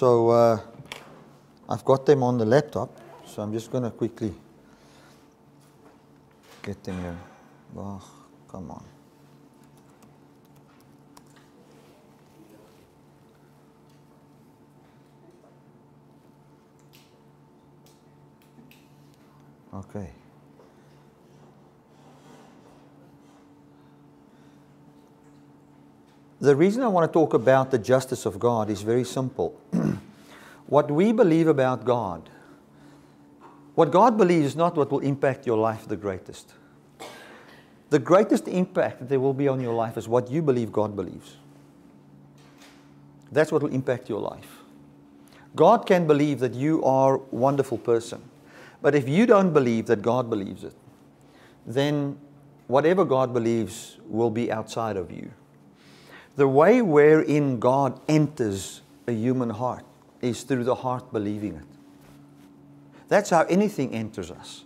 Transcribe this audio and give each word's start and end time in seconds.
so 0.00 0.30
uh, 0.30 0.58
I've 1.68 1.84
got 1.84 2.06
them 2.06 2.22
on 2.22 2.38
the 2.38 2.46
laptop, 2.46 2.88
so 3.26 3.42
I'm 3.42 3.52
just 3.52 3.70
going 3.70 3.84
to 3.84 3.90
quickly 3.90 4.32
get 6.62 6.82
them 6.82 6.98
here. 7.02 7.18
Oh, 7.76 8.02
come 8.48 8.70
on. 8.70 8.84
Okay. 19.74 20.19
The 26.40 26.56
reason 26.56 26.82
I 26.82 26.88
want 26.88 27.10
to 27.10 27.12
talk 27.12 27.34
about 27.34 27.70
the 27.70 27.78
justice 27.78 28.24
of 28.24 28.38
God 28.38 28.70
is 28.70 28.80
very 28.80 29.04
simple. 29.04 29.60
what 30.66 30.90
we 30.90 31.12
believe 31.12 31.46
about 31.46 31.84
God, 31.84 32.30
what 33.74 33.90
God 33.90 34.16
believes 34.16 34.46
is 34.46 34.56
not 34.56 34.74
what 34.74 34.90
will 34.90 35.00
impact 35.00 35.46
your 35.46 35.58
life 35.58 35.86
the 35.86 35.96
greatest. 35.96 36.54
The 37.90 37.98
greatest 37.98 38.48
impact 38.48 39.00
that 39.00 39.08
there 39.10 39.20
will 39.20 39.34
be 39.34 39.48
on 39.48 39.60
your 39.60 39.74
life 39.74 39.98
is 39.98 40.08
what 40.08 40.30
you 40.30 40.40
believe 40.40 40.72
God 40.72 40.96
believes. 40.96 41.36
That's 43.30 43.52
what 43.52 43.62
will 43.62 43.72
impact 43.72 44.08
your 44.08 44.20
life. 44.20 44.58
God 45.54 45.86
can 45.86 46.06
believe 46.06 46.38
that 46.38 46.54
you 46.54 46.82
are 46.84 47.16
a 47.16 47.18
wonderful 47.32 47.78
person. 47.78 48.22
But 48.80 48.94
if 48.94 49.08
you 49.08 49.26
don't 49.26 49.52
believe 49.52 49.86
that 49.86 50.00
God 50.00 50.30
believes 50.30 50.64
it, 50.64 50.74
then 51.66 52.18
whatever 52.66 53.04
God 53.04 53.34
believes 53.34 53.98
will 54.06 54.30
be 54.30 54.50
outside 54.50 54.96
of 54.96 55.10
you. 55.10 55.30
The 56.36 56.48
way 56.48 56.82
wherein 56.82 57.58
God 57.58 58.00
enters 58.08 58.82
a 59.06 59.12
human 59.12 59.50
heart 59.50 59.84
is 60.20 60.42
through 60.42 60.64
the 60.64 60.74
heart 60.74 61.12
believing 61.12 61.54
it. 61.54 61.64
That's 63.08 63.30
how 63.30 63.42
anything 63.42 63.92
enters 63.94 64.30
us. 64.30 64.64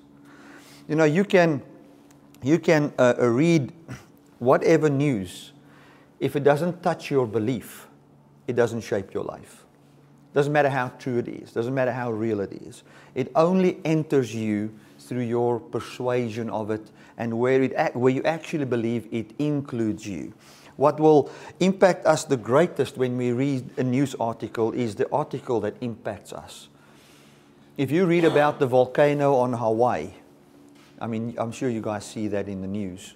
You 0.87 0.97
know, 0.97 1.05
you 1.05 1.25
can, 1.25 1.63
you 2.43 2.59
can 2.59 2.93
uh, 2.99 3.15
uh 3.19 3.29
read 3.29 3.73
whatever 4.39 4.91
news. 4.91 5.53
If 6.21 6.37
it 6.37 6.45
doesn't 6.45 6.83
touch 6.83 7.11
your 7.11 7.27
belief, 7.27 7.87
it 8.47 8.55
doesn't 8.55 8.83
shape 8.83 9.15
your 9.15 9.25
life. 9.25 9.65
Doesn't 10.35 10.53
matter 10.53 10.69
how 10.69 10.89
true 10.99 11.19
it 11.19 11.29
is, 11.29 11.53
doesn't 11.53 11.75
matter 11.75 11.93
how 11.93 12.11
real 12.11 12.41
it 12.41 12.53
is. 12.53 12.83
It 13.15 13.31
only 13.37 13.79
enters 13.85 14.35
you 14.35 14.75
through 14.99 15.23
your 15.23 15.61
persuasion 15.61 16.51
of 16.51 16.71
it 16.71 16.91
and 17.17 17.39
where, 17.39 17.63
it, 17.63 17.97
where 17.97 18.13
you 18.13 18.23
actually 18.25 18.65
believe 18.65 19.07
it 19.13 19.33
includes 19.39 20.07
you. 20.07 20.35
What 20.77 20.99
will 20.99 21.31
impact 21.61 22.07
us 22.07 22.25
the 22.25 22.37
greatest 22.37 22.97
when 22.97 23.17
we 23.17 23.33
read 23.33 23.71
a 23.79 23.83
news 23.83 24.15
article 24.19 24.73
is 24.73 24.97
the 24.97 25.11
article 25.13 25.61
that 25.61 25.75
impacts 25.81 26.33
us. 26.33 26.69
If 27.77 27.91
you 27.91 28.07
read 28.07 28.25
about 28.25 28.59
the 28.59 28.67
volcano 28.67 29.35
on 29.37 29.53
Hawaii, 29.53 30.11
I 31.01 31.07
mean, 31.07 31.35
I'm 31.39 31.53
sure 31.53 31.69
you 31.69 31.81
guys 31.81 32.05
see 32.05 32.29
that 32.29 32.49
in 32.49 32.61
the 32.61 32.69
news. 32.69 33.15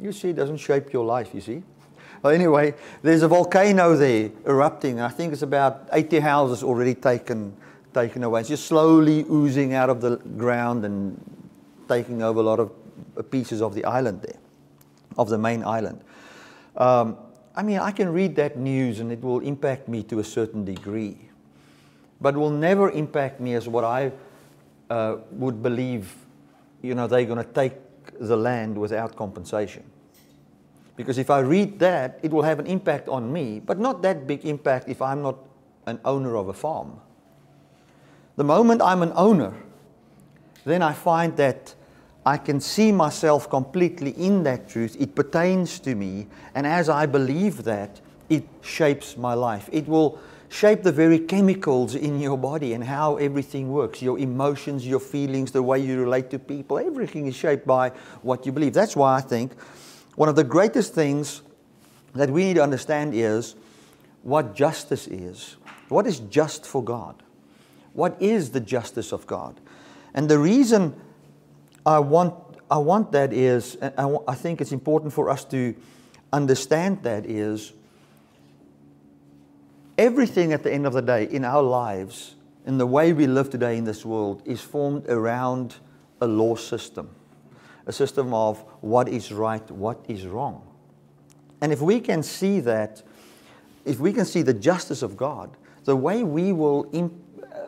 You 0.00 0.12
see, 0.12 0.30
it 0.30 0.36
doesn't 0.36 0.58
shape 0.58 0.92
your 0.92 1.04
life, 1.04 1.34
you 1.34 1.40
see. 1.40 1.62
Well, 2.22 2.32
anyway, 2.32 2.74
there's 3.02 3.22
a 3.22 3.28
volcano 3.28 3.96
there 3.96 4.30
erupting. 4.46 5.00
I 5.00 5.08
think 5.08 5.32
it's 5.32 5.42
about 5.42 5.88
80 5.92 6.20
houses 6.20 6.62
already 6.62 6.94
taken, 6.94 7.56
taken 7.94 8.22
away. 8.24 8.40
It's 8.40 8.48
just 8.48 8.66
slowly 8.66 9.24
oozing 9.30 9.74
out 9.74 9.90
of 9.90 10.00
the 10.00 10.16
ground 10.16 10.84
and 10.84 11.20
taking 11.88 12.22
over 12.22 12.40
a 12.40 12.42
lot 12.42 12.60
of 12.60 12.72
uh, 13.16 13.22
pieces 13.22 13.62
of 13.62 13.74
the 13.74 13.84
island 13.84 14.22
there, 14.22 14.37
of 15.18 15.28
the 15.28 15.38
main 15.38 15.64
island. 15.64 16.00
Um, 16.76 17.18
I 17.56 17.62
mean, 17.62 17.78
I 17.78 17.90
can 17.90 18.12
read 18.12 18.36
that 18.36 18.56
news 18.56 19.00
and 19.00 19.10
it 19.10 19.20
will 19.20 19.40
impact 19.40 19.88
me 19.88 20.04
to 20.04 20.20
a 20.20 20.24
certain 20.24 20.64
degree, 20.64 21.18
but 22.20 22.36
will 22.36 22.50
never 22.50 22.90
impact 22.90 23.40
me 23.40 23.54
as 23.54 23.68
what 23.68 23.84
I 23.84 24.12
uh, 24.88 25.16
would 25.32 25.62
believe, 25.62 26.14
you 26.82 26.94
know, 26.94 27.08
they're 27.08 27.24
going 27.24 27.44
to 27.44 27.52
take 27.52 27.74
the 28.20 28.36
land 28.36 28.78
without 28.78 29.16
compensation. 29.16 29.82
Because 30.96 31.18
if 31.18 31.30
I 31.30 31.40
read 31.40 31.78
that, 31.80 32.18
it 32.22 32.32
will 32.32 32.42
have 32.42 32.58
an 32.58 32.66
impact 32.66 33.08
on 33.08 33.32
me, 33.32 33.60
but 33.60 33.78
not 33.78 34.02
that 34.02 34.26
big 34.26 34.44
impact 34.44 34.88
if 34.88 35.02
I'm 35.02 35.22
not 35.22 35.36
an 35.86 36.00
owner 36.04 36.36
of 36.36 36.48
a 36.48 36.52
farm. 36.52 37.00
The 38.36 38.44
moment 38.44 38.82
I'm 38.82 39.02
an 39.02 39.12
owner, 39.14 39.54
then 40.64 40.82
I 40.82 40.92
find 40.92 41.36
that 41.36 41.74
I 42.28 42.36
can 42.36 42.60
see 42.60 42.92
myself 42.92 43.48
completely 43.48 44.10
in 44.10 44.42
that 44.42 44.68
truth. 44.68 44.94
It 45.00 45.14
pertains 45.14 45.80
to 45.80 45.94
me, 45.94 46.26
and 46.54 46.66
as 46.66 46.90
I 46.90 47.06
believe 47.06 47.64
that, 47.64 48.02
it 48.28 48.46
shapes 48.60 49.16
my 49.16 49.32
life. 49.32 49.70
It 49.72 49.88
will 49.88 50.18
shape 50.50 50.82
the 50.82 50.92
very 50.92 51.20
chemicals 51.20 51.94
in 51.94 52.20
your 52.20 52.36
body 52.36 52.74
and 52.74 52.84
how 52.84 53.16
everything 53.16 53.72
works 53.72 54.02
your 54.02 54.18
emotions, 54.18 54.86
your 54.86 55.00
feelings, 55.00 55.52
the 55.52 55.62
way 55.62 55.78
you 55.78 55.98
relate 55.98 56.28
to 56.28 56.38
people. 56.38 56.78
Everything 56.78 57.24
is 57.28 57.34
shaped 57.34 57.66
by 57.66 57.92
what 58.20 58.44
you 58.44 58.52
believe. 58.52 58.74
That's 58.74 58.94
why 58.94 59.16
I 59.16 59.22
think 59.22 59.58
one 60.16 60.28
of 60.28 60.36
the 60.36 60.44
greatest 60.44 60.92
things 60.92 61.40
that 62.12 62.28
we 62.28 62.44
need 62.44 62.54
to 62.56 62.62
understand 62.62 63.14
is 63.14 63.54
what 64.22 64.54
justice 64.54 65.06
is. 65.06 65.56
What 65.88 66.06
is 66.06 66.20
just 66.20 66.66
for 66.66 66.84
God? 66.84 67.22
What 67.94 68.20
is 68.20 68.50
the 68.50 68.60
justice 68.60 69.12
of 69.12 69.26
God? 69.26 69.58
And 70.12 70.28
the 70.28 70.38
reason 70.38 70.94
I 71.88 72.00
want, 72.00 72.34
I 72.70 72.76
want 72.76 73.12
that 73.12 73.32
is, 73.32 73.78
I, 73.80 74.14
I 74.28 74.34
think 74.34 74.60
it's 74.60 74.72
important 74.72 75.10
for 75.10 75.30
us 75.30 75.42
to 75.46 75.74
understand 76.34 77.02
that 77.04 77.24
is, 77.24 77.72
everything 79.96 80.52
at 80.52 80.62
the 80.62 80.70
end 80.70 80.86
of 80.86 80.92
the 80.92 81.00
day 81.00 81.24
in 81.24 81.46
our 81.46 81.62
lives, 81.62 82.34
in 82.66 82.76
the 82.76 82.86
way 82.86 83.14
we 83.14 83.26
live 83.26 83.48
today 83.48 83.78
in 83.78 83.84
this 83.84 84.04
world, 84.04 84.42
is 84.44 84.60
formed 84.60 85.08
around 85.08 85.76
a 86.20 86.26
law 86.26 86.56
system 86.56 87.08
a 87.86 87.92
system 87.92 88.34
of 88.34 88.58
what 88.82 89.08
is 89.08 89.32
right, 89.32 89.70
what 89.70 89.98
is 90.08 90.26
wrong. 90.26 90.60
And 91.62 91.72
if 91.72 91.80
we 91.80 92.00
can 92.00 92.22
see 92.22 92.60
that, 92.60 93.02
if 93.86 93.98
we 93.98 94.12
can 94.12 94.26
see 94.26 94.42
the 94.42 94.52
justice 94.52 95.00
of 95.00 95.16
God, 95.16 95.56
the 95.84 95.96
way 95.96 96.22
we 96.22 96.52
will 96.52 96.84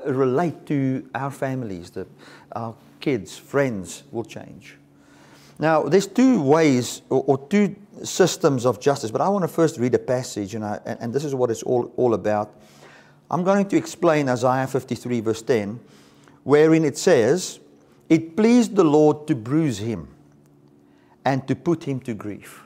relate 0.04 0.66
to 0.66 1.08
our 1.14 1.30
families, 1.30 1.88
the, 1.88 2.06
our 2.52 2.74
kids, 3.00 3.36
friends 3.36 4.04
will 4.10 4.24
change. 4.24 4.76
Now, 5.58 5.82
there's 5.82 6.06
two 6.06 6.40
ways 6.42 7.02
or, 7.10 7.24
or 7.26 7.48
two 7.48 7.76
systems 8.02 8.64
of 8.64 8.80
justice, 8.80 9.10
but 9.10 9.20
I 9.20 9.28
want 9.28 9.42
to 9.42 9.48
first 9.48 9.78
read 9.78 9.94
a 9.94 9.98
passage, 9.98 10.54
and, 10.54 10.64
I, 10.64 10.80
and, 10.86 10.98
and 11.00 11.12
this 11.12 11.24
is 11.24 11.34
what 11.34 11.50
it's 11.50 11.62
all, 11.62 11.92
all 11.96 12.14
about. 12.14 12.54
I'm 13.30 13.44
going 13.44 13.68
to 13.68 13.76
explain 13.76 14.28
Isaiah 14.28 14.66
53, 14.66 15.20
verse 15.20 15.42
10, 15.42 15.78
wherein 16.44 16.84
it 16.84 16.96
says, 16.96 17.60
it 18.08 18.36
pleased 18.36 18.74
the 18.74 18.84
Lord 18.84 19.26
to 19.28 19.34
bruise 19.34 19.78
him 19.78 20.08
and 21.24 21.46
to 21.46 21.54
put 21.54 21.84
him 21.84 22.00
to 22.00 22.14
grief. 22.14 22.62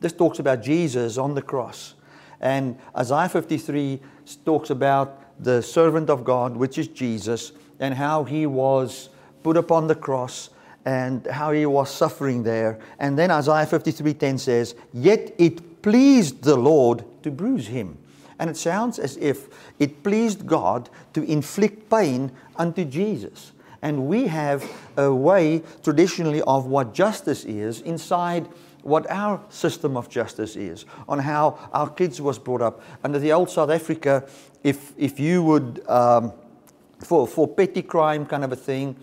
This 0.00 0.12
talks 0.12 0.38
about 0.38 0.62
Jesus 0.62 1.18
on 1.18 1.34
the 1.34 1.42
cross. 1.42 1.94
And 2.40 2.78
Isaiah 2.96 3.28
53 3.28 4.00
talks 4.44 4.70
about 4.70 5.20
the 5.42 5.62
servant 5.62 6.10
of 6.10 6.24
God, 6.24 6.56
which 6.56 6.78
is 6.78 6.88
Jesus, 6.88 7.52
and 7.78 7.94
how 7.94 8.24
he 8.24 8.46
was 8.46 9.10
put 9.42 9.56
upon 9.56 9.86
the 9.86 9.94
cross 9.94 10.50
and 10.84 11.26
how 11.26 11.52
he 11.52 11.66
was 11.66 11.90
suffering 11.90 12.42
there. 12.42 12.78
And 12.98 13.18
then 13.18 13.30
Isaiah 13.30 13.66
53:10 13.66 14.38
says, 14.38 14.74
"Yet 14.92 15.34
it 15.38 15.82
pleased 15.82 16.42
the 16.42 16.56
Lord 16.56 17.04
to 17.22 17.30
bruise 17.30 17.66
him." 17.68 17.98
And 18.38 18.48
it 18.48 18.56
sounds 18.56 18.98
as 18.98 19.18
if 19.18 19.48
it 19.78 20.02
pleased 20.02 20.46
God 20.46 20.88
to 21.12 21.22
inflict 21.22 21.90
pain 21.90 22.32
unto 22.56 22.84
Jesus. 22.84 23.52
And 23.82 24.06
we 24.06 24.26
have 24.28 24.64
a 24.96 25.12
way 25.12 25.62
traditionally 25.82 26.42
of 26.42 26.66
what 26.66 26.94
justice 26.94 27.44
is 27.44 27.80
inside 27.82 28.48
what 28.82 29.10
our 29.10 29.40
system 29.48 29.96
of 29.96 30.08
justice 30.08 30.56
is, 30.56 30.86
on 31.08 31.18
how 31.18 31.58
our 31.72 31.90
kids 31.90 32.20
was 32.20 32.38
brought 32.38 32.62
up. 32.62 32.80
Under 33.04 33.18
the 33.18 33.32
old 33.32 33.50
South 33.50 33.70
Africa, 33.70 34.24
if, 34.64 34.92
if 34.96 35.20
you 35.20 35.42
would, 35.42 35.82
um, 35.88 36.32
for, 37.04 37.26
for 37.26 37.46
petty 37.46 37.82
crime 37.82 38.24
kind 38.24 38.44
of 38.44 38.52
a 38.52 38.56
thing, 38.56 38.96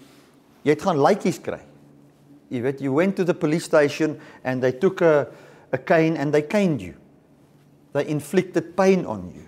jy 0.67 0.75
het 0.75 0.83
gaan 0.83 0.99
likeys 0.99 1.39
kry. 1.39 1.61
Jy 2.51 2.61
weet, 2.63 2.81
you 2.83 2.91
went 2.91 3.15
to 3.15 3.23
the 3.23 3.33
police 3.33 3.63
station 3.63 4.19
and 4.43 4.61
they 4.61 4.71
took 4.71 5.01
a, 5.01 5.27
a 5.71 5.77
cane 5.77 6.17
and 6.17 6.33
they 6.33 6.41
caned 6.41 6.81
you. 6.81 6.95
They 7.93 8.07
inflicted 8.07 8.75
pain 8.75 9.05
on 9.05 9.31
you. 9.33 9.47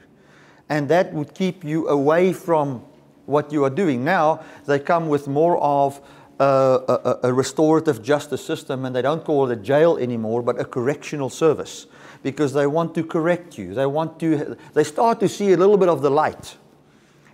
And 0.69 0.87
that 0.89 1.13
would 1.13 1.33
keep 1.33 1.63
you 1.63 1.87
away 1.89 2.31
from 2.31 2.83
what 3.25 3.51
you 3.51 3.63
are 3.63 3.69
doing. 3.69 4.03
Now 4.03 4.43
they 4.65 4.79
come 4.79 5.09
with 5.09 5.27
more 5.27 5.57
of 5.59 5.99
a, 6.39 6.43
a, 6.43 7.27
a, 7.27 7.33
restorative 7.33 8.01
justice 8.01 8.43
system 8.43 8.85
and 8.85 8.95
they 8.95 9.01
don't 9.01 9.25
call 9.25 9.49
it 9.49 9.57
a 9.57 9.61
jail 9.61 9.97
anymore, 9.97 10.41
but 10.41 10.59
a 10.59 10.63
correctional 10.63 11.29
service 11.29 11.87
because 12.23 12.53
they 12.53 12.65
want 12.65 12.95
to 12.95 13.03
correct 13.03 13.57
you. 13.57 13.73
They 13.73 13.85
want 13.85 14.19
to, 14.21 14.57
they 14.73 14.85
start 14.85 15.19
to 15.19 15.27
see 15.27 15.51
a 15.51 15.57
little 15.57 15.77
bit 15.77 15.89
of 15.89 16.01
the 16.01 16.09
light. 16.09 16.55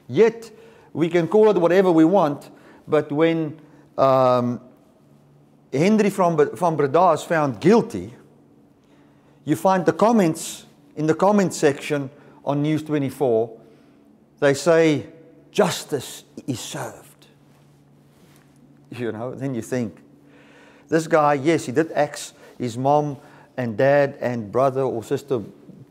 Yet 0.07 0.51
we 0.93 1.09
can 1.09 1.27
call 1.27 1.49
it 1.49 1.57
whatever 1.57 1.91
we 1.91 2.05
want, 2.05 2.49
but 2.87 3.11
when 3.11 3.59
um, 3.97 4.61
Henri 5.71 6.09
from, 6.09 6.55
from 6.55 6.75
Breda 6.75 7.11
is 7.11 7.23
found 7.23 7.59
guilty, 7.59 8.13
you 9.43 9.55
find 9.55 9.85
the 9.85 9.93
comments 9.93 10.65
in 10.95 11.07
the 11.07 11.13
comment 11.13 11.53
section 11.53 12.09
on 12.43 12.61
News 12.61 12.83
24, 12.83 13.57
they 14.39 14.53
say, 14.53 15.07
justice 15.51 16.23
is 16.47 16.59
served. 16.59 17.27
You 18.91 19.11
know, 19.11 19.33
then 19.35 19.55
you 19.55 19.61
think, 19.61 19.97
this 20.87 21.07
guy, 21.07 21.33
yes, 21.33 21.65
he 21.65 21.71
did 21.71 21.91
axe 21.91 22.33
his 22.57 22.77
mom 22.77 23.17
and 23.57 23.75
dad 23.77 24.17
and 24.21 24.51
brother 24.51 24.81
or 24.81 25.03
sister 25.03 25.41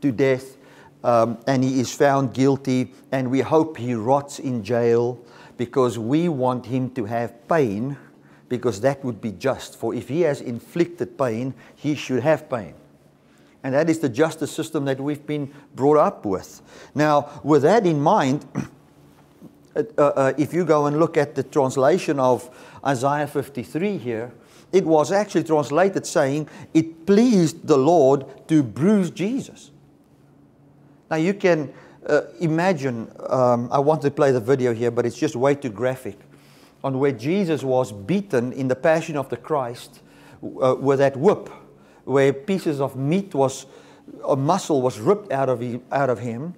to 0.01 0.13
death, 0.13 0.57
um, 1.03 1.39
and 1.47 1.63
he 1.63 1.81
is 1.81 1.95
found 1.95 2.33
guilty, 2.33 2.93
and 3.13 3.31
we 3.31 3.41
hope 3.41 3.77
he 3.77 3.95
rots 3.95 4.39
in 4.39 4.63
jail 4.65 5.19
because 5.57 5.99
we 5.99 6.29
want 6.29 6.67
him 6.67 6.91
to 6.91 7.05
have 7.05 7.49
pain 7.49 7.97
because 8.49 8.81
that 8.83 9.05
would 9.05 9.21
be 9.21 9.33
just. 9.33 9.77
For 9.77 9.95
if 9.95 10.09
he 10.09 10.23
has 10.23 10.41
inflicted 10.41 11.19
pain, 11.19 11.55
he 11.75 11.95
should 11.95 12.23
have 12.23 12.49
pain. 12.49 12.75
And 13.63 13.75
that 13.75 13.89
is 13.89 13.99
the 13.99 14.09
justice 14.09 14.53
system 14.53 14.85
that 14.85 15.01
we've 15.01 15.27
been 15.27 15.53
brought 15.75 15.97
up 15.97 16.27
with. 16.27 16.61
Now, 16.95 17.41
with 17.43 17.63
that 17.63 17.87
in 17.87 18.01
mind, 18.01 18.47
uh, 19.77 19.83
uh, 19.99 20.33
if 20.37 20.53
you 20.53 20.65
go 20.65 20.87
and 20.87 20.99
look 20.99 21.17
at 21.17 21.35
the 21.35 21.43
translation 21.43 22.21
of 22.21 22.49
Isaiah 22.85 23.27
53 23.27 23.97
here, 23.97 24.33
it 24.71 24.85
was 24.85 25.13
actually 25.13 25.45
translated 25.45 26.05
saying, 26.05 26.49
It 26.75 27.07
pleased 27.07 27.67
the 27.67 27.79
Lord 27.79 28.27
to 28.49 28.63
bruise 28.63 29.11
Jesus. 29.11 29.71
Now 31.11 31.17
you 31.17 31.33
can 31.33 31.73
uh, 32.07 32.23
imagine, 32.41 33.11
um, 33.29 33.69
I 33.73 33.79
want 33.79 34.03
to 34.03 34.11
play 34.11 34.33
the 34.33 34.41
video 34.41 34.73
here, 34.75 34.91
but 34.91 35.07
it's 35.07 35.17
just 35.17 35.37
way 35.37 35.55
too 35.55 35.71
graphic, 35.71 36.19
on 36.83 36.99
where 36.99 37.13
Jesus 37.13 37.63
was 37.63 37.93
beaten 37.93 38.53
in 38.53 38.69
the 38.69 38.77
Passion 38.77 39.17
of 39.17 39.29
the 39.29 39.37
Christ 39.37 40.01
uh, 40.43 40.75
with 40.79 40.99
that 40.99 41.17
whip, 41.17 41.49
where 42.05 42.33
pieces 42.33 42.81
of 42.81 42.97
meat 42.97 43.35
was, 43.35 43.67
a 44.27 44.37
muscle 44.37 44.83
was 44.83 44.99
ripped 44.99 45.33
out 45.33 45.49
of, 45.49 45.61
him, 45.61 45.83
out 45.91 46.11
of 46.11 46.19
him. 46.19 46.55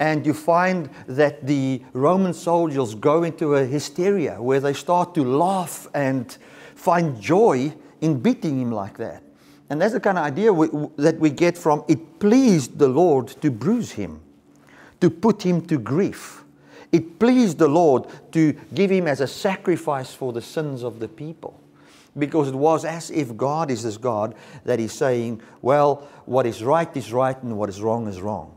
And 0.00 0.24
you 0.24 0.34
find 0.34 0.90
that 1.06 1.46
the 1.46 1.82
Roman 1.92 2.32
soldiers 2.32 2.94
go 2.94 3.24
into 3.24 3.56
a 3.56 3.64
hysteria 3.64 4.40
where 4.40 4.60
they 4.60 4.72
start 4.72 5.14
to 5.14 5.24
laugh 5.24 5.88
and 5.92 6.36
find 6.76 7.20
joy 7.20 7.72
in 8.00 8.20
beating 8.20 8.60
him 8.60 8.70
like 8.70 8.96
that. 8.98 9.22
And 9.70 9.80
that's 9.80 9.92
the 9.92 10.00
kind 10.00 10.16
of 10.16 10.24
idea 10.24 10.52
we, 10.52 10.68
that 10.96 11.18
we 11.18 11.30
get 11.30 11.58
from 11.58 11.84
it 11.88 12.20
pleased 12.20 12.78
the 12.78 12.88
Lord 12.88 13.28
to 13.42 13.50
bruise 13.50 13.92
him 13.92 14.20
to 15.00 15.10
put 15.10 15.42
him 15.42 15.66
to 15.66 15.78
grief. 15.78 16.44
It 16.90 17.18
pleased 17.18 17.58
the 17.58 17.68
Lord 17.68 18.06
to 18.32 18.52
give 18.74 18.90
him 18.90 19.06
as 19.06 19.20
a 19.20 19.26
sacrifice 19.26 20.12
for 20.12 20.32
the 20.32 20.40
sins 20.40 20.82
of 20.82 21.00
the 21.00 21.08
people. 21.08 21.60
Because 22.16 22.48
it 22.48 22.54
was 22.54 22.84
as 22.84 23.10
if 23.10 23.36
God 23.36 23.70
is 23.70 23.82
this 23.82 23.96
God 23.96 24.34
that 24.64 24.80
is 24.80 24.92
saying, 24.92 25.42
well, 25.62 26.08
what 26.24 26.46
is 26.46 26.64
right 26.64 26.94
is 26.96 27.12
right 27.12 27.40
and 27.42 27.56
what 27.58 27.68
is 27.68 27.80
wrong 27.80 28.08
is 28.08 28.20
wrong. 28.20 28.56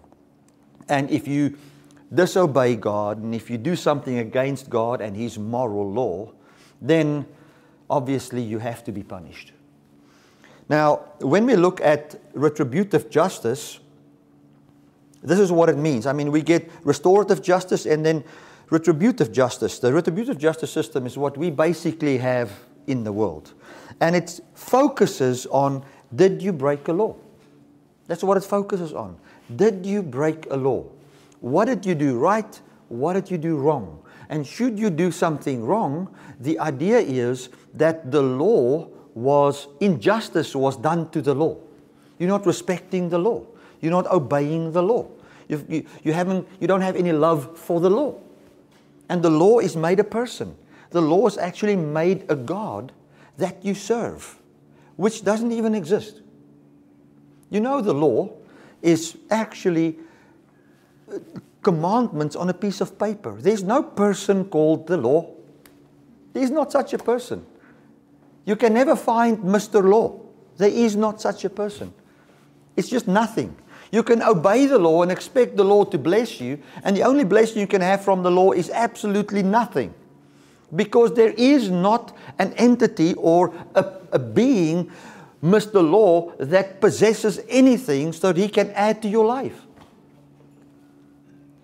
And 0.88 1.12
if 1.12 1.28
you 1.28 1.58
disobey 2.14 2.76
God 2.76 3.18
and 3.20 3.36
if 3.36 3.50
you 3.50 3.58
do 3.58 3.76
something 3.76 4.18
against 4.18 4.70
God 4.70 5.02
and 5.02 5.16
His 5.16 5.38
moral 5.38 5.92
law, 5.92 6.32
then 6.82 7.26
obviously 7.90 8.42
you 8.42 8.60
have 8.60 8.84
to 8.86 8.92
be 8.92 9.04
punished. 9.04 9.52
Now, 10.70 11.02
when 11.20 11.46
we 11.46 11.58
look 11.58 11.82
at 11.82 12.16
retributive 12.34 13.10
justice, 13.10 13.81
this 15.24 15.40
is 15.40 15.52
what 15.52 15.70
it 15.70 15.78
means. 15.78 16.06
I 16.06 16.14
mean, 16.14 16.32
we 16.32 16.42
get 16.42 16.70
restorative 16.84 17.42
justice 17.42 17.86
and 17.86 18.06
then 18.06 18.24
retributive 18.70 19.32
justice. 19.32 19.80
The 19.80 19.94
retributive 19.94 20.38
justice 20.38 20.72
system 20.72 21.06
is 21.06 21.18
what 21.18 21.38
we 21.38 21.52
basically 21.52 22.18
have 22.18 22.52
in 22.88 23.04
the 23.04 23.12
world. 23.12 23.54
And 24.00 24.16
it 24.16 24.40
focuses 24.54 25.46
on 25.48 25.84
did 26.16 26.42
you 26.42 26.52
break 26.52 26.88
a 26.88 26.94
law? 26.94 27.16
That's 28.08 28.24
what 28.24 28.38
it 28.38 28.44
focuses 28.44 28.94
on. 28.94 29.18
Did 29.56 29.86
you 29.86 30.02
break 30.02 30.48
a 30.52 30.58
law? 30.58 30.86
What 31.40 31.66
did 31.66 31.86
you 31.86 31.96
do 31.96 32.18
right? 32.18 32.60
What 32.90 33.14
did 33.14 33.32
you 33.32 33.38
do 33.38 33.58
wrong? 33.58 34.00
And 34.30 34.46
should 34.46 34.80
you 34.80 34.90
do 34.90 35.12
something 35.12 35.64
wrong, 35.64 36.14
the 36.40 36.58
idea 36.60 37.00
is 37.00 37.50
that 37.74 38.12
the 38.12 38.22
law 38.22 38.88
was, 39.14 39.68
injustice 39.80 40.56
was 40.56 40.78
done 40.78 41.10
to 41.12 41.22
the 41.22 41.34
law. 41.34 41.58
You're 42.18 42.30
not 42.30 42.46
respecting 42.46 43.10
the 43.10 43.18
law. 43.18 43.46
You're 43.82 43.92
not 43.92 44.08
obeying 44.12 44.72
the 44.72 44.84
law. 44.84 45.08
You, 45.48 45.66
you, 45.68 45.86
you, 46.04 46.14
haven't, 46.14 46.48
you 46.60 46.68
don't 46.68 46.82
have 46.82 46.96
any 46.96 47.12
love 47.12 47.58
for 47.58 47.80
the 47.80 47.90
law. 47.90 48.16
And 49.10 49.22
the 49.22 49.30
law 49.30 49.60
is 49.60 49.76
made 49.76 50.00
a 50.00 50.04
person. 50.04 50.56
The 50.92 51.02
law 51.02 51.28
is 51.28 51.38
actually 51.38 51.76
made 51.76 52.26
a 52.30 52.36
God 52.36 52.92
that 53.38 53.66
you 53.66 53.74
serve, 53.74 54.38
which 54.96 55.24
doesn't 55.24 55.52
even 55.52 55.76
exist. 55.76 56.22
You 57.50 57.60
know, 57.60 57.82
the 57.82 57.94
law 57.94 58.30
is 58.82 59.18
actually 59.30 59.98
uh, 61.12 61.20
commandments 61.62 62.36
on 62.36 62.50
a 62.50 62.54
piece 62.54 62.82
of 62.82 62.98
paper. 62.98 63.36
There's 63.40 63.64
no 63.64 63.84
person 63.84 64.46
called 64.46 64.88
the 64.88 64.98
law. 64.98 65.30
There's 66.34 66.52
not 66.52 66.72
such 66.72 66.94
a 66.94 66.98
person. 66.98 67.46
You 68.46 68.56
can 68.56 68.74
never 68.74 68.96
find 68.96 69.38
Mr. 69.40 69.84
Law. 69.84 70.20
There 70.58 70.70
is 70.70 70.96
not 70.96 71.22
such 71.22 71.46
a 71.46 71.50
person. 71.50 71.94
It's 72.76 72.90
just 72.90 73.08
nothing. 73.08 73.56
You 73.92 74.04
can 74.04 74.22
obey 74.22 74.68
the 74.68 74.80
law 74.80 75.04
and 75.04 75.12
expect 75.12 75.58
the 75.58 75.66
law 75.66 75.84
to 75.86 75.98
bless 75.98 76.40
you, 76.40 76.60
and 76.84 76.96
the 76.96 77.04
only 77.04 77.26
blessing 77.26 77.60
you 77.60 77.68
can 77.68 77.82
have 77.82 78.04
from 78.04 78.24
the 78.24 78.32
law 78.32 78.52
is 78.52 78.70
absolutely 78.70 79.44
nothing. 79.44 79.94
Because 80.74 81.14
there 81.14 81.34
is 81.38 81.70
not 81.70 82.16
an 82.40 82.54
entity 82.54 83.14
or 83.16 83.54
a, 83.76 83.86
a 84.14 84.20
being, 84.20 84.90
Mr. 85.44 85.88
Law, 85.88 86.32
that 86.40 86.80
possesses 86.80 87.42
anything 87.50 88.14
so 88.14 88.32
that 88.32 88.40
he 88.40 88.48
can 88.48 88.72
add 88.72 89.02
to 89.02 89.10
your 89.10 89.26
life. 89.26 89.68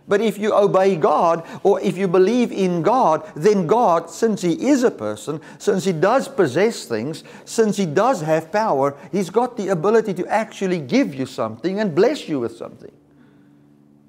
But 0.07 0.21
if 0.21 0.37
you 0.37 0.53
obey 0.53 0.95
God 0.95 1.45
or 1.63 1.81
if 1.81 1.97
you 1.97 2.07
believe 2.07 2.51
in 2.51 2.81
God, 2.81 3.29
then 3.35 3.67
God, 3.67 4.09
since 4.09 4.41
He 4.41 4.67
is 4.67 4.83
a 4.83 4.91
person, 4.91 5.41
since 5.57 5.83
He 5.83 5.91
does 5.91 6.27
possess 6.27 6.85
things, 6.85 7.23
since 7.43 7.75
He 7.75 7.85
does 7.85 8.21
have 8.21 8.51
power, 8.51 8.95
He's 9.11 9.29
got 9.29 9.57
the 9.57 9.67
ability 9.67 10.13
to 10.15 10.27
actually 10.27 10.79
give 10.79 11.13
you 11.13 11.25
something 11.25 11.79
and 11.79 11.93
bless 11.93 12.29
you 12.29 12.39
with 12.39 12.55
something. 12.55 12.91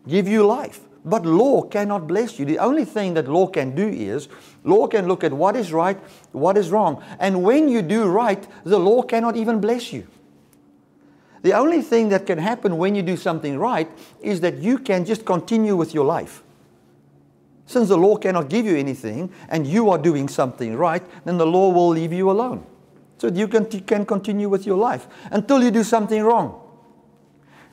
Give 0.07 0.29
you 0.29 0.47
life. 0.47 0.81
But 1.05 1.25
law 1.25 1.63
cannot 1.63 2.07
bless 2.07 2.39
you. 2.39 2.45
The 2.45 2.59
only 2.59 2.85
thing 2.85 3.15
that 3.15 3.29
law 3.29 3.47
can 3.47 3.75
do 3.75 3.89
is 3.89 4.29
law 4.65 4.87
can 4.87 5.09
look 5.09 5.25
at 5.25 5.33
what 5.33 5.57
is 5.57 5.73
right, 5.73 5.99
what 6.33 6.57
is 6.57 6.71
wrong. 6.71 7.03
And 7.19 7.43
when 7.43 7.69
you 7.69 7.83
do 7.83 8.05
right, 8.05 8.47
the 8.65 8.79
law 8.79 9.03
cannot 9.03 9.37
even 9.37 9.61
bless 9.61 9.93
you. 9.93 10.07
The 11.43 11.53
only 11.53 11.83
thing 11.83 12.09
that 12.09 12.27
can 12.27 12.39
happen 12.39 12.77
when 12.79 12.95
you 12.95 13.03
do 13.03 13.17
something 13.17 13.59
right 13.59 13.89
is 14.21 14.41
that 14.41 14.59
you 14.59 14.79
can 14.79 15.05
just 15.05 15.25
continue 15.25 15.77
with 15.77 15.95
your 15.95 16.05
life. 16.05 16.43
Since 17.67 17.89
the 17.89 17.99
law 17.99 18.17
cannot 18.17 18.49
give 18.49 18.65
you 18.65 18.77
anything 18.77 19.31
and 19.49 19.67
you 19.67 19.91
are 19.91 19.99
doing 19.99 20.27
something 20.29 20.75
right, 20.75 21.03
then 21.25 21.37
the 21.37 21.47
law 21.47 21.69
will 21.69 21.91
leave 21.91 22.13
you 22.13 22.31
alone. 22.31 22.65
So 23.19 23.29
you 23.29 23.47
can, 23.47 23.67
can 23.67 24.07
continue 24.07 24.49
with 24.49 24.65
your 24.65 24.79
life 24.79 25.07
until 25.31 25.63
you 25.63 25.71
do 25.71 25.85
something 25.85 26.23
wrong. 26.23 26.63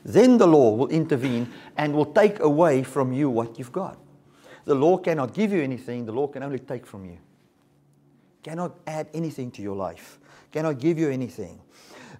Then 0.04 0.38
the 0.38 0.46
law 0.46 0.72
will 0.72 0.88
intervene 0.88 1.50
and 1.76 1.94
will 1.94 2.12
take 2.12 2.40
away 2.40 2.82
from 2.82 3.12
you 3.12 3.30
what 3.30 3.58
you've 3.58 3.72
got. 3.72 3.98
The 4.64 4.74
law 4.74 4.98
cannot 4.98 5.32
give 5.32 5.52
you 5.52 5.62
anything, 5.62 6.04
the 6.06 6.12
law 6.12 6.26
can 6.26 6.42
only 6.42 6.58
take 6.58 6.86
from 6.86 7.04
you. 7.04 7.18
Cannot 8.42 8.76
add 8.86 9.08
anything 9.14 9.50
to 9.52 9.62
your 9.62 9.76
life, 9.76 10.18
cannot 10.52 10.78
give 10.78 10.98
you 10.98 11.08
anything. 11.08 11.60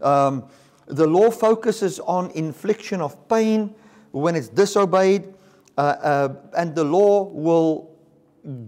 Um, 0.01 0.45
the 0.87 1.07
law 1.07 1.31
focuses 1.31 2.01
on 2.01 2.31
infliction 2.33 3.01
of 3.01 3.29
pain 3.29 3.75
when 4.13 4.35
it's 4.37 4.49
disobeyed, 4.49 5.35
uh, 5.77 5.81
uh, 5.81 6.35
and 6.57 6.75
the 6.75 6.85
law 6.85 7.25
will 7.25 7.91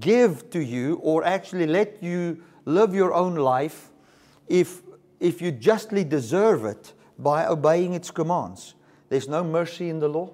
give 0.01 0.51
to 0.51 0.61
you 0.61 0.97
or 1.03 1.25
actually 1.25 1.67
let 1.67 2.03
you 2.03 2.43
live 2.65 2.95
your 2.95 3.15
own 3.15 3.37
life 3.37 3.91
if, 4.49 4.83
if 5.21 5.41
you 5.41 5.53
justly 5.53 6.05
deserve 6.05 6.65
it 6.65 6.93
by 7.19 7.47
obeying 7.47 7.95
its 7.95 8.11
commands. 8.11 8.75
There's 9.09 9.29
no 9.29 9.43
mercy 9.43 9.89
in 9.89 10.01
the 10.01 10.09
law. 10.09 10.33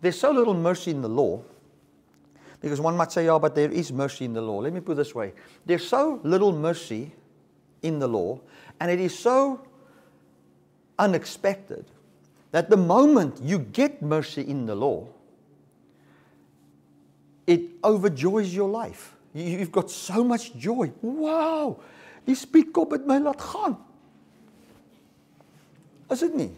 There's 0.00 0.18
so 0.18 0.30
little 0.30 0.54
mercy 0.54 0.90
in 0.90 1.02
the 1.02 1.08
law 1.08 1.42
because 2.60 2.80
one 2.80 2.96
might 2.96 3.10
say, 3.10 3.24
yeah, 3.24 3.38
but 3.38 3.54
there 3.54 3.70
is 3.70 3.92
mercy 3.92 4.26
in 4.26 4.34
the 4.34 4.42
law. 4.42 4.58
Let 4.58 4.72
me 4.72 4.80
put 4.80 4.92
it 4.92 4.96
this 4.96 5.14
way 5.14 5.32
there's 5.66 5.86
so 5.86 6.20
little 6.22 6.52
mercy 6.52 7.12
in 7.82 7.98
the 7.98 8.08
law, 8.08 8.40
and 8.78 8.90
it 8.90 9.00
is 9.00 9.18
so 9.18 9.66
unexpected 11.00 11.88
that 12.52 12.68
the 12.68 12.76
moment 12.76 13.40
you 13.42 13.58
get 13.58 14.02
mercy 14.02 14.42
in 14.42 14.66
the 14.66 14.74
law, 14.74 15.06
it 17.46 17.80
overjoys 17.82 18.52
your 18.52 18.68
life. 18.68 19.16
You've 19.32 19.72
got 19.72 19.90
so 19.90 20.22
much 20.22 20.54
joy. 20.54 20.92
Wow, 21.00 21.80
die 22.26 22.36
spietkop 22.36 22.92
het 22.92 23.06
my 23.06 23.18
laat 23.22 23.40
gaan. 23.40 23.78
Is 26.10 26.22
it 26.26 26.34
nie? 26.34 26.50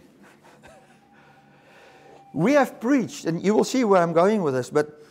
We 2.32 2.56
have 2.56 2.80
preached, 2.80 3.26
and 3.26 3.44
you 3.44 3.54
will 3.54 3.64
see 3.68 3.84
where 3.84 4.00
I'm 4.00 4.14
going 4.14 4.42
with 4.42 4.54
this, 4.54 4.70
but 4.70 5.04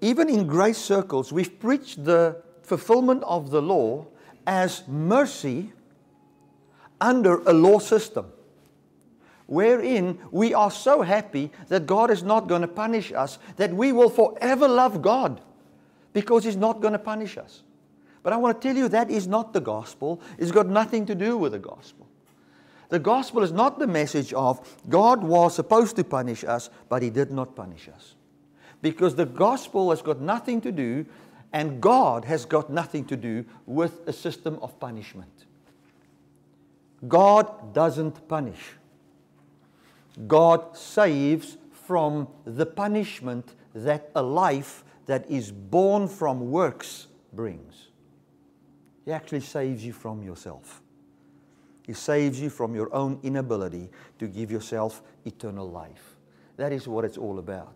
even 0.00 0.28
in 0.28 0.46
grace 0.46 0.78
circles, 0.78 1.32
we've 1.32 1.60
preached 1.60 2.04
the 2.04 2.42
fulfillment 2.62 3.22
of 3.22 3.50
the 3.50 3.62
law 3.62 4.06
as 4.46 4.82
mercy 4.88 5.72
under 7.00 7.40
a 7.46 7.52
law 7.52 7.78
system. 7.78 8.26
Wherein 9.46 10.18
we 10.30 10.54
are 10.54 10.70
so 10.70 11.02
happy 11.02 11.50
that 11.68 11.86
God 11.86 12.10
is 12.10 12.22
not 12.22 12.48
going 12.48 12.62
to 12.62 12.68
punish 12.68 13.12
us, 13.12 13.38
that 13.56 13.72
we 13.72 13.92
will 13.92 14.10
forever 14.10 14.68
love 14.68 15.02
God 15.02 15.40
because 16.12 16.44
He's 16.44 16.56
not 16.56 16.80
going 16.80 16.92
to 16.92 16.98
punish 16.98 17.36
us. 17.36 17.62
But 18.22 18.32
I 18.32 18.36
want 18.36 18.60
to 18.60 18.68
tell 18.68 18.76
you 18.76 18.88
that 18.88 19.10
is 19.10 19.28
not 19.28 19.52
the 19.52 19.60
gospel. 19.60 20.20
It's 20.38 20.50
got 20.50 20.66
nothing 20.66 21.06
to 21.06 21.14
do 21.14 21.36
with 21.36 21.52
the 21.52 21.58
gospel. 21.58 22.06
The 22.88 22.98
gospel 22.98 23.42
is 23.42 23.52
not 23.52 23.78
the 23.78 23.86
message 23.86 24.32
of 24.32 24.76
God 24.88 25.22
was 25.22 25.54
supposed 25.54 25.96
to 25.96 26.04
punish 26.04 26.44
us, 26.44 26.70
but 26.88 27.02
He 27.02 27.10
did 27.10 27.30
not 27.30 27.54
punish 27.54 27.88
us. 27.88 28.14
Because 28.82 29.14
the 29.14 29.26
gospel 29.26 29.90
has 29.90 30.02
got 30.02 30.20
nothing 30.20 30.60
to 30.62 30.72
do, 30.72 31.06
and 31.52 31.80
God 31.80 32.24
has 32.24 32.44
got 32.44 32.70
nothing 32.70 33.04
to 33.06 33.16
do 33.16 33.44
with 33.64 34.06
a 34.06 34.12
system 34.12 34.58
of 34.60 34.78
punishment. 34.78 35.46
God 37.06 37.74
doesn't 37.74 38.26
punish. 38.28 38.72
God 40.26 40.76
saves 40.76 41.56
from 41.72 42.28
the 42.44 42.66
punishment 42.66 43.54
that 43.74 44.10
a 44.14 44.22
life 44.22 44.84
that 45.06 45.30
is 45.30 45.52
born 45.52 46.08
from 46.08 46.50
works 46.50 47.06
brings. 47.32 47.88
He 49.04 49.12
actually 49.12 49.40
saves 49.40 49.84
you 49.84 49.92
from 49.92 50.22
yourself. 50.22 50.82
He 51.86 51.92
saves 51.92 52.40
you 52.40 52.50
from 52.50 52.74
your 52.74 52.92
own 52.92 53.20
inability 53.22 53.90
to 54.18 54.26
give 54.26 54.50
yourself 54.50 55.02
eternal 55.24 55.70
life. 55.70 56.16
That 56.56 56.72
is 56.72 56.88
what 56.88 57.04
it's 57.04 57.16
all 57.16 57.38
about. 57.38 57.74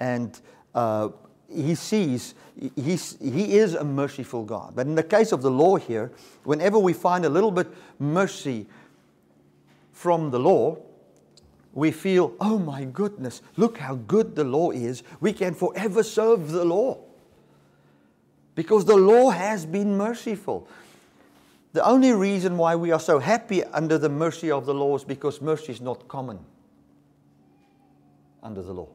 And 0.00 0.40
uh, 0.74 1.10
he 1.48 1.76
sees, 1.76 2.34
he's, 2.74 3.16
he 3.20 3.56
is 3.56 3.74
a 3.74 3.84
merciful 3.84 4.44
God. 4.44 4.72
But 4.74 4.86
in 4.86 4.96
the 4.96 5.04
case 5.04 5.30
of 5.30 5.42
the 5.42 5.50
law 5.50 5.76
here, 5.76 6.10
whenever 6.42 6.78
we 6.78 6.92
find 6.92 7.24
a 7.24 7.28
little 7.28 7.52
bit 7.52 7.68
mercy 8.00 8.66
from 9.92 10.32
the 10.32 10.40
law, 10.40 10.76
we 11.74 11.90
feel, 11.90 12.34
oh 12.40 12.58
my 12.58 12.84
goodness, 12.84 13.42
look 13.56 13.78
how 13.78 13.96
good 13.96 14.36
the 14.36 14.44
law 14.44 14.70
is. 14.70 15.02
We 15.20 15.32
can 15.32 15.54
forever 15.54 16.02
serve 16.02 16.52
the 16.52 16.64
law. 16.64 16.98
Because 18.54 18.84
the 18.84 18.96
law 18.96 19.30
has 19.30 19.66
been 19.66 19.96
merciful. 19.96 20.68
The 21.72 21.84
only 21.84 22.12
reason 22.12 22.56
why 22.56 22.76
we 22.76 22.92
are 22.92 23.00
so 23.00 23.18
happy 23.18 23.64
under 23.64 23.98
the 23.98 24.08
mercy 24.08 24.52
of 24.52 24.64
the 24.64 24.74
law 24.74 24.94
is 24.94 25.02
because 25.02 25.40
mercy 25.40 25.72
is 25.72 25.80
not 25.80 26.06
common 26.06 26.38
under 28.44 28.62
the 28.62 28.72
law. 28.72 28.88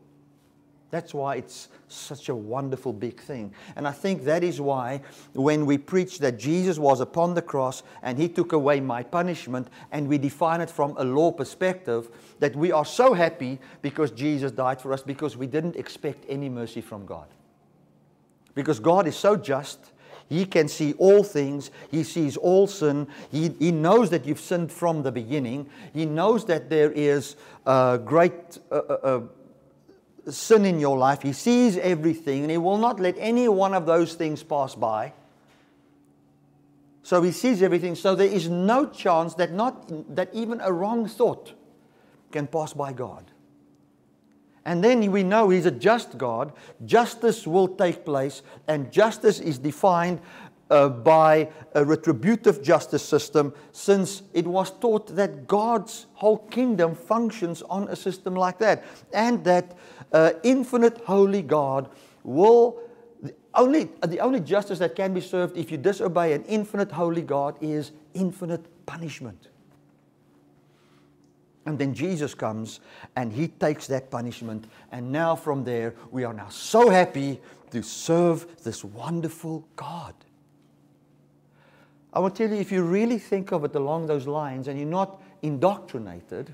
That's 0.92 1.14
why 1.14 1.36
it's 1.36 1.70
such 1.88 2.30
a 2.30 2.36
wonderful 2.36 2.94
big 2.94 3.20
thing. 3.20 3.54
And 3.76 3.88
I 3.88 3.92
think 3.92 4.24
that 4.24 4.44
is 4.44 4.60
why 4.60 5.02
when 5.34 5.66
we 5.66 5.78
preach 5.78 6.18
that 6.20 6.40
Jesus 6.40 6.80
was 6.80 7.00
upon 7.00 7.36
the 7.36 7.42
cross 7.42 7.84
and 8.02 8.18
he 8.18 8.28
took 8.28 8.54
away 8.54 8.80
my 8.80 9.04
punishment 9.04 9.68
and 9.92 10.08
we 10.08 10.18
define 10.18 10.62
it 10.62 10.70
from 10.70 10.96
a 10.98 11.04
law 11.04 11.32
perspective, 11.32 12.10
that 12.40 12.56
we 12.56 12.72
are 12.72 12.86
so 12.86 13.14
happy 13.14 13.60
because 13.82 14.10
Jesus 14.12 14.52
died 14.52 14.82
for 14.82 14.92
us 14.92 15.04
because 15.04 15.38
we 15.38 15.46
didn't 15.46 15.76
expect 15.76 16.26
any 16.28 16.50
mercy 16.50 16.82
from 16.82 17.06
God. 17.06 17.28
Because 18.56 18.80
God 18.80 19.08
is 19.08 19.16
so 19.16 19.36
just. 19.36 19.92
He 20.28 20.46
can 20.46 20.68
see 20.68 20.94
all 20.94 21.24
things. 21.24 21.72
He 21.90 22.04
sees 22.04 22.38
all 22.38 22.68
sin. 22.68 23.08
He, 23.32 23.50
he 23.60 23.72
knows 23.72 24.12
that 24.12 24.26
you've 24.26 24.40
sinned 24.40 24.72
from 24.72 25.02
the 25.02 25.12
beginning. 25.12 25.70
He 25.92 26.06
knows 26.06 26.46
that 26.46 26.70
there 26.70 26.92
is 26.92 27.36
a 27.66 28.00
great 28.04 28.60
uh, 28.72 28.76
uh, 28.76 28.94
uh 29.04 29.22
sin 30.32 30.66
in 30.66 30.80
your 30.80 30.98
life. 30.98 31.22
He 31.22 31.34
sees 31.34 31.78
everything 31.78 32.44
and 32.44 32.52
He 32.52 32.58
will 32.58 32.78
not 32.78 33.00
let 33.00 33.16
any 33.18 33.48
one 33.48 33.74
of 33.74 33.86
those 33.86 34.14
things 34.16 34.44
pass 34.44 34.76
by. 34.76 35.14
So 37.04 37.22
He 37.22 37.32
sees 37.32 37.62
everything. 37.62 37.96
So 37.96 38.16
there 38.16 38.28
is 38.28 38.50
no 38.50 38.88
chance 38.88 39.34
that, 39.36 39.52
not, 39.52 40.16
that 40.16 40.30
even 40.34 40.62
a 40.62 40.72
wrong 40.72 41.08
thought 41.08 41.54
can 42.32 42.48
pass 42.48 42.74
by 42.74 42.94
God. 42.94 43.26
And 44.66 44.84
then 44.84 45.12
we 45.12 45.24
know 45.24 45.50
He's 45.50 45.66
a 45.66 45.72
just 45.72 46.18
God. 46.18 46.54
Justice 46.86 47.48
will 47.48 47.68
take 47.68 48.06
place, 48.06 48.44
and 48.68 48.92
justice 48.92 49.40
is 49.40 49.58
defined 49.58 50.22
uh, 50.70 50.90
by 50.90 51.50
a 51.74 51.84
retributive 51.84 52.62
justice 52.62 53.04
system 53.04 53.54
since 53.72 54.22
it 54.34 54.46
was 54.46 54.72
taught 54.80 55.16
that 55.16 55.48
God's 55.48 56.06
whole 56.14 56.38
kingdom 56.38 56.94
functions 56.94 57.64
on 57.64 57.88
a 57.88 57.96
system 57.96 58.36
like 58.36 58.60
that. 58.60 58.84
And 59.14 59.44
that 59.46 59.76
uh, 60.12 60.32
infinite 60.44 60.98
holy 61.06 61.42
God 61.42 61.90
will 62.24 62.80
only, 63.54 63.90
the 64.06 64.20
only 64.20 64.40
justice 64.40 64.80
that 64.80 64.96
can 64.96 65.14
be 65.14 65.22
served 65.22 65.58
if 65.58 65.72
you 65.72 65.78
disobey 65.78 66.34
an 66.34 66.44
infinite 66.44 66.92
holy 66.92 67.22
God 67.22 67.56
is 67.62 67.92
infinite 68.14 68.86
punishment. 68.86 69.50
And 71.66 71.78
then 71.78 71.94
Jesus 71.94 72.34
comes 72.34 72.80
and 73.16 73.32
he 73.32 73.48
takes 73.48 73.88
that 73.88 74.10
punishment. 74.10 74.66
And 74.92 75.12
now 75.12 75.36
from 75.36 75.64
there, 75.64 75.94
we 76.12 76.24
are 76.24 76.34
now 76.34 76.50
so 76.50 76.90
happy 76.90 77.42
to 77.72 77.84
serve 77.84 78.64
this 78.64 78.84
wonderful 78.84 79.68
God. 79.76 80.16
I 82.12 82.20
will 82.20 82.32
tell 82.32 82.50
you, 82.50 82.56
if 82.56 82.72
you 82.72 82.84
really 82.84 83.20
think 83.20 83.52
of 83.52 83.64
it 83.66 83.76
along 83.76 84.08
those 84.08 84.26
lines 84.26 84.68
and 84.68 84.80
you're 84.80 84.88
not 84.88 85.22
indoctrinated, 85.44 86.54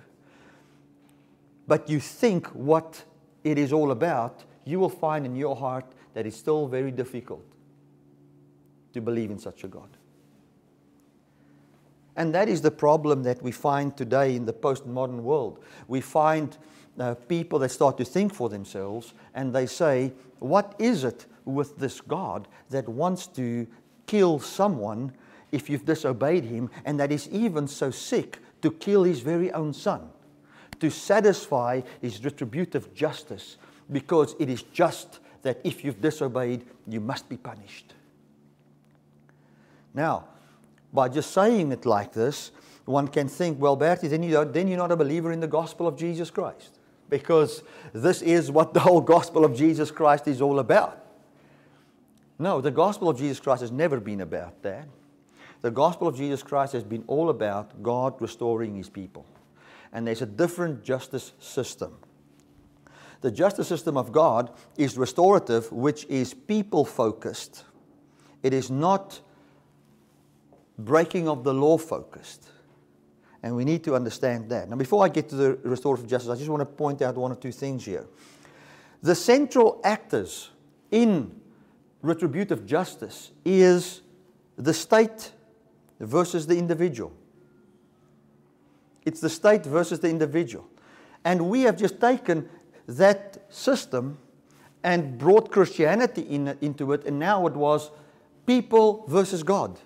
but 1.67 1.89
you 1.89 2.00
think 2.00 2.47
what 2.47 3.03
it 3.45 3.59
is 3.59 3.71
all 3.71 3.91
about, 3.91 4.43
you 4.65 4.79
will 4.79 4.89
find 4.89 5.25
in 5.25 5.35
your 5.35 5.55
heart 5.55 5.85
that 6.15 6.25
it's 6.25 6.35
still 6.35 6.67
very 6.67 6.91
difficult 6.91 7.45
to 8.93 8.99
believe 8.99 9.29
in 9.29 9.37
such 9.37 9.63
a 9.63 9.67
God. 9.67 9.89
And 12.15 12.33
that 12.33 12.49
is 12.49 12.61
the 12.61 12.71
problem 12.71 13.23
that 13.23 13.41
we 13.43 13.51
find 13.51 13.95
today 13.95 14.35
in 14.35 14.45
the 14.45 14.53
postmodern 14.53 15.19
world. 15.19 15.63
We 15.87 16.01
find 16.01 16.57
uh, 16.97 17.13
people 17.13 17.59
that 17.59 17.69
start 17.69 17.97
to 17.97 18.05
think 18.05 18.33
for 18.33 18.49
themselves 18.49 19.13
and 19.35 19.53
they 19.53 19.67
say, 19.67 20.13
What 20.39 20.73
is 20.79 21.03
it 21.03 21.27
with 21.43 21.77
this 21.77 22.01
God 22.01 22.47
that 22.71 22.89
wants 22.89 23.27
to 23.27 23.67
kill 24.07 24.39
someone 24.39 25.13
if 25.51 25.69
you've 25.69 25.85
disobeyed 25.85 26.45
him, 26.45 26.71
and 26.83 26.99
that 26.99 27.11
is 27.11 27.29
even 27.29 27.67
so 27.67 27.91
sick 27.91 28.39
to 28.61 28.71
kill 28.71 29.03
his 29.03 29.19
very 29.19 29.51
own 29.51 29.73
son? 29.73 30.09
To 30.79 30.89
satisfy 30.89 31.82
his 32.01 32.24
retributive 32.24 32.94
justice 32.94 33.58
because 33.91 34.36
it 34.39 34.50
is 34.50 34.63
just 34.63 35.20
that 35.41 35.60
if 35.63 35.84
you've 35.84 36.01
disobeyed, 36.01 36.65
you 36.88 37.00
must 37.00 37.29
be 37.29 37.38
punished. 37.38 37.94
Now, 39.94 40.25
by 40.91 41.10
just 41.10 41.32
saying 41.32 41.72
it 41.72 41.86
like 41.86 42.13
this, 42.13 42.51
one 42.86 43.08
can 43.08 43.27
think, 43.27 43.60
well, 43.60 43.75
Bertie, 43.75 44.08
then, 44.08 44.24
you 44.24 44.44
then 44.46 44.67
you're 44.67 44.77
not 44.77 44.91
a 44.91 44.96
believer 44.96 45.32
in 45.32 45.39
the 45.39 45.48
gospel 45.48 45.88
of 45.88 45.98
Jesus 45.98 46.29
Christ. 46.29 46.79
Because 47.10 47.63
this 47.94 48.22
is 48.22 48.50
what 48.50 48.74
the 48.74 48.79
whole 48.79 49.01
gospel 49.01 49.46
of 49.46 49.55
Jesus 49.55 49.91
Christ 49.91 50.27
is 50.27 50.41
all 50.41 50.60
about. 50.60 51.03
No, 52.39 52.62
the 52.62 52.72
gospel 52.72 53.10
of 53.10 53.17
Jesus 53.17 53.39
Christ 53.39 53.62
has 53.62 53.72
never 53.72 54.00
been 54.00 54.22
about 54.22 54.62
that. 54.63 54.88
The 55.62 55.72
gospel 55.72 56.08
of 56.08 56.17
Jesus 56.17 56.44
Christ 56.44 56.74
has 56.74 56.84
been 56.84 57.03
all 57.08 57.29
about 57.29 57.82
God 57.82 58.20
restoring 58.20 58.75
his 58.75 58.89
people 58.89 59.25
and 59.95 60.05
there's 60.05 60.21
a 60.21 60.25
different 60.25 60.83
justice 60.83 61.31
system. 61.39 61.97
The 63.21 63.31
justice 63.31 63.69
system 63.69 63.95
of 63.95 64.11
God 64.11 64.51
is 64.77 64.97
restorative, 64.97 65.71
which 65.71 66.05
is 66.09 66.33
people 66.33 66.83
focused. 66.83 67.63
It 68.43 68.53
is 68.53 68.69
not 68.69 69.21
breaking 70.77 71.29
of 71.29 71.45
the 71.45 71.53
law 71.53 71.77
focused. 71.77 72.49
And 73.41 73.55
we 73.55 73.63
need 73.63 73.85
to 73.85 73.95
understand 73.95 74.49
that. 74.49 74.69
Now, 74.69 74.75
before 74.75 75.05
I 75.05 75.07
get 75.07 75.29
to 75.29 75.35
the 75.35 75.53
restorative 75.63 76.07
justice, 76.07 76.29
I 76.29 76.35
just 76.35 76.49
want 76.49 76.59
to 76.59 76.65
point 76.65 77.01
out 77.01 77.15
one 77.15 77.31
or 77.31 77.35
two 77.35 77.53
things 77.53 77.85
here. 77.85 78.05
The 79.01 79.15
central 79.15 79.79
actors 79.85 80.49
in 80.91 81.39
retributive 82.01 82.65
justice 82.65 83.31
is 83.45 84.01
the 84.57 84.73
state 84.73 85.31
versus 86.01 86.47
the 86.47 86.57
individual. 86.57 87.13
It's 89.05 89.21
the 89.21 89.29
state 89.29 89.65
versus 89.65 90.00
the 90.00 90.09
individual. 90.09 90.67
And 91.24 91.50
we 91.50 91.62
have 91.62 91.77
just 91.77 92.00
taken 92.01 92.50
that 92.88 93.45
system 93.50 94.17
and 94.83 95.17
brought 95.17 95.51
Christianity 95.51 96.21
in, 96.21 96.57
into 96.62 96.93
it, 96.93 97.05
and 97.05 97.17
now 97.17 97.47
it 97.47 97.53
was 97.53 97.91
people 98.45 99.05
versus 99.07 99.41
God. 99.41 99.79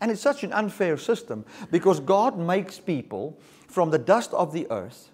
And 0.00 0.10
it's 0.10 0.22
such 0.22 0.42
an 0.42 0.52
unfair 0.52 0.96
system 0.96 1.44
because 1.70 2.00
God 2.00 2.38
makes 2.38 2.80
people 2.80 3.38
from 3.68 3.90
the 3.90 3.98
dust 3.98 4.32
of 4.32 4.52
the 4.52 4.66
earth. 4.70 5.10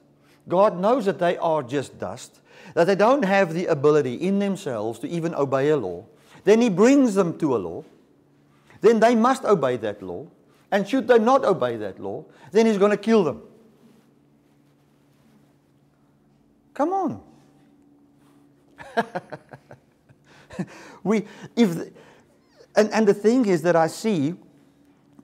God 0.48 0.78
knows 0.78 1.06
that 1.06 1.18
they 1.18 1.36
are 1.38 1.62
just 1.62 1.98
dust, 1.98 2.40
that 2.74 2.84
they 2.84 2.94
don't 2.94 3.24
have 3.24 3.52
the 3.52 3.66
ability 3.66 4.14
in 4.14 4.38
themselves 4.38 5.00
to 5.00 5.08
even 5.08 5.34
obey 5.34 5.70
a 5.70 5.76
law. 5.76 6.04
Then 6.44 6.60
He 6.60 6.68
brings 6.68 7.14
them 7.14 7.36
to 7.38 7.56
a 7.56 7.58
law. 7.58 7.84
Then 8.80 9.00
they 9.00 9.16
must 9.16 9.44
obey 9.44 9.76
that 9.78 10.02
law. 10.02 10.26
And 10.76 10.86
should 10.86 11.08
they 11.08 11.18
not 11.18 11.42
obey 11.42 11.78
that 11.78 11.98
law, 11.98 12.26
then 12.52 12.66
he's 12.66 12.76
going 12.76 12.90
to 12.90 12.98
kill 12.98 13.24
them. 13.24 13.40
Come 16.74 16.92
on. 16.92 17.22
we, 21.02 21.24
if, 21.56 21.74
the, 21.74 21.90
and, 22.76 22.92
and 22.92 23.08
the 23.08 23.14
thing 23.14 23.46
is 23.46 23.62
that 23.62 23.74
I 23.74 23.86
see 23.86 24.34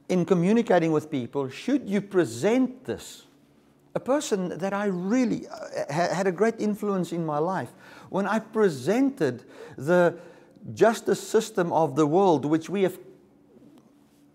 in 0.08 0.24
communicating 0.24 0.90
with 0.90 1.10
people, 1.10 1.50
should 1.50 1.86
you 1.86 2.00
present 2.00 2.86
this 2.86 3.26
a 3.94 4.00
person 4.00 4.56
that 4.56 4.72
I 4.72 4.86
really 4.86 5.46
uh, 5.48 5.92
had 5.92 6.26
a 6.26 6.32
great 6.32 6.54
influence 6.58 7.12
in 7.12 7.26
my 7.26 7.36
life, 7.36 7.74
when 8.08 8.26
I 8.26 8.38
presented 8.38 9.44
the 9.76 10.16
justice 10.72 11.20
system 11.20 11.74
of 11.74 11.94
the 11.94 12.06
world, 12.06 12.46
which 12.46 12.70
we 12.70 12.84
have 12.84 12.98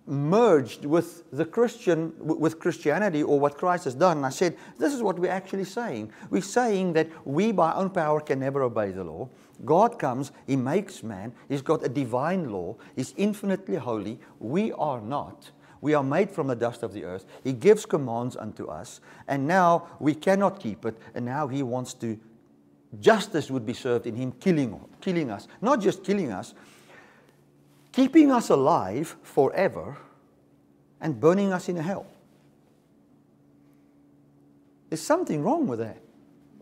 merged 0.08 0.86
with 0.86 1.30
the 1.32 1.46
Christian, 1.46 2.14
with 2.20 2.60
Christianity 2.60 3.22
or 3.22 3.40
what 3.40 3.58
Christ 3.58 3.84
has 3.84 3.94
done. 3.94 4.18
And 4.18 4.26
I 4.26 4.30
said, 4.30 4.58
this 4.80 4.94
is 4.94 5.04
what 5.04 5.20
we're 5.20 5.32
actually 5.32 5.66
saying. 5.66 6.12
We're 6.30 6.42
saying 6.42 6.94
that 6.94 7.10
we 7.26 7.52
by 7.52 7.72
our 7.72 7.82
own 7.82 7.90
power 7.90 8.22
can 8.22 8.40
never 8.40 8.64
obey 8.64 8.92
the 8.92 9.04
law. 9.04 9.30
God 9.66 10.00
comes, 10.00 10.32
He 10.46 10.56
makes 10.56 11.04
man, 11.04 11.34
He's 11.50 11.62
got 11.62 11.84
a 11.84 11.90
divine 11.90 12.52
law, 12.52 12.78
He's 12.96 13.14
infinitely 13.18 13.76
holy. 13.76 14.20
We 14.40 14.72
are 14.74 15.02
not. 15.02 15.52
We 15.82 15.94
are 15.94 16.04
made 16.04 16.32
from 16.32 16.48
the 16.48 16.56
dust 16.56 16.84
of 16.84 16.94
the 16.94 17.04
earth. 17.04 17.26
He 17.44 17.54
gives 17.54 17.86
commands 17.86 18.36
unto 18.36 18.68
us, 18.68 19.00
and 19.28 19.48
now 19.48 19.88
we 20.00 20.16
cannot 20.16 20.60
keep 20.60 20.86
it, 20.86 20.98
and 21.14 21.26
now 21.26 21.48
He 21.48 21.64
wants 21.64 21.94
to. 21.96 22.20
Justice 23.00 23.52
would 23.52 23.66
be 23.66 23.74
served 23.74 24.08
in 24.08 24.16
Him 24.16 24.32
killing, 24.34 24.80
killing 25.02 25.30
us. 25.30 25.48
Not 25.62 25.82
just 25.82 26.04
killing 26.04 26.32
us, 26.32 26.54
keeping 27.98 28.32
us 28.32 28.51
alive 28.51 29.18
forever 29.24 29.98
and 31.01 31.20
burning 31.20 31.51
us 31.51 31.68
in 31.68 31.75
hell. 31.77 32.06
There's 34.88 35.01
something 35.01 35.42
wrong 35.42 35.66
with 35.66 35.80
that. 35.80 35.98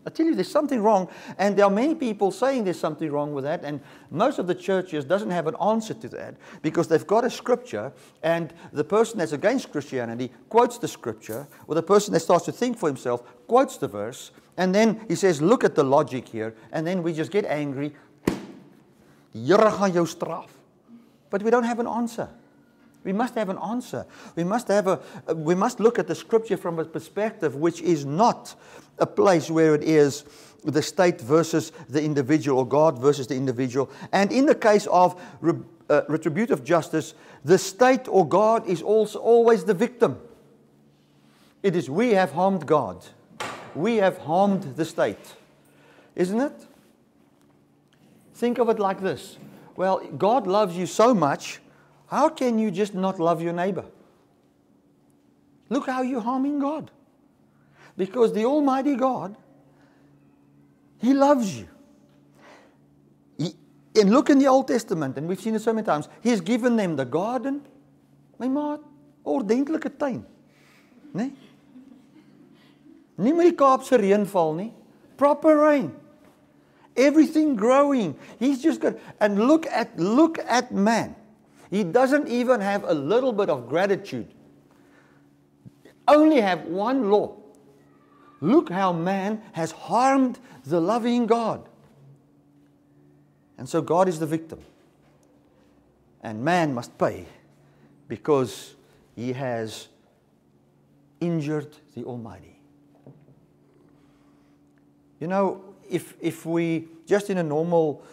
I 0.07 0.11
tell 0.11 0.27
you, 0.27 0.35
there's 0.35 0.49
something 0.49 0.81
wrong, 0.81 1.09
and 1.37 1.57
there 1.57 1.65
are 1.65 1.71
many 1.71 1.93
people 1.93 2.31
saying 2.31 2.63
there's 2.63 2.79
something 2.79 3.11
wrong 3.11 3.33
with 3.33 3.43
that, 3.43 3.65
and 3.65 3.81
most 4.11 4.39
of 4.39 4.47
the 4.47 4.55
churches 4.55 5.03
doesn't 5.03 5.31
have 5.31 5.47
an 5.47 5.57
answer 5.61 5.93
to 5.95 6.07
that 6.09 6.35
because 6.61 6.87
they've 6.87 7.05
got 7.05 7.25
a 7.25 7.29
scripture, 7.29 7.91
and 8.23 8.53
the 8.71 8.85
person 8.85 9.17
that's 9.17 9.33
against 9.33 9.73
Christianity 9.73 10.31
quotes 10.47 10.77
the 10.77 10.87
scripture, 10.87 11.47
or 11.67 11.75
the 11.75 11.83
person 11.83 12.13
that 12.13 12.21
starts 12.21 12.45
to 12.45 12.53
think 12.53 12.77
for 12.77 12.87
himself 12.87 13.23
quotes 13.47 13.75
the 13.75 13.89
verse, 13.89 14.31
and 14.55 14.73
then 14.73 15.03
he 15.09 15.15
says, 15.15 15.41
"Look 15.41 15.65
at 15.65 15.75
the 15.75 15.83
logic 15.83 16.29
here," 16.29 16.55
and 16.71 16.87
then 16.87 17.03
we 17.03 17.11
just 17.11 17.29
get 17.29 17.43
angry. 17.43 17.93
Gaan 19.33 19.91
jou 19.91 20.05
straf. 20.05 20.54
But 21.29 21.43
we 21.43 21.51
don't 21.51 21.63
have 21.63 21.79
an 21.79 21.87
answer. 21.87 22.29
We 23.03 23.13
must 23.13 23.35
have 23.35 23.49
an 23.49 23.59
answer. 23.59 24.05
We 24.35 24.43
must 24.43 24.67
have 24.67 24.87
a 24.87 24.99
we 25.35 25.53
must 25.53 25.79
look 25.79 25.99
at 25.99 26.07
the 26.07 26.15
scripture 26.15 26.57
from 26.57 26.79
a 26.79 26.85
perspective 26.85 27.55
which 27.55 27.81
is 27.81 28.03
not 28.03 28.55
a 28.97 29.05
place 29.05 29.49
where 29.49 29.75
it 29.75 29.83
is 29.83 30.25
the 30.63 30.81
state 30.81 31.21
versus 31.21 31.71
the 31.87 32.03
individual 32.03 32.59
or 32.59 32.67
God 32.67 32.99
versus 32.99 33.27
the 33.27 33.35
individual. 33.35 33.91
And 34.11 34.31
in 34.31 34.47
the 34.47 34.55
case 34.55 34.87
of 34.87 35.21
re, 35.39 35.53
uh, 35.89 36.01
retributive 36.09 36.63
justice, 36.63 37.13
the 37.43 37.59
state 37.59 38.07
or 38.07 38.27
God 38.27 38.67
is 38.67 38.81
also 38.81 39.19
always 39.19 39.63
the 39.65 39.75
victim. 39.75 40.19
It 41.61 41.75
is 41.75 41.89
we 41.89 42.11
have 42.13 42.31
harmed 42.31 42.65
God. 42.65 43.05
We 43.75 43.97
have 43.97 44.17
harmed 44.19 44.75
the 44.75 44.85
state. 44.85 45.35
Isn't 46.15 46.41
it? 46.41 46.67
Think 48.33 48.57
of 48.57 48.69
it 48.69 48.79
like 48.79 49.01
this. 49.01 49.37
Well, 49.75 49.99
God 50.17 50.47
loves 50.47 50.77
you 50.77 50.85
so 50.85 51.13
much, 51.13 51.59
how 52.07 52.29
can 52.29 52.59
you 52.59 52.71
just 52.71 52.93
not 52.93 53.19
love 53.19 53.41
your 53.41 53.53
neighbor? 53.53 53.85
Look 55.69 55.87
how 55.87 56.01
you're 56.01 56.21
harming 56.21 56.59
God. 56.59 56.91
Because 57.97 58.33
the 58.33 58.45
Almighty 58.45 58.95
God, 58.95 59.35
He 60.99 61.13
loves 61.13 61.57
you. 61.57 61.67
He, 63.37 63.55
and 63.99 64.11
look 64.11 64.29
in 64.29 64.39
the 64.39 64.47
Old 64.47 64.67
Testament, 64.67 65.17
and 65.17 65.27
we've 65.27 65.39
seen 65.39 65.55
it 65.55 65.61
so 65.61 65.73
many 65.73 65.85
times, 65.85 66.07
He's 66.21 66.41
given 66.41 66.75
them 66.75 66.95
the 66.95 67.05
garden. 67.05 67.61
My 68.37 68.47
maat, 68.47 68.81
ordentlike 69.25 69.97
tuin. 69.97 70.25
Nee? 71.13 71.31
Nie 73.15 73.33
met 73.33 73.47
die 73.47 73.55
Kaapse 73.55 73.95
reën 73.95 74.25
val 74.27 74.53
nie. 74.53 74.73
Proper 75.15 75.55
rain. 75.55 75.93
Everything 76.97 77.55
growing. 77.55 78.17
He's 78.39 78.61
just 78.61 78.81
got 78.81 78.95
and 79.19 79.47
look 79.47 79.65
at 79.67 79.99
look 79.99 80.39
at 80.39 80.73
man. 80.73 81.15
He 81.69 81.83
doesn't 81.83 82.27
even 82.27 82.61
have 82.61 82.83
a 82.83 82.93
little 82.93 83.33
bit 83.33 83.49
of 83.49 83.67
gratitude. 83.67 84.27
Only 86.07 86.39
have 86.41 86.63
one 86.63 87.09
law. 87.09 87.35
Look 88.39 88.69
how 88.69 88.93
man 88.93 89.41
has 89.53 89.71
harmed 89.71 90.39
the 90.65 90.79
loving 90.79 91.25
God. 91.25 91.67
And 93.57 93.67
so 93.67 93.81
God 93.81 94.07
is 94.07 94.19
the 94.19 94.25
victim. 94.25 94.59
And 96.21 96.43
man 96.43 96.73
must 96.73 96.97
pay 96.97 97.25
because 98.07 98.75
he 99.15 99.33
has 99.33 99.87
injured 101.19 101.75
the 101.95 102.03
Almighty. 102.03 102.59
You 105.19 105.27
know, 105.27 105.63
if, 105.89 106.15
if 106.19 106.45
we, 106.45 106.87
just 107.05 107.29
in 107.29 107.37
a 107.37 107.43
normal, 107.43 108.03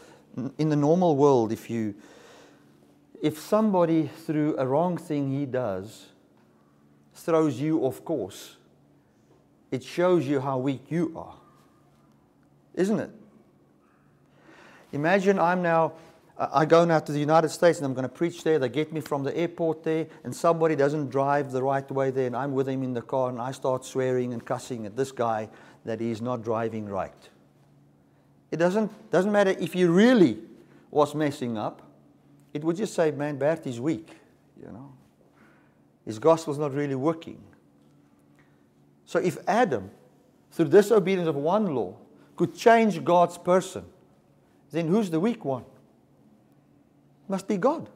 in 0.59 0.69
the 0.69 0.77
normal 0.77 1.17
world, 1.17 1.53
if 1.53 1.71
you, 1.71 1.95
if 3.23 3.39
somebody 3.39 4.09
through 4.27 4.57
a 4.59 4.67
wrong 4.67 4.97
thing 4.97 5.31
he 5.31 5.47
does 5.47 6.07
throws 7.15 7.61
you 7.61 7.81
off 7.81 8.05
course, 8.05 8.57
it 9.71 9.83
shows 9.83 10.27
you 10.27 10.41
how 10.41 10.59
weak 10.59 10.83
you 10.91 11.13
are. 11.17 11.35
Isn't 12.75 13.01
it? 13.01 13.11
Imagine 14.93 15.39
I'm 15.39 15.63
now, 15.63 15.93
I 16.39 16.67
go 16.67 16.85
now 16.85 16.99
to 16.99 17.13
the 17.13 17.19
United 17.19 17.49
States 17.49 17.79
and 17.79 17.87
I'm 17.87 17.95
going 17.95 18.03
to 18.03 18.09
preach 18.09 18.45
there. 18.45 18.59
They 18.59 18.69
get 18.69 18.93
me 18.93 19.01
from 19.01 19.25
the 19.25 19.35
airport 19.37 19.85
there, 19.85 20.07
and 20.25 20.35
somebody 20.35 20.77
doesn't 20.77 21.09
drive 21.09 21.53
the 21.53 21.63
right 21.63 21.91
way 21.91 22.11
there, 22.11 22.27
and 22.27 22.37
I'm 22.37 22.53
with 22.53 22.69
him 22.69 22.83
in 22.83 22.93
the 22.93 23.03
car, 23.03 23.31
and 23.31 23.41
I 23.41 23.53
start 23.53 23.85
swearing 23.85 24.33
and 24.33 24.45
cussing 24.45 24.85
at 24.85 24.97
this 24.97 25.13
guy 25.13 25.49
that 25.85 26.01
he's 26.01 26.21
not 26.21 26.43
driving 26.43 26.87
right. 26.87 27.29
It 28.53 28.59
doesn't, 28.59 29.11
doesn't 29.11 29.33
matter 29.33 29.57
if 29.59 29.73
he 29.73 29.87
really 29.87 30.39
was 30.91 31.15
messing 31.15 31.57
up. 31.57 31.83
It 32.53 32.63
would 32.63 32.77
just 32.77 32.95
say, 32.95 33.11
man, 33.11 33.39
Bert 33.39 33.67
is 33.67 33.81
weak, 33.81 34.11
you 34.61 34.71
know. 34.71 34.93
His 36.05 36.19
gospel's 36.19 36.59
not 36.59 36.75
really 36.75 36.95
working. 36.95 37.43
So 39.07 39.19
if 39.21 39.39
Adam, 39.49 39.91
through 40.51 40.69
disobedience 40.69 41.29
of 41.29 41.37
one 41.37 41.75
law, 41.75 41.97
could 42.37 42.55
change 42.55 43.03
God's 43.03 43.39
person, 43.39 43.85
then 44.71 44.89
who's 44.89 45.09
the 45.09 45.21
weak 45.21 45.45
one? 45.45 45.65
Must 47.29 47.49
be 47.49 47.57
God. 47.57 47.89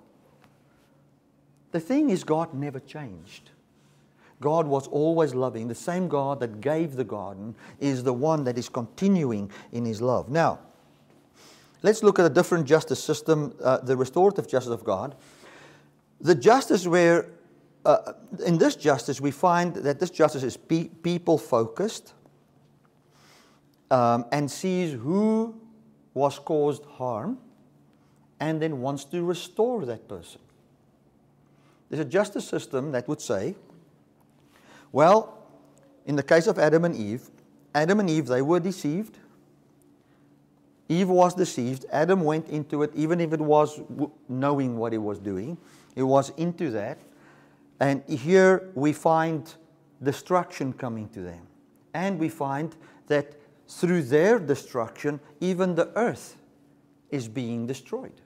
The 1.72 1.80
thing 1.80 2.08
is, 2.08 2.24
God 2.24 2.54
never 2.54 2.80
changed. 2.80 3.50
God 4.40 4.66
was 4.66 4.86
always 4.88 5.34
loving. 5.34 5.68
The 5.68 5.74
same 5.74 6.08
God 6.08 6.40
that 6.40 6.60
gave 6.60 6.96
the 6.96 7.04
garden 7.04 7.54
is 7.80 8.02
the 8.04 8.12
one 8.12 8.44
that 8.44 8.58
is 8.58 8.68
continuing 8.68 9.50
in 9.72 9.84
his 9.84 10.02
love. 10.02 10.28
Now, 10.28 10.58
let's 11.82 12.02
look 12.02 12.18
at 12.18 12.26
a 12.26 12.30
different 12.30 12.66
justice 12.66 13.02
system, 13.02 13.54
uh, 13.62 13.78
the 13.78 13.96
restorative 13.96 14.46
justice 14.46 14.72
of 14.72 14.84
God. 14.84 15.14
The 16.20 16.34
justice 16.34 16.86
where, 16.86 17.30
uh, 17.84 18.12
in 18.44 18.58
this 18.58 18.76
justice, 18.76 19.20
we 19.20 19.30
find 19.30 19.74
that 19.74 20.00
this 20.00 20.10
justice 20.10 20.42
is 20.42 20.56
pe- 20.56 20.88
people 20.88 21.38
focused 21.38 22.12
um, 23.90 24.26
and 24.32 24.50
sees 24.50 24.92
who 24.92 25.54
was 26.14 26.38
caused 26.38 26.84
harm 26.84 27.38
and 28.40 28.60
then 28.60 28.80
wants 28.80 29.04
to 29.04 29.22
restore 29.22 29.86
that 29.86 30.08
person. 30.08 30.40
There's 31.88 32.00
a 32.00 32.08
justice 32.08 32.46
system 32.46 32.92
that 32.92 33.06
would 33.08 33.20
say, 33.20 33.54
well, 34.96 35.36
in 36.06 36.16
the 36.16 36.22
case 36.22 36.46
of 36.46 36.58
Adam 36.58 36.86
and 36.86 36.96
Eve, 36.96 37.28
Adam 37.74 38.00
and 38.00 38.08
Eve, 38.08 38.28
they 38.28 38.40
were 38.40 38.58
deceived. 38.58 39.18
Eve 40.88 41.10
was 41.10 41.34
deceived. 41.34 41.84
Adam 41.92 42.24
went 42.24 42.48
into 42.48 42.82
it, 42.82 42.90
even 42.94 43.20
if 43.20 43.34
it 43.34 43.40
was 43.42 43.78
knowing 44.26 44.78
what 44.78 44.92
he 44.92 44.98
was 44.98 45.18
doing. 45.18 45.58
He 45.94 46.00
was 46.00 46.30
into 46.38 46.70
that. 46.70 46.96
And 47.78 48.02
here 48.08 48.70
we 48.74 48.94
find 48.94 49.54
destruction 50.02 50.72
coming 50.72 51.10
to 51.10 51.20
them. 51.20 51.46
And 51.92 52.18
we 52.18 52.30
find 52.30 52.74
that 53.08 53.34
through 53.68 54.00
their 54.04 54.38
destruction, 54.38 55.20
even 55.40 55.74
the 55.74 55.90
earth 55.94 56.38
is 57.10 57.28
being 57.28 57.66
destroyed. 57.66 58.22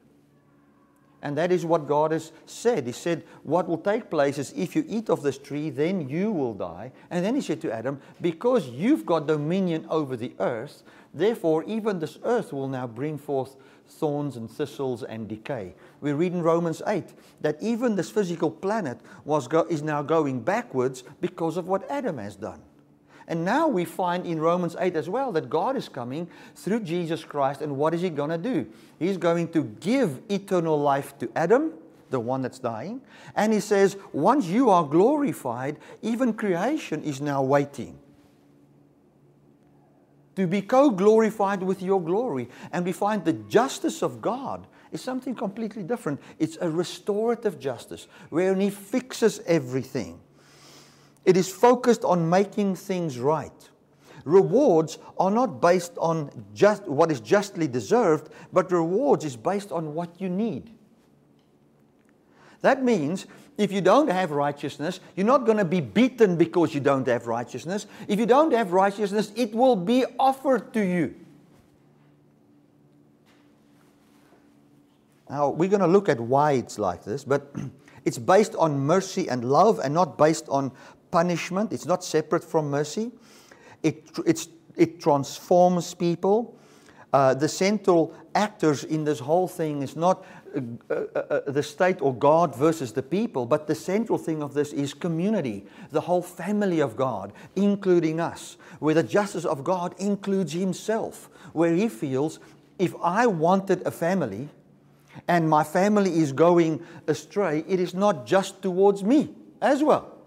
And 1.23 1.37
that 1.37 1.53
is 1.53 1.67
what 1.67 1.87
God 1.87 2.13
has 2.13 2.33
said. 2.47 2.87
He 2.87 2.93
said, 2.93 3.25
What 3.43 3.69
will 3.69 3.79
take 3.79 4.09
place 4.09 4.39
is 4.39 4.53
if 4.57 4.75
you 4.75 4.85
eat 4.89 5.11
of 5.11 5.23
this 5.23 5.39
tree, 5.39 5.69
then 5.71 6.09
you 6.09 6.33
will 6.33 6.55
die. 6.55 6.93
And 7.11 7.25
then 7.25 7.35
he 7.35 7.41
said 7.41 7.61
to 7.63 7.73
Adam, 7.73 8.01
Because 8.21 8.69
you've 8.69 9.05
got 9.05 9.27
dominion 9.27 9.87
over 9.91 10.17
the 10.17 10.33
earth, 10.39 10.83
therefore 11.13 11.65
even 11.65 11.99
this 11.99 12.19
earth 12.25 12.53
will 12.53 12.69
now 12.69 12.87
bring 12.87 13.19
forth 13.19 13.57
thorns 13.87 14.37
and 14.37 14.51
thistles 14.51 15.03
and 15.03 15.29
decay. 15.29 15.75
We 16.01 16.13
read 16.13 16.33
in 16.33 16.43
Romans 16.43 16.81
8 16.87 17.05
that 17.43 17.57
even 17.61 17.97
this 17.97 18.11
physical 18.11 18.51
planet 18.51 18.99
was 19.25 19.49
is 19.69 19.83
now 19.83 20.03
going 20.03 20.41
backwards 20.41 21.05
because 21.21 21.57
of 21.57 21.69
what 21.69 21.91
Adam 21.91 22.19
has 22.19 22.37
done. 22.37 22.63
And 23.31 23.45
now 23.45 23.69
we 23.69 23.85
find 23.85 24.27
in 24.27 24.41
Romans 24.41 24.75
8 24.77 24.97
as 24.97 25.09
well 25.09 25.31
that 25.33 25.49
God 25.49 25.77
is 25.77 25.89
coming 25.89 26.29
through 26.57 26.81
Jesus 26.81 27.23
Christ. 27.23 27.63
And 27.63 27.77
what 27.77 27.95
is 27.95 28.01
He 28.01 28.11
going 28.11 28.31
to 28.31 28.37
do? 28.37 28.67
He's 28.99 29.17
going 29.17 29.53
to 29.53 29.63
give 29.63 30.21
eternal 30.29 30.77
life 30.77 31.17
to 31.21 31.31
Adam, 31.37 31.75
the 32.11 32.19
one 32.19 32.43
that's 32.43 32.59
dying. 32.59 33.01
And 33.37 33.53
He 33.53 33.61
says, 33.61 33.97
once 34.13 34.47
you 34.47 34.69
are 34.69 34.83
glorified, 34.83 35.79
even 36.03 36.35
creation 36.35 37.05
is 37.05 37.21
now 37.21 37.41
waiting. 37.41 38.01
to 40.35 40.47
be 40.47 40.63
co 40.63 40.91
glorified 40.91 41.63
with 41.63 41.83
your 41.83 42.03
glory. 42.03 42.49
And 42.73 42.85
we 42.85 42.93
find 42.93 43.25
the 43.25 43.35
justice 43.35 44.03
of 44.03 44.21
God 44.21 44.67
is 44.91 45.01
something 45.01 45.37
completely 45.37 45.85
different. 45.85 46.21
It's 46.41 46.59
a 46.61 46.69
restorative 46.69 47.61
justice 47.61 48.09
wherein 48.31 48.61
He 48.61 48.71
fixes 48.71 49.41
everything. 49.47 50.19
It 51.25 51.37
is 51.37 51.49
focused 51.49 52.05
on 52.05 52.29
making 52.29 52.77
things 52.77 53.19
right. 53.19 53.71
Rewards 54.25 54.99
are 55.19 55.31
not 55.31 55.61
based 55.61 55.97
on 55.99 56.31
just 56.55 56.87
what 56.87 57.11
is 57.11 57.21
justly 57.21 57.67
deserved, 57.67 58.31
but 58.53 58.71
rewards 58.71 59.25
is 59.25 59.37
based 59.37 59.73
on 59.73 59.95
what 59.95 60.21
you 60.21 60.29
need. 60.29 60.71
That 62.63 62.83
means 62.83 63.27
if 63.57 63.73
you 63.73 63.81
don't 63.81 64.09
have 64.09 64.31
righteousness, 64.31 65.01
you're 65.17 65.27
not 65.27 65.47
going 65.47 65.59
to 65.59 65.65
be 65.65 65.81
beaten 65.81 66.37
because 66.37 66.75
you 66.75 66.81
don't 66.81 67.07
have 67.07 67.27
righteousness. 67.27 67.87
If 68.09 68.19
you 68.19 68.27
don't 68.27 68.53
have 68.53 68.73
righteousness, 68.73 69.33
it 69.37 69.55
will 69.55 69.77
be 69.77 70.05
offered 70.19 70.73
to 70.75 70.81
you. 70.81 71.15
Now, 75.29 75.49
we're 75.51 75.69
going 75.69 75.81
to 75.81 75.87
look 75.87 76.09
at 76.09 76.21
why 76.21 76.53
it's 76.53 76.79
like 76.79 77.05
this, 77.05 77.23
but 77.23 77.55
it's 78.05 78.19
based 78.19 78.55
on 78.57 78.79
mercy 78.79 79.29
and 79.29 79.45
love 79.45 79.79
and 79.79 79.95
not 79.95 80.19
based 80.19 80.49
on 80.49 80.73
punishment. 81.11 81.73
It's 81.73 81.87
not 81.87 82.05
separate 82.05 82.45
from 82.45 82.71
mercy. 82.71 83.11
It, 83.83 84.11
it 84.77 85.01
transforms 85.01 85.95
people. 85.95 86.57
Uh, 87.13 87.35
the 87.35 87.49
central 87.49 88.15
actors 88.35 88.85
in 88.85 89.05
this 89.05 89.19
whole 89.19 89.49
thing 89.49 89.83
is 89.83 89.97
not 89.97 90.25
uh, 90.55 90.61
uh, 90.91 91.19
uh, 91.19 91.41
the 91.51 91.63
state 91.63 92.01
or 92.01 92.15
God 92.15 92.55
versus 92.55 92.93
the 92.93 93.03
people, 93.03 93.47
but 93.47 93.67
the 93.67 93.75
central 93.75 94.19
thing 94.19 94.43
of 94.43 94.55
this 94.55 94.73
is 94.73 94.95
community, 94.95 95.65
the 95.91 96.01
whole 96.01 96.23
family 96.23 96.81
of 96.81 96.97
God, 96.97 97.33
including 97.57 98.21
us, 98.21 98.57
where 98.79 98.95
the 98.95 99.03
justice 99.03 99.45
of 99.45 99.65
God 99.65 99.95
includes 99.99 100.53
Himself, 100.53 101.29
where 101.53 101.75
He 101.75 101.89
feels 101.89 102.39
if 102.79 102.95
I 103.03 103.27
wanted 103.27 103.87
a 103.87 103.91
family 103.91 104.49
and 105.29 105.49
my 105.49 105.65
family 105.65 106.19
is 106.19 106.33
going 106.33 106.85
astray, 107.07 107.65
it 107.69 107.79
is 107.79 107.93
not 107.93 108.25
just 108.25 108.63
towards 108.63 109.05
me 109.05 109.35
as 109.61 109.83
well. 109.83 110.20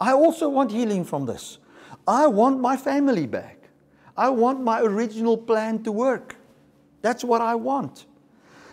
I 0.00 0.12
also 0.12 0.48
want 0.48 0.70
healing 0.70 1.04
from 1.04 1.26
this. 1.26 1.58
I 2.06 2.26
want 2.26 2.60
my 2.60 2.76
family 2.76 3.26
back. 3.26 3.68
I 4.16 4.30
want 4.30 4.62
my 4.62 4.80
original 4.80 5.36
plan 5.36 5.82
to 5.84 5.92
work. 5.92 6.36
That's 7.02 7.22
what 7.22 7.40
I 7.40 7.54
want. 7.54 8.06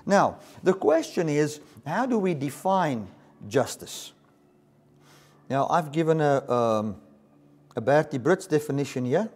Now, 0.05 0.39
the 0.63 0.73
question 0.73 1.29
is 1.29 1.59
how 1.85 2.05
do 2.05 2.17
we 2.17 2.33
define 2.33 3.07
justice? 3.47 4.13
Now, 5.49 5.67
I've 5.69 5.91
given 5.91 6.19
a, 6.19 6.49
um, 6.51 6.97
a 7.75 7.81
Bertie 7.81 8.19
Brits 8.19 8.47
definition 8.47 9.05
here, 9.05 9.29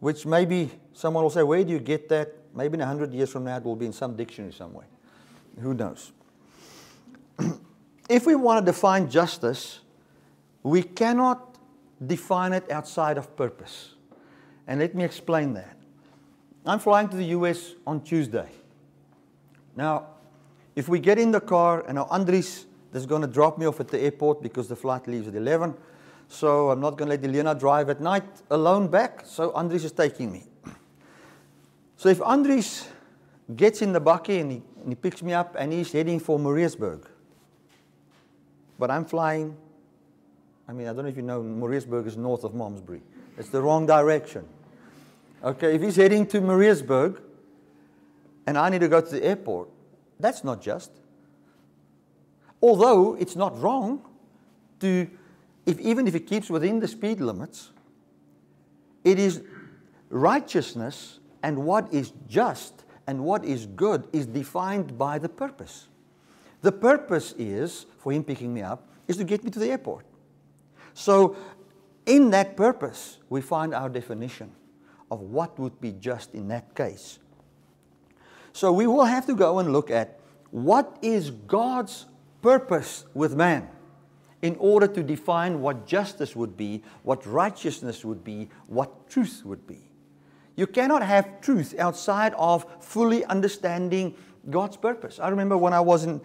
which 0.00 0.26
maybe 0.26 0.70
someone 0.92 1.22
will 1.22 1.30
say, 1.30 1.42
Where 1.42 1.62
do 1.64 1.72
you 1.72 1.78
get 1.78 2.08
that? 2.08 2.34
Maybe 2.54 2.74
in 2.74 2.80
100 2.80 3.12
years 3.12 3.30
from 3.30 3.44
now 3.44 3.56
it 3.56 3.64
will 3.64 3.76
be 3.76 3.86
in 3.86 3.92
some 3.92 4.16
dictionary 4.16 4.52
somewhere. 4.52 4.86
Who 5.60 5.74
knows? 5.74 6.12
if 8.08 8.26
we 8.26 8.34
want 8.34 8.64
to 8.64 8.72
define 8.72 9.08
justice, 9.08 9.80
we 10.62 10.82
cannot 10.82 11.58
define 12.06 12.52
it 12.52 12.70
outside 12.70 13.18
of 13.18 13.36
purpose. 13.36 13.94
And 14.66 14.80
let 14.80 14.94
me 14.94 15.04
explain 15.04 15.54
that. 15.54 15.76
I'm 16.66 16.78
flying 16.78 17.08
to 17.08 17.16
the 17.16 17.24
US 17.36 17.74
on 17.86 18.02
Tuesday. 18.02 18.48
Now, 19.76 20.06
if 20.76 20.88
we 20.88 20.98
get 20.98 21.18
in 21.18 21.30
the 21.30 21.40
car, 21.40 21.84
and 21.86 21.96
now 21.96 22.04
Andries 22.04 22.64
is 22.92 23.06
going 23.06 23.22
to 23.22 23.28
drop 23.28 23.58
me 23.58 23.66
off 23.66 23.80
at 23.80 23.88
the 23.88 24.00
airport 24.00 24.42
because 24.42 24.68
the 24.68 24.76
flight 24.76 25.06
leaves 25.06 25.28
at 25.28 25.34
11. 25.34 25.74
So 26.28 26.70
I'm 26.70 26.80
not 26.80 26.96
going 26.96 27.10
to 27.10 27.16
let 27.16 27.24
Elena 27.24 27.54
drive 27.54 27.90
at 27.90 28.00
night 28.00 28.24
alone 28.50 28.88
back. 28.88 29.22
So 29.24 29.50
Andries 29.52 29.84
is 29.84 29.92
taking 29.92 30.30
me. 30.30 30.44
So 31.96 32.08
if 32.08 32.18
Andries 32.20 32.86
gets 33.56 33.82
in 33.82 33.92
the 33.92 34.00
bakkie 34.00 34.40
and 34.40 34.52
he, 34.52 34.62
and 34.80 34.88
he 34.88 34.94
picks 34.94 35.22
me 35.22 35.32
up 35.32 35.56
and 35.58 35.72
he's 35.72 35.92
heading 35.92 36.20
for 36.20 36.38
Moorreesburg, 36.38 37.04
but 38.78 38.90
I'm 38.90 39.04
flying 39.04 39.56
I 40.70 40.72
mean, 40.72 40.86
I 40.86 40.92
don't 40.92 41.02
know 41.02 41.08
if 41.08 41.16
you 41.16 41.22
know, 41.22 41.42
Moorreesburg 41.42 42.06
is 42.06 42.16
north 42.16 42.44
of 42.44 42.54
Malmesbury. 42.54 43.00
It's 43.36 43.48
the 43.48 43.60
wrong 43.60 43.86
direction. 43.86 44.46
Okay, 45.42 45.74
if 45.74 45.82
he's 45.82 45.96
heading 45.96 46.24
to 46.28 46.40
Moorreesburg 46.40 47.20
and 48.46 48.56
I 48.56 48.68
need 48.68 48.82
to 48.82 48.88
go 48.88 49.00
to 49.00 49.10
the 49.10 49.24
airport, 49.24 49.68
that's 50.20 50.44
not 50.44 50.62
just. 50.62 50.92
Although 52.62 53.16
it's 53.16 53.34
not 53.34 53.60
wrong 53.60 54.00
to, 54.78 55.10
if, 55.66 55.80
even 55.80 56.06
if 56.06 56.14
it 56.14 56.28
keeps 56.28 56.48
within 56.48 56.78
the 56.78 56.86
speed 56.86 57.20
limits, 57.20 57.70
it 59.02 59.18
is 59.18 59.42
righteousness 60.08 61.18
and 61.42 61.64
what 61.64 61.92
is 61.92 62.12
just 62.28 62.84
and 63.08 63.24
what 63.24 63.44
is 63.44 63.66
good 63.66 64.06
is 64.12 64.24
defined 64.24 64.96
by 64.96 65.18
the 65.18 65.28
purpose. 65.28 65.88
The 66.62 66.70
purpose 66.70 67.34
is, 67.36 67.86
for 67.98 68.12
him 68.12 68.22
picking 68.22 68.54
me 68.54 68.62
up, 68.62 68.86
is 69.08 69.16
to 69.16 69.24
get 69.24 69.42
me 69.42 69.50
to 69.50 69.58
the 69.58 69.68
airport. 69.68 70.04
So, 70.94 71.36
in 72.06 72.30
that 72.30 72.56
purpose, 72.56 73.18
we 73.28 73.40
find 73.40 73.74
our 73.74 73.88
definition 73.88 74.52
of 75.10 75.20
what 75.20 75.58
would 75.58 75.80
be 75.80 75.92
just 75.92 76.34
in 76.34 76.48
that 76.48 76.74
case. 76.74 77.18
So, 78.52 78.72
we 78.72 78.86
will 78.86 79.04
have 79.04 79.26
to 79.26 79.34
go 79.34 79.58
and 79.58 79.72
look 79.72 79.90
at 79.90 80.18
what 80.50 80.98
is 81.02 81.30
God's 81.30 82.06
purpose 82.42 83.04
with 83.14 83.34
man 83.34 83.68
in 84.42 84.56
order 84.58 84.86
to 84.86 85.02
define 85.02 85.60
what 85.60 85.86
justice 85.86 86.34
would 86.34 86.56
be, 86.56 86.82
what 87.02 87.26
righteousness 87.26 88.04
would 88.04 88.24
be, 88.24 88.48
what 88.66 89.08
truth 89.08 89.42
would 89.44 89.66
be. 89.66 89.90
You 90.56 90.66
cannot 90.66 91.02
have 91.02 91.40
truth 91.40 91.74
outside 91.78 92.34
of 92.34 92.66
fully 92.80 93.24
understanding 93.26 94.14
God's 94.48 94.76
purpose. 94.76 95.18
I 95.18 95.28
remember 95.28 95.56
when 95.56 95.72
I 95.72 95.80
was 95.80 96.04
in, 96.04 96.20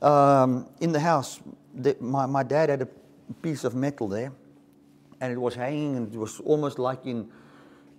um, 0.00 0.68
in 0.80 0.92
the 0.92 1.00
house, 1.00 1.40
the, 1.74 1.96
my, 2.00 2.26
my 2.26 2.42
dad 2.42 2.68
had 2.68 2.82
a 2.82 2.88
piece 3.34 3.64
of 3.64 3.74
metal 3.74 4.08
there, 4.08 4.32
and 5.20 5.32
it 5.32 5.38
was 5.38 5.54
hanging, 5.54 5.96
and 5.96 6.14
it 6.14 6.18
was 6.18 6.40
almost 6.40 6.78
like 6.78 7.06
in 7.06 7.30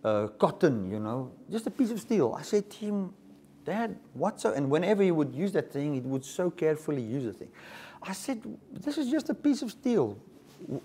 uh, 0.03 0.27
cotton, 0.39 0.89
you 0.89 0.99
know, 0.99 1.31
just 1.49 1.67
a 1.67 1.71
piece 1.71 1.91
of 1.91 1.99
steel. 1.99 2.35
I 2.37 2.41
said 2.41 2.69
to 2.69 2.77
him, 2.77 3.13
Dad, 3.65 3.97
what 4.13 4.41
so? 4.41 4.51
And 4.51 4.69
whenever 4.69 5.03
he 5.03 5.11
would 5.11 5.33
use 5.33 5.53
that 5.53 5.71
thing, 5.71 5.93
he 5.93 6.01
would 6.01 6.25
so 6.25 6.51
carefully 6.51 7.01
use 7.01 7.23
the 7.23 7.33
thing. 7.33 7.49
I 8.01 8.13
said, 8.13 8.41
This 8.71 8.97
is 8.97 9.09
just 9.09 9.29
a 9.29 9.33
piece 9.33 9.61
of 9.61 9.71
steel. 9.71 10.17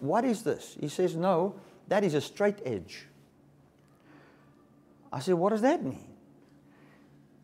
What 0.01 0.25
is 0.25 0.43
this? 0.43 0.77
He 0.81 0.89
says, 0.89 1.17
No, 1.17 1.57
that 1.89 2.05
is 2.05 2.15
a 2.15 2.21
straight 2.21 2.59
edge. 2.65 3.07
I 5.13 5.21
said, 5.21 5.35
What 5.35 5.51
does 5.51 5.63
that 5.63 5.83
mean? 5.83 6.07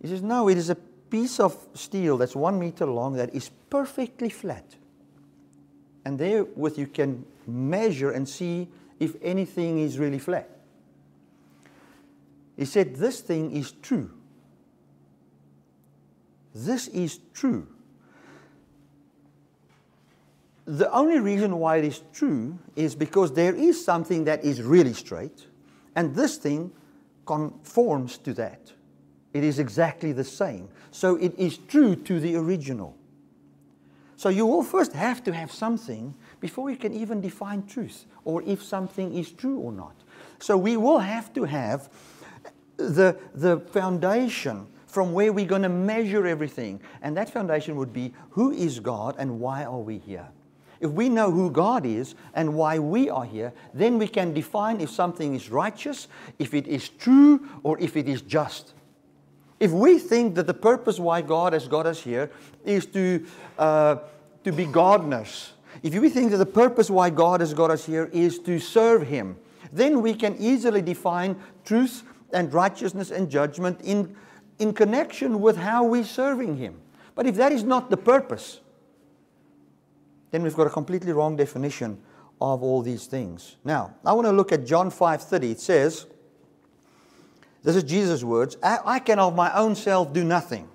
He 0.00 0.08
says, 0.08 0.22
No, 0.22 0.48
it 0.48 0.56
is 0.56 0.70
a 0.70 0.76
piece 0.76 1.40
of 1.40 1.56
steel 1.74 2.16
that's 2.16 2.36
one 2.36 2.58
meter 2.58 2.86
long 2.86 3.14
that 3.14 3.34
is 3.34 3.50
perfectly 3.70 4.28
flat. 4.28 4.64
And 6.04 6.18
therewith 6.18 6.78
you 6.78 6.86
can 6.86 7.24
measure 7.46 8.10
and 8.10 8.28
see 8.28 8.68
if 9.00 9.16
anything 9.22 9.78
is 9.78 9.98
really 9.98 10.18
flat. 10.18 10.48
He 12.56 12.64
said, 12.64 12.96
This 12.96 13.20
thing 13.20 13.52
is 13.52 13.72
true. 13.72 14.10
This 16.54 16.88
is 16.88 17.18
true. 17.32 17.66
The 20.66 20.90
only 20.92 21.18
reason 21.18 21.58
why 21.58 21.76
it 21.78 21.84
is 21.84 22.02
true 22.12 22.58
is 22.74 22.94
because 22.94 23.32
there 23.32 23.54
is 23.54 23.84
something 23.84 24.24
that 24.24 24.44
is 24.44 24.62
really 24.62 24.94
straight, 24.94 25.46
and 25.94 26.14
this 26.14 26.36
thing 26.36 26.72
conforms 27.26 28.18
to 28.18 28.32
that. 28.34 28.72
It 29.34 29.44
is 29.44 29.58
exactly 29.58 30.12
the 30.12 30.24
same. 30.24 30.68
So 30.90 31.16
it 31.16 31.34
is 31.36 31.58
true 31.58 31.96
to 31.96 32.20
the 32.20 32.36
original. 32.36 32.96
So 34.24 34.30
you 34.30 34.46
will 34.46 34.62
first 34.62 34.94
have 34.94 35.22
to 35.24 35.34
have 35.34 35.52
something 35.52 36.14
before 36.40 36.70
you 36.70 36.78
can 36.78 36.94
even 36.94 37.20
define 37.20 37.66
truth 37.66 38.06
or 38.24 38.42
if 38.44 38.62
something 38.62 39.14
is 39.14 39.30
true 39.30 39.58
or 39.58 39.70
not. 39.70 39.94
So 40.38 40.56
we 40.56 40.78
will 40.78 41.00
have 41.00 41.30
to 41.34 41.44
have 41.44 41.90
the, 42.78 43.18
the 43.34 43.60
foundation 43.60 44.66
from 44.86 45.12
where 45.12 45.30
we're 45.30 45.44
going 45.44 45.60
to 45.60 45.68
measure 45.68 46.26
everything. 46.26 46.80
And 47.02 47.14
that 47.18 47.28
foundation 47.28 47.76
would 47.76 47.92
be 47.92 48.14
who 48.30 48.50
is 48.50 48.80
God 48.80 49.16
and 49.18 49.40
why 49.40 49.64
are 49.64 49.80
we 49.80 49.98
here? 49.98 50.28
If 50.80 50.90
we 50.90 51.10
know 51.10 51.30
who 51.30 51.50
God 51.50 51.84
is 51.84 52.14
and 52.32 52.54
why 52.54 52.78
we 52.78 53.10
are 53.10 53.26
here, 53.26 53.52
then 53.74 53.98
we 53.98 54.08
can 54.08 54.32
define 54.32 54.80
if 54.80 54.88
something 54.88 55.34
is 55.34 55.50
righteous, 55.50 56.08
if 56.38 56.54
it 56.54 56.66
is 56.66 56.88
true, 56.88 57.46
or 57.62 57.78
if 57.78 57.94
it 57.94 58.08
is 58.08 58.22
just. 58.22 58.72
If 59.60 59.70
we 59.70 59.98
think 59.98 60.34
that 60.34 60.46
the 60.46 60.54
purpose 60.54 60.98
why 60.98 61.22
God 61.22 61.52
has 61.52 61.68
got 61.68 61.86
us 61.86 62.02
here 62.02 62.30
is 62.64 62.86
to, 62.86 63.24
uh, 63.58 63.96
to 64.44 64.52
be 64.52 64.66
gardeners, 64.66 65.52
if 65.82 65.94
we 65.94 66.08
think 66.08 66.30
that 66.30 66.38
the 66.38 66.46
purpose 66.46 66.88
why 66.88 67.10
God 67.10 67.40
has 67.40 67.52
got 67.52 67.70
us 67.70 67.84
here 67.84 68.08
is 68.12 68.38
to 68.40 68.58
serve 68.58 69.06
Him, 69.06 69.36
then 69.72 70.02
we 70.02 70.14
can 70.14 70.36
easily 70.38 70.82
define 70.82 71.36
truth 71.64 72.04
and 72.32 72.52
righteousness 72.52 73.10
and 73.10 73.30
judgment 73.30 73.80
in, 73.82 74.14
in 74.58 74.72
connection 74.72 75.40
with 75.40 75.56
how 75.56 75.84
we're 75.84 76.04
serving 76.04 76.56
Him. 76.56 76.80
But 77.14 77.26
if 77.26 77.36
that 77.36 77.52
is 77.52 77.64
not 77.64 77.90
the 77.90 77.96
purpose, 77.96 78.60
then 80.30 80.42
we've 80.42 80.54
got 80.54 80.66
a 80.66 80.70
completely 80.70 81.12
wrong 81.12 81.36
definition 81.36 81.98
of 82.40 82.62
all 82.62 82.82
these 82.82 83.06
things. 83.06 83.56
Now, 83.64 83.94
I 84.04 84.12
want 84.12 84.26
to 84.26 84.32
look 84.32 84.52
at 84.52 84.66
John 84.66 84.90
5:30. 84.90 85.52
It 85.52 85.60
says, 85.60 86.06
This 87.62 87.76
is 87.76 87.84
Jesus' 87.84 88.24
words. 88.24 88.56
I, 88.62 88.78
I 88.84 88.98
can 88.98 89.18
of 89.18 89.34
my 89.34 89.52
own 89.54 89.74
self 89.74 90.12
do 90.12 90.24
nothing. 90.24 90.68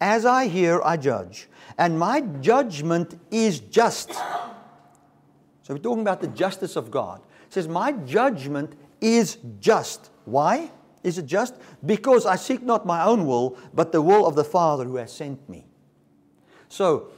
As 0.00 0.26
I 0.26 0.46
hear, 0.46 0.80
I 0.82 0.96
judge. 0.96 1.48
And 1.78 1.98
my 1.98 2.20
judgment 2.20 3.18
is 3.30 3.60
just. 3.60 4.12
So 4.12 5.74
we're 5.74 5.78
talking 5.78 6.02
about 6.02 6.20
the 6.20 6.28
justice 6.28 6.76
of 6.76 6.90
God. 6.90 7.20
It 7.46 7.52
says, 7.52 7.68
My 7.68 7.92
judgment 7.92 8.74
is 9.00 9.38
just. 9.60 10.10
Why 10.24 10.70
is 11.02 11.18
it 11.18 11.26
just? 11.26 11.54
Because 11.84 12.26
I 12.26 12.36
seek 12.36 12.62
not 12.62 12.86
my 12.86 13.04
own 13.04 13.26
will, 13.26 13.56
but 13.74 13.92
the 13.92 14.02
will 14.02 14.26
of 14.26 14.34
the 14.34 14.44
Father 14.44 14.84
who 14.84 14.96
has 14.96 15.12
sent 15.12 15.48
me. 15.48 15.66
So, 16.68 17.08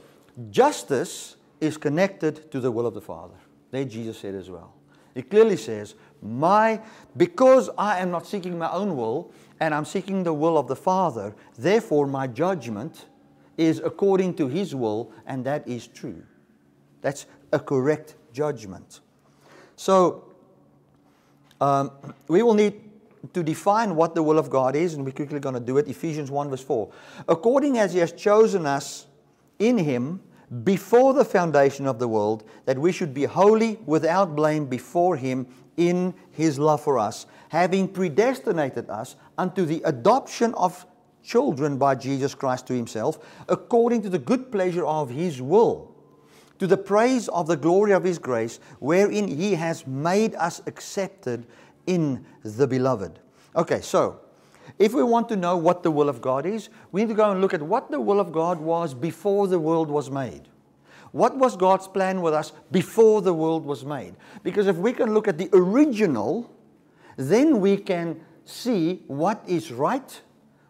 justice 0.49 1.37
is 1.61 1.77
connected 1.77 2.51
to 2.51 2.59
the 2.59 2.71
will 2.71 2.85
of 2.85 2.93
the 2.93 3.01
Father. 3.01 3.35
There 3.71 3.85
Jesus 3.85 4.19
said 4.19 4.35
as 4.35 4.49
well. 4.49 4.73
It 5.15 5.29
clearly 5.29 5.55
says, 5.55 5.95
my 6.21 6.81
because 7.15 7.69
I 7.77 7.99
am 7.99 8.11
not 8.11 8.27
seeking 8.27 8.57
my 8.57 8.71
own 8.71 8.97
will 8.97 9.31
and 9.59 9.73
I'm 9.73 9.85
seeking 9.85 10.23
the 10.23 10.33
will 10.33 10.57
of 10.57 10.67
the 10.67 10.75
Father, 10.75 11.33
therefore 11.57 12.07
my 12.07 12.27
judgment 12.27 13.05
is 13.57 13.79
according 13.83 14.35
to 14.35 14.47
his 14.47 14.75
will 14.75 15.11
and 15.25 15.45
that 15.45 15.67
is 15.67 15.87
true. 15.87 16.23
That's 17.01 17.25
a 17.51 17.59
correct 17.59 18.15
judgment. 18.33 19.01
So 19.75 20.33
um, 21.61 21.91
we 22.27 22.43
will 22.43 22.53
need 22.53 22.81
to 23.33 23.43
define 23.43 23.95
what 23.95 24.15
the 24.15 24.23
will 24.23 24.37
of 24.37 24.49
God 24.49 24.75
is, 24.75 24.93
and 24.93 25.03
we're 25.05 25.11
quickly 25.11 25.39
going 25.39 25.55
to 25.55 25.61
do 25.61 25.77
it. 25.77 25.87
Ephesians 25.87 26.29
1, 26.29 26.49
verse 26.49 26.63
4. 26.63 26.91
According 27.27 27.77
as 27.77 27.93
He 27.93 27.99
has 27.99 28.11
chosen 28.11 28.65
us 28.65 29.07
in 29.59 29.77
Him 29.77 30.21
before 30.63 31.13
the 31.13 31.25
foundation 31.25 31.87
of 31.87 31.97
the 31.99 32.07
world, 32.07 32.43
that 32.65 32.77
we 32.77 32.91
should 32.91 33.13
be 33.13 33.23
holy 33.23 33.79
without 33.85 34.35
blame 34.35 34.65
before 34.65 35.15
Him 35.15 35.47
in 35.77 36.13
His 36.31 36.59
love 36.59 36.81
for 36.81 36.99
us, 36.99 37.25
having 37.49 37.87
predestinated 37.87 38.89
us 38.89 39.15
unto 39.37 39.65
the 39.65 39.81
adoption 39.85 40.53
of 40.53 40.85
children 41.25 41.77
by 41.77 41.95
Jesus 41.95 42.35
Christ 42.35 42.67
to 42.67 42.73
Himself, 42.73 43.19
according 43.49 44.01
to 44.03 44.09
the 44.09 44.19
good 44.19 44.51
pleasure 44.51 44.85
of 44.85 45.09
His 45.09 45.41
will 45.41 45.95
to 46.59 46.67
the 46.67 46.77
praise 46.77 47.27
of 47.29 47.47
the 47.47 47.57
glory 47.57 47.91
of 47.91 48.03
His 48.03 48.17
grace, 48.17 48.59
wherein 48.79 49.27
He 49.27 49.55
has 49.55 49.85
made 49.85 50.35
us 50.35 50.61
accepted 50.67 51.45
in 51.87 52.25
the 52.43 52.67
beloved. 52.67 53.19
Okay, 53.55 53.81
so 53.81 54.19
if 54.79 54.93
we 54.93 55.03
want 55.03 55.29
to 55.29 55.35
know 55.35 55.57
what 55.57 55.83
the 55.83 55.91
will 55.91 56.09
of 56.09 56.21
God 56.21 56.45
is, 56.45 56.69
we 56.91 57.01
need 57.01 57.09
to 57.09 57.13
go 57.13 57.31
and 57.31 57.41
look 57.41 57.53
at 57.53 57.61
what 57.61 57.91
the 57.91 57.99
will 57.99 58.19
of 58.19 58.31
God 58.31 58.59
was 58.59 58.93
before 58.93 59.47
the 59.47 59.59
world 59.59 59.89
was 59.89 60.09
made. 60.09 60.47
What 61.11 61.37
was 61.37 61.55
God's 61.55 61.87
plan 61.87 62.21
with 62.21 62.33
us 62.33 62.51
before 62.71 63.21
the 63.21 63.33
world 63.33 63.65
was 63.65 63.85
made? 63.85 64.15
Because 64.43 64.67
if 64.67 64.75
we 64.75 64.91
can 64.91 65.13
look 65.13 65.27
at 65.27 65.37
the 65.37 65.49
original, 65.53 66.51
then 67.15 67.61
we 67.61 67.77
can 67.77 68.19
see 68.43 69.03
what 69.07 69.41
is 69.47 69.71
right 69.71 70.21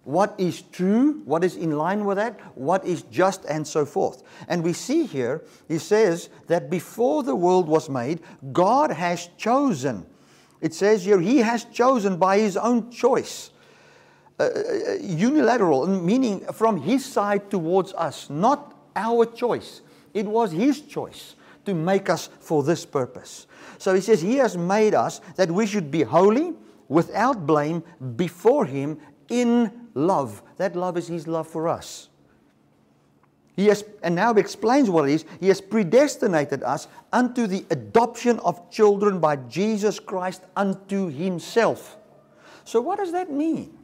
what 0.06 0.36
is 0.38 0.62
true, 0.62 1.22
what 1.26 1.44
is 1.44 1.56
in 1.56 1.72
line 1.78 2.06
with 2.06 2.18
that, 2.18 2.40
what 2.56 2.86
is 2.86 3.02
just, 3.04 3.44
and 3.46 3.68
so 3.68 3.86
forth. 3.86 4.24
And 4.48 4.64
we 4.64 4.74
see 4.74 5.06
here, 5.06 5.44
he 5.68 5.78
says 5.78 6.30
that 6.48 6.70
before 6.70 7.24
the 7.24 7.36
world 7.36 7.68
was 7.68 7.90
made, 7.90 8.22
God 8.54 8.92
has 8.92 9.30
chosen. 9.38 10.06
It 10.62 10.74
says 10.74 11.04
here, 11.06 11.20
he 11.20 11.40
has 11.40 11.66
chosen 11.66 12.18
by 12.18 12.38
his 12.40 12.56
own 12.56 12.92
choice. 12.92 13.52
Uh, 14.40 14.44
uh, 14.44 14.48
uh 14.48 14.94
unilateral, 15.02 15.88
meaning 15.88 16.42
from 16.54 16.82
his 16.82 17.06
side 17.06 17.50
towards 17.50 17.94
us, 17.94 18.30
not 18.30 18.76
our 18.96 19.26
choice. 19.26 19.82
It 20.14 20.26
was 20.26 20.52
his 20.52 20.82
choice 20.82 21.36
to 21.66 21.74
make 21.74 22.10
us 22.10 22.30
for 22.40 22.64
this 22.64 22.86
purpose. 22.86 23.48
So 23.78 23.94
he 23.94 24.02
says, 24.02 24.22
He 24.22 24.36
has 24.36 24.58
made 24.58 24.94
us 24.94 25.20
that 25.36 25.52
we 25.52 25.66
should 25.66 25.92
be 25.92 26.04
holy, 26.04 26.54
without 26.88 27.46
blame, 27.46 27.84
before 28.16 28.66
Him 28.66 29.00
in 29.30 29.85
love. 29.96 30.44
That 30.58 30.76
love 30.76 30.98
is 30.98 31.08
His 31.08 31.28
love 31.28 31.48
for 31.48 31.68
us. 31.68 32.10
He 33.56 33.68
has, 33.68 33.86
and 34.04 34.16
now 34.16 34.34
explains 34.34 34.90
what 34.90 35.10
it 35.10 35.14
is. 35.14 35.26
He 35.40 35.48
has 35.48 35.62
predestinated 35.62 36.62
us 36.62 36.88
unto 37.14 37.48
the 37.48 37.66
adoption 37.72 38.38
of 38.40 38.70
children 38.70 39.20
by 39.20 39.38
Jesus 39.38 39.98
Christ 39.98 40.44
unto 40.56 41.10
Himself. 41.10 41.98
So, 42.66 42.82
what 42.82 43.00
does 43.00 43.14
that 43.14 43.32
mean? 43.32 43.78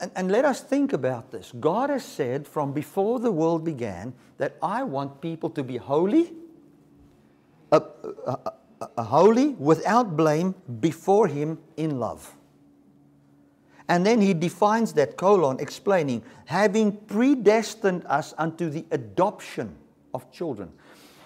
And, 0.00 0.10
and, 0.16 0.32
let 0.32 0.46
us 0.46 0.62
think 0.62 0.94
about 0.94 1.30
this. 1.30 1.52
God 1.60 1.90
has 1.90 2.04
said 2.04 2.46
from 2.48 2.72
before 2.72 3.20
the 3.20 3.30
world 3.30 3.64
began 3.64 4.14
that 4.38 4.56
I 4.62 4.82
want 4.82 5.20
people 5.20 5.50
to 5.50 5.62
be 5.62 5.76
holy, 5.76 6.32
uh, 7.70 7.80
uh, 8.26 8.36
uh, 8.80 9.02
holy, 9.02 9.48
without 9.48 10.16
blame, 10.16 10.54
before 10.80 11.28
Him 11.28 11.58
in 11.76 12.00
love. 12.00 12.34
And 13.88 14.04
then 14.06 14.20
he 14.20 14.32
defines 14.32 14.94
that 14.94 15.16
colon, 15.16 15.60
explaining, 15.60 16.22
having 16.46 16.92
predestined 16.92 18.04
us 18.06 18.32
unto 18.38 18.70
the 18.70 18.84
adoption 18.90 19.76
of 20.14 20.30
children. 20.32 20.72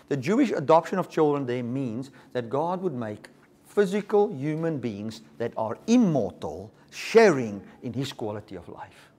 The 0.08 0.16
Jewish 0.16 0.50
adoption 0.50 0.98
of 0.98 1.08
children 1.08 1.46
there 1.46 1.62
means 1.62 2.10
that 2.32 2.48
God 2.48 2.82
would 2.82 2.94
make 2.94 3.28
physical 3.66 4.32
human 4.32 4.78
beings 4.78 5.20
that 5.38 5.52
are 5.56 5.78
immortal, 5.86 6.72
sharing 6.90 7.62
in 7.82 7.92
his 7.92 8.12
quality 8.12 8.56
of 8.56 8.68
life 8.68 9.10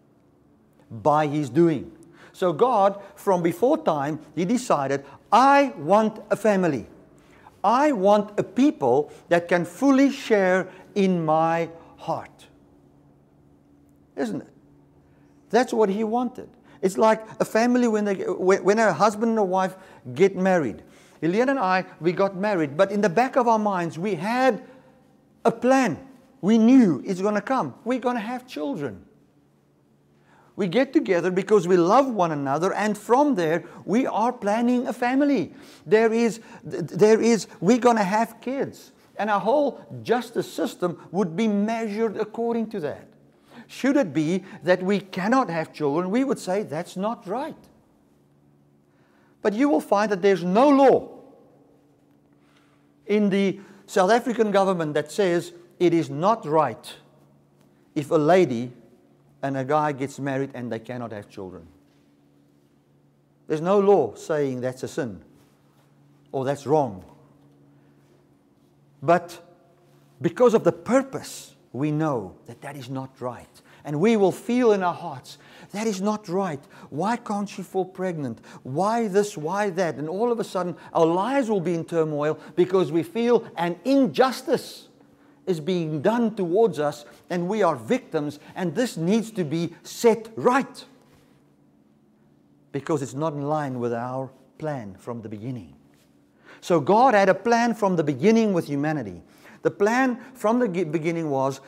by 0.90 1.28
his 1.28 1.50
doing. 1.50 1.92
So, 2.34 2.52
God, 2.52 3.02
from 3.16 3.42
before 3.42 3.78
time, 3.78 4.20
he 4.36 4.44
decided, 4.44 5.06
I 5.32 5.74
want 5.78 6.22
a 6.32 6.36
family. 6.36 6.88
I 7.64 7.92
want 7.92 8.40
a 8.40 8.44
people 8.44 9.12
that 9.30 9.48
can 9.48 9.66
fully 9.66 10.12
share 10.12 10.68
in 10.96 11.24
my 11.24 11.70
heart 11.98 12.49
isn't 14.20 14.42
it? 14.42 14.54
That's 15.50 15.74
what 15.74 15.90
he 15.90 16.04
wanted. 16.04 16.50
It's 16.82 16.98
like 16.98 17.26
a 17.40 17.46
family 17.46 17.88
when, 17.88 18.06
they, 18.06 18.16
when 18.16 18.80
a 18.80 18.94
husband 18.94 19.32
and 19.32 19.40
a 19.40 19.44
wife 19.44 19.76
get 20.14 20.36
married. 20.36 20.84
Elian 21.22 21.50
and 21.50 21.60
I, 21.60 21.86
we 22.00 22.14
got 22.14 22.36
married, 22.36 22.78
but 22.78 22.92
in 22.92 23.02
the 23.02 23.10
back 23.10 23.36
of 23.36 23.48
our 23.48 23.60
minds, 23.60 24.00
we 24.00 24.16
had 24.16 24.64
a 25.44 25.52
plan. 25.52 26.00
We 26.42 26.58
knew 26.58 27.04
it's 27.06 27.22
going 27.22 27.36
to 27.36 27.42
come. 27.42 27.76
We're 27.84 28.00
going 28.00 28.16
to 28.16 28.22
have 28.22 28.48
children. 28.48 29.06
We 30.56 30.68
get 30.68 30.94
together 30.94 31.32
because 31.32 31.68
we 31.68 31.78
love 31.78 32.08
one 32.08 32.32
another, 32.32 32.74
and 32.74 32.98
from 32.98 33.36
there, 33.36 33.66
we 33.86 34.06
are 34.06 34.32
planning 34.32 34.88
a 34.88 34.94
family. 34.94 35.54
There 35.86 36.14
is, 36.14 36.40
there 36.64 37.22
is 37.22 37.48
we're 37.60 37.78
going 37.78 37.98
to 37.98 38.04
have 38.04 38.40
kids. 38.40 38.92
And 39.18 39.30
our 39.30 39.40
whole 39.40 39.86
justice 40.02 40.52
system 40.52 41.06
would 41.12 41.36
be 41.36 41.48
measured 41.48 42.16
according 42.16 42.70
to 42.72 42.80
that. 42.82 43.09
Should 43.70 43.98
it 43.98 44.14
be 44.14 44.44
that 44.64 44.82
we 44.82 45.00
cannot 45.00 45.48
have 45.52 45.72
children, 45.72 46.10
we 46.10 46.24
would 46.24 46.40
say 46.40 46.64
that's 46.64 46.98
not 46.98 47.28
right. 47.28 47.56
But 49.44 49.54
you 49.54 49.70
will 49.70 49.80
find 49.80 50.12
that 50.12 50.24
there's 50.24 50.44
no 50.44 50.68
law 50.70 51.20
in 53.06 53.30
the 53.30 53.60
South 53.86 54.10
African 54.10 54.50
government 54.50 54.96
that 54.96 55.12
says 55.12 55.54
it 55.80 55.94
is 55.94 56.10
not 56.10 56.48
right 56.48 56.96
if 57.94 58.10
a 58.10 58.16
lady 58.16 58.74
and 59.44 59.56
a 59.56 59.64
guy 59.64 59.92
gets 59.92 60.18
married 60.18 60.50
and 60.56 60.72
they 60.72 60.80
cannot 60.80 61.12
have 61.12 61.30
children. 61.30 61.68
There's 63.48 63.62
no 63.62 63.80
law 63.80 64.16
saying 64.16 64.62
that's 64.62 64.82
a 64.82 64.88
sin 64.88 65.22
or 66.32 66.44
that's 66.44 66.66
wrong. 66.66 67.06
But 69.04 69.40
because 70.20 70.56
of 70.56 70.64
the 70.64 70.72
purpose 70.72 71.54
we 71.74 71.92
know 71.92 72.36
that 72.46 72.62
that 72.62 72.76
is 72.76 72.90
not 72.90 73.10
right. 73.22 73.62
And 73.86 74.00
we 74.00 74.18
will 74.18 74.32
feel 74.32 74.74
in 74.74 74.84
our 74.84 74.94
hearts, 74.94 75.38
that 75.72 75.88
is 75.88 76.02
not 76.02 76.28
right. 76.28 76.60
Why 76.90 77.16
can't 77.16 77.48
she 77.48 77.62
fall 77.62 77.86
pregnant? 77.86 78.40
Why 78.64 79.08
this? 79.08 79.38
Why 79.38 79.70
that? 79.72 79.96
And 79.96 80.10
all 80.10 80.32
of 80.32 80.40
a 80.40 80.44
sudden, 80.44 80.76
our 80.94 81.06
lives 81.06 81.50
will 81.50 81.62
be 81.62 81.76
in 81.76 81.86
turmoil 81.86 82.40
because 82.56 82.92
we 82.92 83.04
feel 83.04 83.48
an 83.56 83.80
injustice 83.86 84.90
is 85.46 85.60
being 85.60 86.02
done 86.02 86.36
towards 86.36 86.80
us 86.80 87.06
and 87.30 87.48
we 87.48 87.64
are 87.64 87.76
victims, 87.76 88.40
and 88.56 88.76
this 88.76 88.98
needs 88.98 89.32
to 89.32 89.44
be 89.44 89.74
set 89.84 90.30
right 90.36 90.86
because 92.72 93.02
it's 93.02 93.16
not 93.16 93.34
in 93.34 93.42
line 93.42 93.80
with 93.80 93.94
our 93.94 94.30
plan 94.60 94.96
from 95.00 95.22
the 95.22 95.30
beginning. 95.30 95.76
So, 96.62 96.80
God 96.80 97.14
had 97.14 97.30
a 97.30 97.34
plan 97.34 97.74
from 97.74 97.96
the 97.96 98.04
beginning 98.04 98.54
with 98.54 98.68
humanity. 98.68 99.22
The 99.62 99.72
plan 99.72 100.20
from 100.34 100.60
the 100.60 100.68
beginning 100.68 101.30
was 101.30 101.62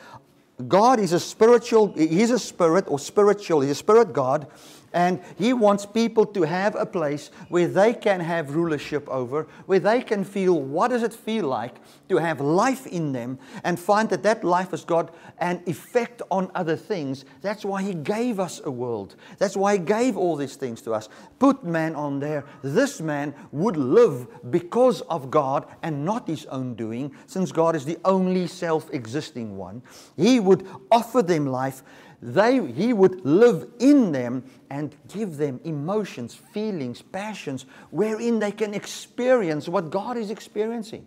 God 0.68 1.00
is 1.00 1.12
a 1.12 1.20
spiritual, 1.20 1.92
He's 1.94 2.30
a 2.30 2.38
spirit 2.38 2.84
or 2.88 2.98
spiritual, 2.98 3.60
He's 3.60 3.72
a 3.72 3.76
spirit 3.76 4.12
God, 4.12 4.46
And 4.92 5.20
He 5.36 5.52
wants 5.52 5.86
people 5.86 6.26
to 6.26 6.42
have 6.42 6.74
a 6.74 6.86
place 6.86 7.30
where 7.48 7.68
they 7.68 7.94
can 7.94 8.20
have 8.20 8.54
rulership 8.54 9.08
over, 9.08 9.46
where 9.66 9.80
they 9.80 10.02
can 10.02 10.24
feel 10.24 10.60
what 10.60 10.88
does 10.88 11.02
it 11.02 11.14
feel 11.14 11.46
like 11.46 11.76
to 12.08 12.18
have 12.18 12.40
life 12.40 12.86
in 12.86 13.12
them 13.12 13.38
and 13.64 13.78
find 13.78 14.10
that 14.10 14.22
that 14.22 14.44
life 14.44 14.70
has 14.70 14.84
got 14.84 15.14
an 15.38 15.62
effect 15.66 16.22
on 16.30 16.50
other 16.54 16.76
things. 16.76 17.24
That's 17.40 17.64
why 17.64 17.82
He 17.82 17.94
gave 17.94 18.40
us 18.40 18.60
a 18.64 18.70
world. 18.70 19.16
That's 19.38 19.56
why 19.56 19.74
He 19.74 19.78
gave 19.78 20.16
all 20.16 20.36
these 20.36 20.56
things 20.56 20.82
to 20.82 20.92
us. 20.92 21.08
Put 21.38 21.64
man 21.64 21.94
on 21.94 22.20
there. 22.20 22.44
This 22.62 23.00
man 23.00 23.34
would 23.50 23.76
live 23.76 24.26
because 24.50 25.00
of 25.02 25.30
God 25.30 25.66
and 25.82 26.04
not 26.04 26.26
his 26.26 26.46
own 26.46 26.74
doing, 26.74 27.14
since 27.26 27.52
God 27.52 27.76
is 27.76 27.84
the 27.84 27.98
only 28.04 28.46
self 28.46 28.92
existing 28.92 29.56
one. 29.56 29.82
He 30.16 30.40
would 30.40 30.66
offer 30.90 31.22
them 31.22 31.46
life 31.46 31.82
they, 32.22 32.64
he 32.72 32.92
would 32.92 33.24
live 33.26 33.68
in 33.80 34.12
them 34.12 34.44
and 34.70 34.94
give 35.08 35.36
them 35.36 35.60
emotions, 35.64 36.34
feelings, 36.34 37.02
passions, 37.02 37.66
wherein 37.90 38.38
they 38.38 38.52
can 38.52 38.74
experience 38.74 39.68
what 39.68 39.90
God 39.90 40.16
is 40.16 40.30
experiencing. 40.30 41.06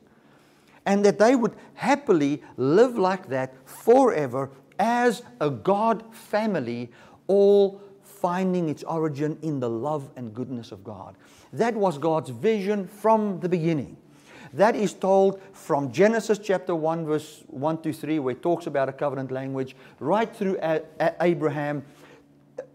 And 0.85 1.05
that 1.05 1.17
they 1.17 1.35
would 1.35 1.55
happily 1.73 2.43
live 2.57 2.97
like 2.97 3.29
that 3.29 3.55
forever 3.67 4.51
as 4.77 5.23
a 5.39 5.49
God 5.49 6.03
family, 6.13 6.91
all 7.27 7.81
finding 8.03 8.67
its 8.67 8.83
origin 8.83 9.37
in 9.41 9.59
the 9.61 9.69
love 9.69 10.09
and 10.17 10.33
goodness 10.33 10.71
of 10.71 10.83
God. 10.83 11.15
That 11.53 11.75
was 11.75 11.97
God's 11.97 12.29
vision 12.29 12.87
from 12.87 13.39
the 13.39 13.49
beginning. 13.49 13.95
That 14.55 14.77
is 14.77 14.93
told 14.93 15.41
from 15.51 15.91
Genesis 15.91 16.39
chapter 16.39 16.73
1, 16.73 17.05
verse 17.05 17.43
1 17.47 17.81
to 17.81 17.91
3, 17.91 18.19
where 18.19 18.31
it 18.31 18.41
talks 18.41 18.67
about 18.67 18.87
a 18.87 18.93
covenant 18.93 19.29
language, 19.29 19.75
right 19.99 20.33
through 20.33 20.57
Abraham, 21.19 21.83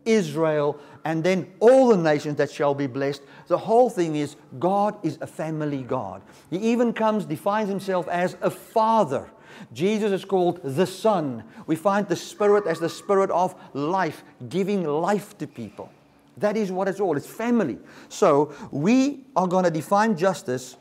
Israel, 0.04 0.78
and 1.06 1.24
then 1.24 1.50
all 1.58 1.88
the 1.88 1.96
nations 1.96 2.36
that 2.36 2.50
shall 2.50 2.74
be 2.74 2.86
blessed. 2.86 3.22
The 3.46 3.56
whole 3.56 3.88
thing 3.88 4.16
is 4.16 4.36
God 4.58 4.94
is 5.02 5.16
a 5.22 5.26
family 5.26 5.82
God. 5.82 6.20
He 6.50 6.58
even 6.58 6.92
comes, 6.92 7.24
defines 7.24 7.70
himself 7.70 8.08
as 8.08 8.36
a 8.42 8.50
father. 8.50 9.30
Jesus 9.72 10.12
is 10.12 10.26
called 10.26 10.60
the 10.62 10.86
Son. 10.86 11.44
We 11.66 11.76
find 11.76 12.06
the 12.06 12.16
Spirit 12.16 12.66
as 12.66 12.78
the 12.78 12.90
Spirit 12.90 13.30
of 13.30 13.54
life, 13.72 14.22
giving 14.50 14.84
life 14.84 15.36
to 15.38 15.46
people. 15.46 15.90
That 16.36 16.58
is 16.58 16.70
what 16.70 16.88
it's 16.88 17.00
all. 17.00 17.16
It's 17.16 17.26
family. 17.26 17.78
So 18.10 18.54
we 18.70 19.24
are 19.34 19.46
going 19.46 19.64
to 19.64 19.70
define 19.70 20.14
justice 20.14 20.76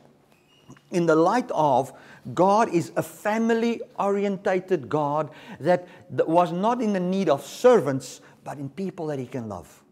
in 0.90 1.06
the 1.06 1.16
light 1.16 1.50
of 1.52 1.92
God 2.34 2.68
is 2.68 2.92
a 2.96 3.02
family 3.02 3.80
orientated 3.98 4.88
God 4.88 5.30
that 5.58 5.86
was 6.10 6.52
not 6.52 6.82
in 6.82 6.92
the 6.92 7.00
need 7.00 7.28
of 7.28 7.44
servants, 7.44 8.20
but 8.44 8.58
in 8.58 8.68
people 8.68 9.06
that 9.06 9.18
He 9.18 9.26
can 9.26 9.48
love. 9.48 9.82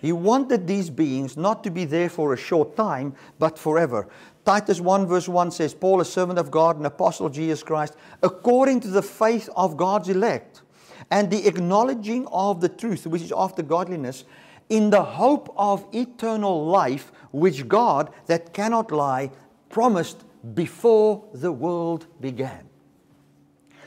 He 0.00 0.12
wanted 0.12 0.66
these 0.66 0.90
beings 0.90 1.36
not 1.36 1.64
to 1.64 1.70
be 1.70 1.84
there 1.84 2.08
for 2.08 2.32
a 2.32 2.36
short 2.36 2.76
time, 2.76 3.14
but 3.38 3.58
forever. 3.58 4.08
Titus 4.44 4.80
1, 4.80 5.06
verse 5.06 5.28
1 5.28 5.50
says, 5.50 5.74
Paul, 5.74 6.00
a 6.00 6.04
servant 6.04 6.38
of 6.38 6.50
God, 6.50 6.78
an 6.78 6.86
apostle 6.86 7.28
Jesus 7.28 7.62
Christ, 7.62 7.96
according 8.22 8.80
to 8.80 8.88
the 8.88 9.02
faith 9.02 9.48
of 9.56 9.76
God's 9.76 10.08
elect, 10.08 10.62
and 11.10 11.30
the 11.30 11.46
acknowledging 11.48 12.26
of 12.28 12.60
the 12.60 12.68
truth, 12.68 13.06
which 13.06 13.22
is 13.22 13.32
after 13.36 13.62
godliness, 13.62 14.24
in 14.68 14.90
the 14.90 15.02
hope 15.02 15.52
of 15.56 15.86
eternal 15.92 16.66
life, 16.66 17.12
which 17.32 17.68
God, 17.68 18.12
that 18.26 18.52
cannot 18.52 18.90
lie, 18.90 19.30
promised 19.68 20.24
before 20.54 21.24
the 21.32 21.52
world 21.52 22.06
began. 22.20 22.68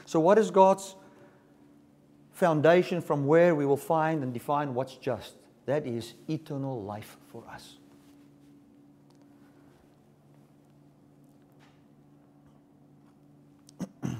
So, 0.05 0.19
what 0.19 0.37
is 0.37 0.51
God's 0.51 0.95
foundation 2.31 3.01
from 3.01 3.25
where 3.27 3.53
we 3.55 3.65
will 3.65 3.77
find 3.77 4.23
and 4.23 4.33
define 4.33 4.73
what's 4.73 4.95
just? 4.95 5.35
That 5.65 5.85
is 5.85 6.13
eternal 6.27 6.81
life 6.81 7.17
for 7.31 7.43
us. 7.47 7.77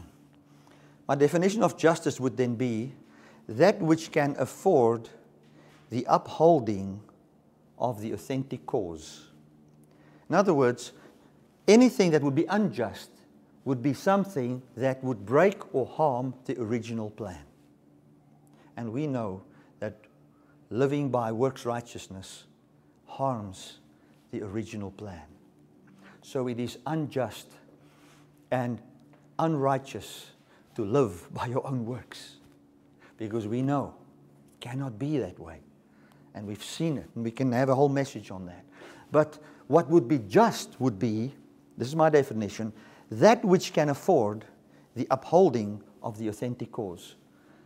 My 1.08 1.15
definition 1.15 1.63
of 1.63 1.78
justice 1.78 2.19
would 2.19 2.38
then 2.38 2.56
be 2.56 2.93
that 3.48 3.82
which 3.82 4.12
can 4.12 4.36
afford 4.38 5.10
the 5.89 6.06
upholding 6.08 7.02
of 7.78 8.02
the 8.02 8.12
authentic 8.12 8.65
cause. 8.65 9.28
In 10.30 10.36
other 10.36 10.54
words, 10.54 10.91
anything 11.67 12.12
that 12.12 12.21
would 12.21 12.36
be 12.36 12.45
unjust 12.45 13.10
would 13.65 13.82
be 13.82 13.93
something 13.93 14.62
that 14.75 15.04
would 15.04 15.25
break 15.25 15.73
or 15.73 15.86
harm 15.86 16.34
the 16.45 16.60
original 16.60 17.10
plan. 17.10 17.43
And 18.78 18.91
we 18.91 19.08
know 19.08 19.43
that 19.80 19.95
living 20.69 21.10
by 21.10 21.32
works 21.32 21.65
righteousness 21.65 22.45
harms 23.06 23.80
the 24.32 24.41
original 24.43 24.91
plan. 24.91 25.21
So 26.21 26.47
it 26.47 26.60
is 26.60 26.78
unjust 26.86 27.47
and 28.52 28.80
unrighteous 29.39 30.28
to 30.75 30.86
live 30.86 31.28
by 31.34 31.47
your 31.47 31.65
own 31.65 31.86
works 31.86 32.36
because 33.17 33.47
we 33.47 33.62
know 33.62 33.95
it 34.56 34.62
cannot 34.62 34.97
be 34.99 35.17
that 35.17 35.39
way 35.39 35.60
and 36.39 36.47
we've 36.47 36.63
seen 36.63 36.97
it, 36.97 37.10
and 37.15 37.23
we 37.25 37.32
can 37.32 37.52
have 37.52 37.67
a 37.67 37.75
whole 37.75 37.89
message 37.89 38.32
on 38.32 38.45
that. 38.45 38.63
But 39.12 39.38
what 39.67 39.89
would 39.89 40.08
be 40.08 40.19
just 40.19 40.80
would 40.80 40.97
be 40.97 41.34
this 41.78 41.89
is 41.89 41.95
my 41.95 42.10
definition 42.10 42.71
that 43.12 43.43
which 43.43 43.73
can 43.73 43.89
afford 43.89 44.45
the 44.95 45.06
upholding 45.12 45.82
of 46.02 46.17
the 46.17 46.28
authentic 46.28 46.71
cause. 46.71 47.15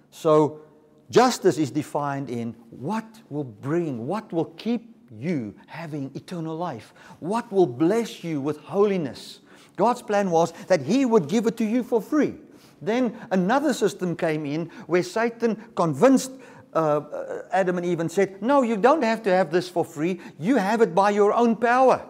So, 0.10 0.62
justice 1.10 1.58
is 1.58 1.70
defined 1.70 2.30
in 2.30 2.56
what 2.70 3.06
will 3.30 3.44
bring, 3.44 4.08
what 4.08 4.32
will 4.32 4.46
keep 4.46 4.96
you 5.12 5.54
having 5.68 6.12
eternal 6.16 6.56
life, 6.56 6.94
what 7.20 7.52
will 7.52 7.68
bless 7.68 8.24
you 8.24 8.42
with 8.42 8.58
holiness. 8.58 9.40
God's 9.76 10.02
plan 10.02 10.32
was 10.32 10.52
that 10.68 10.82
He 10.82 11.06
would 11.06 11.28
give 11.28 11.46
it 11.46 11.58
to 11.58 11.66
you 11.66 11.84
for 11.84 12.02
free. 12.02 12.36
Then 12.82 13.18
another 13.32 13.74
system 13.74 14.16
came 14.16 14.46
in 14.46 14.72
where 14.88 15.04
Satan 15.04 15.64
convinced 15.76 16.32
uh, 16.74 17.44
Adam 17.52 17.78
and 17.78 17.86
Eve 17.86 18.00
and 18.00 18.12
said, 18.12 18.42
No, 18.42 18.62
you 18.62 18.78
don't 18.78 19.04
have 19.04 19.24
to 19.24 19.30
have 19.30 19.52
this 19.52 19.70
for 19.70 19.86
free. 19.86 20.20
You 20.40 20.58
have 20.58 20.82
it 20.82 20.94
by 20.94 21.12
your 21.12 21.34
own 21.34 21.56
power. 21.56 22.06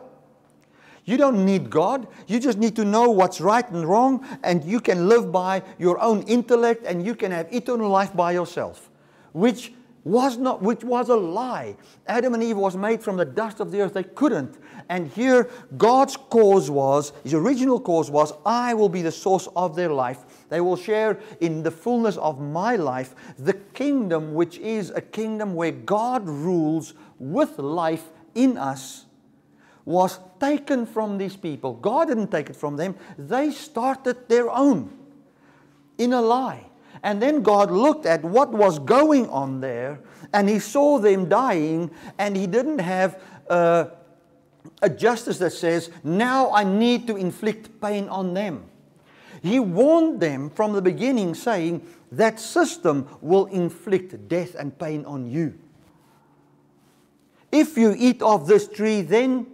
You 1.06 1.18
don't 1.18 1.46
need 1.46 1.70
God. 1.70 2.08
You 2.28 2.40
just 2.40 2.58
need 2.58 2.76
to 2.78 2.86
know 2.86 3.10
what's 3.10 3.42
right 3.42 3.70
and 3.72 3.86
wrong, 3.86 4.26
and 4.42 4.64
you 4.64 4.80
can 4.80 5.10
live 5.10 5.32
by 5.32 5.64
your 5.78 6.00
own 6.00 6.24
intellect, 6.24 6.86
and 6.86 7.06
you 7.06 7.14
can 7.14 7.32
have 7.32 7.52
eternal 7.54 7.90
life 7.90 8.16
by 8.16 8.32
yourself, 8.32 8.90
which 9.34 9.74
was 10.04 10.38
not 10.38 10.62
which 10.62 10.84
was 10.84 11.10
a 11.10 11.16
lie 11.16 11.76
adam 12.08 12.34
and 12.34 12.44
eve 12.44 12.58
was 12.58 12.76
made 12.76 13.02
from 13.02 13.16
the 13.16 13.24
dust 13.24 13.62
of 13.62 13.72
the 13.72 13.80
earth 13.80 13.94
they 13.94 14.04
couldn't 14.04 14.58
and 14.90 15.08
here 15.08 15.50
god's 15.78 16.18
cause 16.18 16.70
was 16.70 17.14
his 17.24 17.34
original 17.34 17.80
cause 17.80 18.12
was 18.12 18.34
i 18.46 18.74
will 18.74 18.90
be 18.90 19.02
the 19.02 19.12
source 19.12 19.48
of 19.56 19.76
their 19.76 19.90
life 19.90 20.33
they 20.50 20.62
will 20.62 20.76
share 20.76 21.20
in 21.40 21.64
the 21.64 21.72
fullness 21.72 22.18
of 22.18 22.40
my 22.40 22.76
life 22.76 23.16
the 23.38 23.54
kingdom 23.54 24.34
which 24.34 24.58
is 24.60 24.92
a 24.92 25.02
kingdom 25.02 25.54
where 25.56 25.72
god 25.72 26.28
rules 26.28 26.94
with 27.20 27.58
life 27.60 28.10
in 28.36 28.58
us 28.58 29.06
was 29.86 30.20
taken 30.40 30.86
from 30.86 31.18
these 31.18 31.36
people. 31.36 31.74
God 31.74 32.08
didn't 32.08 32.32
take 32.32 32.50
it 32.50 32.56
from 32.56 32.78
them. 32.78 32.96
They 33.18 33.52
started 33.52 34.30
their 34.30 34.50
own. 34.50 34.92
In 35.98 36.14
a 36.14 36.22
lie. 36.22 36.66
And 37.04 37.22
then 37.22 37.42
God 37.42 37.70
looked 37.70 38.06
at 38.06 38.24
what 38.24 38.52
was 38.52 38.80
going 38.80 39.28
on 39.30 39.60
there 39.60 40.00
and 40.34 40.48
he 40.48 40.60
saw 40.60 41.00
them 41.00 41.28
dying 41.28 41.92
and 42.18 42.36
he 42.36 42.48
didn't 42.48 42.80
have 42.80 43.22
uh, 43.50 43.86
a 44.82 44.90
justice 44.90 45.38
that 45.40 45.52
says, 45.52 45.90
now 46.04 46.52
I 46.52 46.64
need 46.64 47.08
to 47.08 47.18
inflict 47.18 47.82
pain 47.82 48.08
on 48.08 48.34
them. 48.34 48.66
He 49.44 49.60
warned 49.60 50.22
them 50.22 50.50
from 50.50 50.72
the 50.72 50.82
beginning, 50.82 51.36
saying, 51.36 51.86
that 52.14 52.40
system 52.40 53.10
will 53.22 53.48
inflict 53.48 54.30
death 54.30 54.56
and 54.56 54.78
pain 54.80 55.04
on 55.06 55.30
you. 55.30 55.60
If 57.52 57.78
you 57.78 57.94
eat 57.98 58.22
of 58.22 58.48
this 58.48 58.68
tree, 58.68 59.02
then 59.02 59.48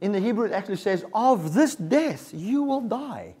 in 0.00 0.12
the 0.12 0.20
Hebrew 0.20 0.46
it 0.46 0.52
actually 0.52 0.76
says, 0.76 1.04
of 1.14 1.54
this 1.54 1.76
death 1.76 2.32
you 2.34 2.64
will 2.64 2.80
die. 2.80 3.34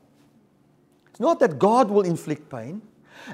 It's 1.10 1.20
not 1.20 1.40
that 1.40 1.58
God 1.58 1.90
will 1.90 2.02
inflict 2.02 2.48
pain. 2.48 2.80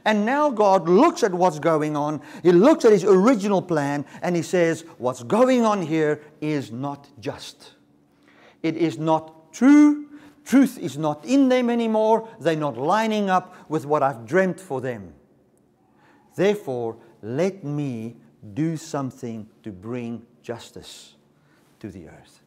And 0.05 0.25
now 0.25 0.49
God 0.49 0.89
looks 0.89 1.23
at 1.23 1.33
what's 1.33 1.59
going 1.59 1.97
on. 1.97 2.23
He 2.43 2.53
looks 2.53 2.85
at 2.85 2.93
his 2.93 3.05
original 3.05 3.61
plan 3.61 4.07
and 4.23 4.35
he 4.35 4.43
says, 4.43 4.85
What's 4.97 5.23
going 5.25 5.67
on 5.67 5.83
here 5.83 6.23
is 6.41 6.71
not 6.71 7.09
just. 7.21 7.75
It 8.63 8.77
is 8.77 8.97
not 8.97 9.53
true. 9.53 10.09
Truth 10.45 10.79
is 10.79 10.99
not 10.99 11.25
in 11.25 11.49
them 11.49 11.71
anymore. 11.71 12.29
They're 12.41 12.57
not 12.57 12.77
lining 12.77 13.31
up 13.31 13.55
with 13.69 13.87
what 13.87 14.03
I've 14.03 14.27
dreamt 14.27 14.61
for 14.61 14.81
them. 14.81 15.15
Therefore, 16.35 16.97
let 17.23 17.63
me 17.63 18.17
do 18.55 18.77
something 18.77 19.49
to 19.63 19.71
bring 19.71 20.27
justice 20.43 21.15
to 21.79 21.89
the 21.89 22.09
earth. 22.09 22.41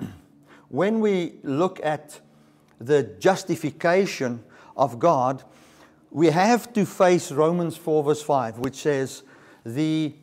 when 0.68 1.00
we 1.00 1.34
look 1.42 1.80
at 1.82 2.20
the 2.78 3.02
justification 3.18 4.44
of 4.76 4.98
God, 4.98 5.42
we 6.10 6.26
have 6.28 6.72
to 6.74 6.84
face 6.84 7.32
Romans 7.32 7.76
4, 7.76 8.04
verse 8.04 8.22
5, 8.22 8.58
which 8.58 8.76
says, 8.76 9.22
The 9.64 10.14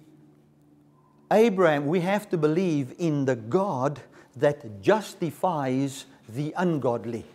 Abraham, 1.32 1.88
we 1.88 2.02
have 2.02 2.30
to 2.30 2.38
believe 2.38 2.94
in 3.00 3.26
the 3.26 3.36
God 3.36 4.02
that 4.36 4.82
justifies 4.82 6.06
the 6.28 6.54
ungodly. 6.58 7.26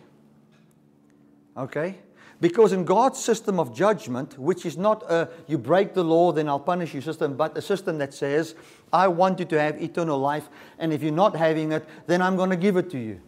Okay? 1.57 1.97
Because 2.39 2.71
in 2.71 2.85
God's 2.85 3.19
system 3.19 3.59
of 3.59 3.75
judgment, 3.75 4.37
which 4.37 4.65
is 4.65 4.77
not 4.77 5.01
a 5.09 5.29
you 5.47 5.57
break 5.57 5.95
the 5.95 6.03
law, 6.03 6.31
then 6.31 6.47
I'll 6.47 6.59
punish 6.59 6.93
you 6.93 7.01
system, 7.01 7.35
but 7.35 7.57
a 7.57 7.61
system 7.61 7.97
that 7.97 8.13
says, 8.13 8.53
I 8.93 9.07
want 9.07 9.39
you 9.39 9.45
to 9.45 9.59
have 9.59 9.81
eternal 9.81 10.19
life, 10.19 10.47
and 10.77 10.93
if 10.93 11.01
you're 11.01 11.11
not 11.11 11.35
having 11.35 11.71
it, 11.71 11.87
then 12.05 12.21
I'm 12.21 12.35
going 12.35 12.51
to 12.51 12.55
give 12.55 12.77
it 12.77 12.91
to 12.91 12.99
you. 12.99 13.19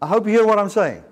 I 0.00 0.06
hope 0.06 0.26
you 0.26 0.32
hear 0.32 0.46
what 0.46 0.60
I'm 0.60 0.68
saying. 0.68 1.02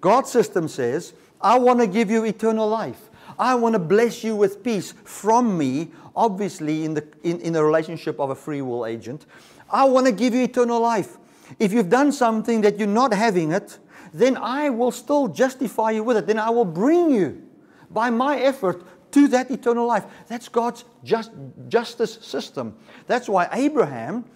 God's 0.00 0.30
system 0.30 0.68
says, 0.68 1.14
I 1.40 1.58
want 1.58 1.80
to 1.80 1.88
give 1.88 2.10
you 2.10 2.24
eternal 2.24 2.68
life. 2.68 3.09
I 3.40 3.54
want 3.54 3.72
to 3.72 3.78
bless 3.78 4.22
you 4.22 4.36
with 4.36 4.62
peace 4.62 4.92
from 5.02 5.56
me, 5.56 5.92
obviously, 6.14 6.84
in 6.84 6.92
the, 6.92 7.08
in, 7.22 7.40
in 7.40 7.54
the 7.54 7.64
relationship 7.64 8.20
of 8.20 8.28
a 8.28 8.34
free 8.34 8.60
will 8.60 8.84
agent. 8.84 9.24
I 9.70 9.84
want 9.84 10.06
to 10.06 10.12
give 10.12 10.34
you 10.34 10.44
eternal 10.44 10.78
life. 10.78 11.16
If 11.58 11.72
you've 11.72 11.88
done 11.88 12.12
something 12.12 12.60
that 12.60 12.78
you're 12.78 12.86
not 12.86 13.14
having 13.14 13.50
it, 13.50 13.78
then 14.12 14.36
I 14.36 14.68
will 14.68 14.92
still 14.92 15.26
justify 15.26 15.92
you 15.92 16.04
with 16.04 16.18
it. 16.18 16.26
Then 16.26 16.38
I 16.38 16.50
will 16.50 16.66
bring 16.66 17.10
you 17.10 17.42
by 17.90 18.10
my 18.10 18.38
effort 18.38 18.84
to 19.12 19.26
that 19.28 19.50
eternal 19.50 19.86
life. 19.86 20.04
That's 20.28 20.50
God's 20.50 20.84
just, 21.02 21.30
justice 21.68 22.18
system. 22.20 22.76
That's 23.06 23.26
why 23.26 23.48
Abraham, 23.52 24.26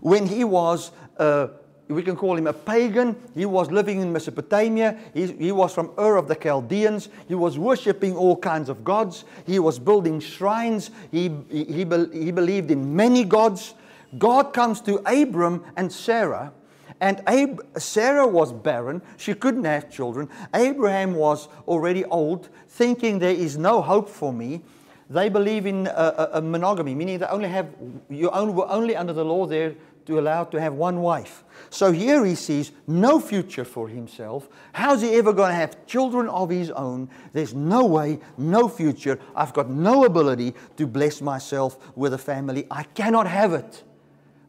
when 0.00 0.26
he 0.26 0.44
was, 0.44 0.92
uh, 1.18 1.48
we 1.88 2.02
can 2.02 2.16
call 2.16 2.36
him 2.36 2.46
a 2.46 2.52
pagan, 2.52 3.16
he 3.34 3.46
was 3.46 3.70
living 3.70 4.00
in 4.00 4.12
Mesopotamia, 4.12 4.98
he, 5.14 5.26
he 5.32 5.52
was 5.52 5.72
from 5.72 5.90
Ur 5.98 6.16
of 6.16 6.26
the 6.26 6.34
Chaldeans, 6.34 7.08
he 7.28 7.34
was 7.34 7.58
worshipping 7.58 8.16
all 8.16 8.36
kinds 8.36 8.68
of 8.68 8.84
gods, 8.84 9.24
he 9.46 9.58
was 9.58 9.78
building 9.78 10.18
shrines, 10.18 10.90
he, 11.12 11.30
he, 11.48 11.64
he, 11.64 11.84
he 12.12 12.30
believed 12.32 12.70
in 12.70 12.96
many 12.96 13.24
gods. 13.24 13.74
God 14.18 14.52
comes 14.52 14.80
to 14.82 14.96
Abram 15.06 15.64
and 15.76 15.92
Sarah, 15.92 16.52
and 17.00 17.22
Ab- 17.26 17.64
Sarah 17.76 18.26
was 18.26 18.52
barren. 18.52 19.02
She 19.16 19.34
couldn't 19.34 19.64
have 19.64 19.90
children. 19.90 20.28
Abraham 20.54 21.14
was 21.14 21.48
already 21.68 22.04
old, 22.06 22.48
thinking 22.68 23.18
there 23.18 23.30
is 23.30 23.58
no 23.58 23.82
hope 23.82 24.08
for 24.08 24.32
me. 24.32 24.62
They 25.10 25.28
believe 25.28 25.66
in 25.66 25.86
a, 25.86 25.90
a, 25.90 26.30
a 26.34 26.42
monogamy, 26.42 26.94
meaning 26.94 27.18
they 27.18 27.26
only 27.26 27.48
have, 27.48 27.68
you 28.08 28.30
only, 28.30 28.54
were 28.54 28.68
only 28.68 28.96
under 28.96 29.12
the 29.12 29.24
law 29.24 29.46
there 29.46 29.74
to 30.06 30.18
allow 30.18 30.44
to 30.44 30.60
have 30.60 30.74
one 30.74 31.00
wife. 31.00 31.44
So 31.70 31.92
here 31.92 32.24
he 32.24 32.34
sees 32.34 32.72
no 32.86 33.20
future 33.20 33.64
for 33.64 33.88
himself. 33.88 34.48
How's 34.72 35.02
he 35.02 35.14
ever 35.14 35.32
going 35.32 35.50
to 35.50 35.56
have 35.56 35.86
children 35.86 36.28
of 36.28 36.50
his 36.50 36.70
own? 36.70 37.08
There's 37.32 37.54
no 37.54 37.84
way, 37.84 38.20
no 38.38 38.68
future. 38.68 39.18
I've 39.34 39.52
got 39.52 39.68
no 39.68 40.04
ability 40.04 40.54
to 40.76 40.86
bless 40.86 41.20
myself 41.20 41.78
with 41.96 42.14
a 42.14 42.18
family. 42.18 42.66
I 42.70 42.84
cannot 42.84 43.26
have 43.26 43.52
it. 43.52 43.82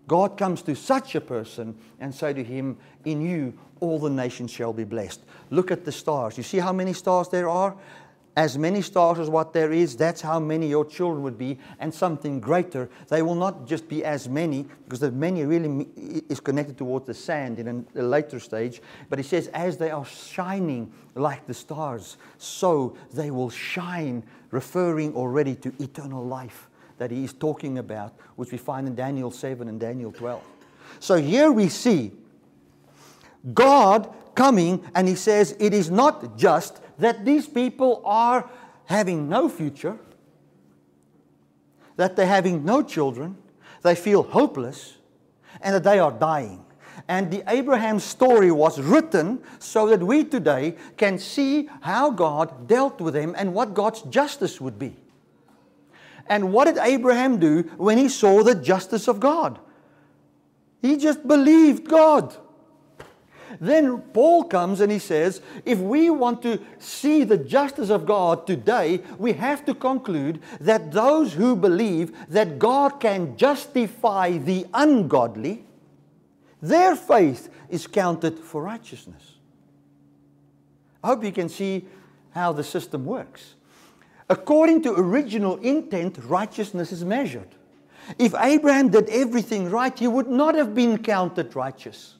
God 0.07 0.37
comes 0.37 0.61
to 0.63 0.75
such 0.75 1.15
a 1.15 1.21
person 1.21 1.75
and 1.99 2.15
say 2.15 2.33
to 2.33 2.43
him, 2.43 2.77
In 3.03 3.21
you 3.21 3.53
all 3.79 3.99
the 3.99 4.09
nations 4.09 4.51
shall 4.51 4.73
be 4.73 4.83
blessed. 4.83 5.21
Look 5.49 5.71
at 5.71 5.85
the 5.85 5.91
stars. 5.91 6.37
You 6.37 6.43
see 6.43 6.59
how 6.59 6.71
many 6.71 6.93
stars 6.93 7.29
there 7.29 7.49
are? 7.49 7.75
As 8.37 8.55
many 8.55 8.83
stars 8.83 9.17
as 9.17 9.31
what 9.31 9.51
there 9.51 9.73
is, 9.73 9.97
that's 9.97 10.21
how 10.21 10.39
many 10.39 10.67
your 10.67 10.85
children 10.85 11.23
would 11.23 11.39
be, 11.39 11.57
and 11.79 11.91
something 11.91 12.39
greater. 12.39 12.87
They 13.07 13.23
will 13.23 13.33
not 13.33 13.65
just 13.65 13.89
be 13.89 14.05
as 14.05 14.29
many, 14.29 14.67
because 14.83 14.99
the 14.99 15.11
many 15.11 15.43
really 15.43 15.87
is 16.29 16.39
connected 16.39 16.77
towards 16.77 17.07
the 17.07 17.15
sand 17.15 17.57
in 17.57 17.87
a 17.95 18.01
later 18.03 18.39
stage. 18.39 18.79
But 19.09 19.17
he 19.17 19.23
says, 19.23 19.47
as 19.55 19.77
they 19.77 19.89
are 19.89 20.05
shining 20.05 20.93
like 21.15 21.47
the 21.47 21.53
stars, 21.55 22.17
so 22.37 22.95
they 23.11 23.31
will 23.31 23.49
shine, 23.49 24.21
referring 24.51 25.15
already 25.15 25.55
to 25.55 25.73
eternal 25.79 26.23
life 26.23 26.69
that 26.99 27.09
he 27.09 27.23
is 27.23 27.33
talking 27.33 27.79
about, 27.79 28.13
which 28.35 28.51
we 28.51 28.59
find 28.59 28.85
in 28.85 28.93
Daniel 28.93 29.31
7 29.31 29.67
and 29.67 29.79
Daniel 29.79 30.11
12. 30.11 30.43
So 30.99 31.15
here 31.15 31.51
we 31.51 31.69
see 31.69 32.11
God 33.55 34.13
coming 34.35 34.83
and 34.93 35.07
he 35.07 35.15
says, 35.15 35.55
It 35.59 35.73
is 35.73 35.89
not 35.89 36.37
just 36.37 36.81
that 36.99 37.25
these 37.25 37.47
people 37.47 38.01
are 38.05 38.49
having 38.85 39.29
no 39.29 39.49
future, 39.49 39.97
that 41.95 42.15
they're 42.15 42.25
having 42.27 42.63
no 42.63 42.81
children, 42.81 43.37
they 43.81 43.95
feel 43.95 44.23
hopeless, 44.23 44.97
and 45.61 45.75
that 45.75 45.83
they 45.83 45.99
are 45.99 46.11
dying. 46.11 46.63
And 47.07 47.31
the 47.31 47.43
Abraham 47.47 47.99
story 47.99 48.51
was 48.51 48.79
written 48.79 49.41
so 49.59 49.87
that 49.87 50.01
we 50.01 50.23
today 50.23 50.75
can 50.97 51.19
see 51.19 51.69
how 51.81 52.09
God 52.11 52.67
dealt 52.67 52.99
with 52.99 53.13
them 53.13 53.35
and 53.37 53.53
what 53.53 53.73
God's 53.73 54.01
justice 54.03 54.59
would 54.59 54.79
be. 54.79 54.95
And 56.27 56.51
what 56.51 56.65
did 56.65 56.77
Abraham 56.77 57.39
do 57.39 57.63
when 57.77 57.97
he 57.97 58.09
saw 58.09 58.43
the 58.43 58.55
justice 58.55 59.07
of 59.07 59.19
God? 59.19 59.59
He 60.81 60.97
just 60.97 61.25
believed 61.27 61.87
God. 61.87 62.35
Then 63.59 63.99
Paul 64.13 64.43
comes 64.43 64.81
and 64.81 64.91
he 64.91 64.99
says, 64.99 65.41
if 65.65 65.79
we 65.79 66.09
want 66.09 66.41
to 66.43 66.59
see 66.79 67.23
the 67.23 67.37
justice 67.37 67.89
of 67.89 68.05
God 68.05 68.45
today, 68.45 69.01
we 69.17 69.33
have 69.33 69.65
to 69.65 69.73
conclude 69.73 70.41
that 70.59 70.91
those 70.91 71.33
who 71.33 71.55
believe 71.55 72.15
that 72.29 72.59
God 72.59 72.99
can 72.99 73.35
justify 73.37 74.37
the 74.37 74.67
ungodly, 74.73 75.65
their 76.61 76.95
faith 76.95 77.49
is 77.69 77.87
counted 77.87 78.37
for 78.37 78.61
righteousness. 78.63 79.33
I 81.03 81.07
hope 81.07 81.23
you 81.23 81.31
can 81.31 81.49
see 81.49 81.87
how 82.31 82.53
the 82.53 82.63
system 82.63 83.05
works. 83.05 83.55
According 84.29 84.83
to 84.83 84.93
original 84.93 85.57
intent, 85.57 86.17
righteousness 86.25 86.91
is 86.91 87.05
measured. 87.05 87.47
If 88.19 88.35
Abraham 88.37 88.89
did 88.89 89.09
everything 89.09 89.69
right, 89.69 89.97
he 89.97 90.07
would 90.07 90.27
not 90.27 90.55
have 90.55 90.75
been 90.75 91.01
counted 91.01 91.55
righteous. 91.55 92.16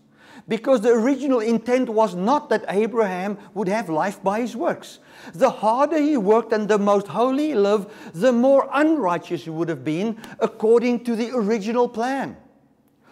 Because 0.47 0.79
the 0.79 0.93
original 0.93 1.41
intent 1.41 1.89
was 1.89 2.15
not 2.15 2.49
that 2.49 2.63
Abraham 2.69 3.37
would 3.53 3.67
have 3.67 3.89
life 3.89 4.23
by 4.23 4.39
his 4.39 4.55
works. 4.55 4.99
The 5.33 5.49
harder 5.49 5.97
he 5.97 6.15
worked 6.15 6.53
and 6.53 6.69
the 6.69 6.79
most 6.79 7.07
holy 7.07 7.47
he 7.47 7.55
lived, 7.55 7.89
the 8.13 8.31
more 8.31 8.69
unrighteous 8.71 9.43
he 9.43 9.49
would 9.49 9.67
have 9.67 9.83
been 9.83 10.17
according 10.39 11.03
to 11.03 11.15
the 11.15 11.31
original 11.35 11.89
plan. 11.89 12.37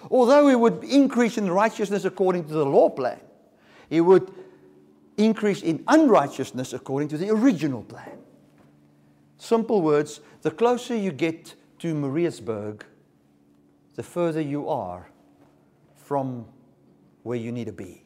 Although 0.09 0.47
he 0.47 0.55
would 0.55 0.83
increase 0.83 1.37
in 1.37 1.51
righteousness 1.51 2.05
according 2.05 2.45
to 2.45 2.53
the 2.53 2.65
law 2.65 2.89
plan, 2.89 3.19
he 3.89 3.99
would 3.99 4.31
increase 5.17 5.61
in 5.61 5.83
unrighteousness 5.87 6.71
according 6.73 7.09
to 7.09 7.17
the 7.17 7.29
original 7.29 7.83
plan. 7.83 8.17
Simple 9.37 9.81
words 9.81 10.21
the 10.41 10.51
closer 10.51 10.95
you 10.95 11.11
get 11.11 11.55
to 11.79 11.93
Moorreesburg, 11.93 12.83
the 13.95 14.03
further 14.03 14.41
you 14.41 14.69
are 14.69 15.09
from 15.95 16.45
where 17.25 17.39
you 17.39 17.51
need 17.51 17.65
to 17.65 17.73
be. 17.73 18.03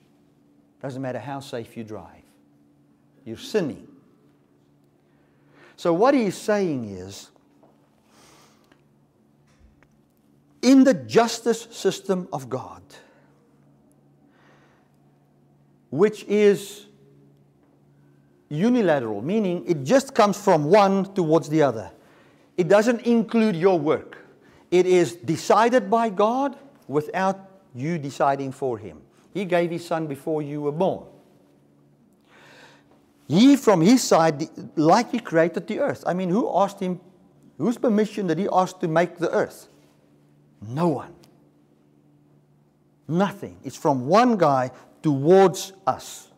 Doesn't 0.82 1.01
matter 1.01 1.20
how 1.20 1.41
safe 1.41 1.76
you 1.76 1.84
drive, 1.84 2.24
you're 3.26 3.36
sinning. 3.36 3.86
So, 5.76 5.93
what 5.93 6.13
he's 6.13 6.38
saying 6.38 6.86
is 6.89 7.30
in 10.61 10.86
the 10.86 10.93
justice 10.93 11.67
system 11.70 12.30
of 12.32 12.47
God, 12.47 12.82
which 15.89 16.24
is 16.24 16.86
unilateral, 18.47 19.22
meaning 19.22 19.65
it 19.67 19.84
just 19.84 20.15
comes 20.15 20.41
from 20.41 20.63
one 20.63 21.13
towards 21.13 21.49
the 21.49 21.61
other. 21.61 21.91
It 22.55 22.70
doesn't 22.70 23.01
include 23.01 23.57
your 23.57 23.78
work. 23.78 24.17
It 24.72 24.86
is 24.86 25.13
decided 25.13 25.89
by 25.89 26.09
God 26.09 26.57
without 26.88 27.49
you 27.76 27.97
deciding 27.97 28.53
for 28.53 28.78
Him. 28.78 29.01
He 29.34 29.45
gave 29.45 29.71
His 29.71 29.86
Son 29.86 30.07
before 30.07 30.41
you 30.41 30.61
were 30.61 30.71
born. 30.71 31.05
He, 33.27 33.55
from 33.55 33.82
His 33.82 34.03
side, 34.03 34.49
like 34.75 35.11
He 35.11 35.19
created 35.19 35.67
the 35.67 35.80
earth. 35.80 36.03
I 36.07 36.13
mean, 36.13 36.30
who 36.30 36.51
asked 36.55 36.80
Him, 36.80 36.99
whose 37.57 37.77
permission 37.77 38.27
did 38.27 38.39
He 38.39 38.47
ask 38.51 38.80
to 38.80 38.88
make 38.88 39.17
the 39.17 39.30
earth? 39.32 39.67
No 40.67 40.88
one. 40.88 41.13
Nothing. 43.07 43.57
It's 43.63 43.77
from 43.77 44.07
one 44.07 44.38
guy 44.38 44.71
towards 45.01 45.73
us. 45.88 46.32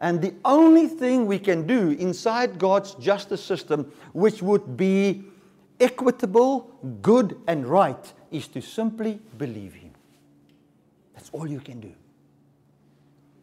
And 0.00 0.20
the 0.20 0.34
only 0.44 0.88
thing 0.88 1.26
we 1.26 1.38
can 1.38 1.66
do 1.66 1.90
inside 1.90 2.58
God's 2.58 2.94
justice 2.94 3.42
system, 3.42 3.90
which 4.12 4.42
would 4.42 4.76
be 4.76 5.24
equitable, 5.78 6.70
good, 7.02 7.38
and 7.46 7.66
right, 7.66 8.12
is 8.30 8.48
to 8.48 8.60
simply 8.60 9.20
believe 9.38 9.74
Him. 9.74 9.81
All 11.32 11.46
you 11.46 11.60
can 11.60 11.80
do. 11.80 11.92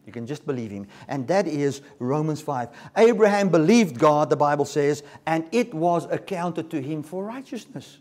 You 0.06 0.12
can 0.12 0.26
just 0.26 0.46
believe 0.46 0.70
Him. 0.70 0.86
And 1.08 1.28
that 1.28 1.46
is 1.46 1.82
Romans 1.98 2.40
5. 2.40 2.68
Abraham 2.96 3.48
believed 3.48 3.98
God, 3.98 4.30
the 4.30 4.36
Bible 4.36 4.64
says, 4.64 5.02
and 5.26 5.46
it 5.52 5.72
was 5.74 6.06
accounted 6.10 6.70
to 6.70 6.80
him 6.80 7.02
for 7.02 7.24
righteousness. 7.24 7.98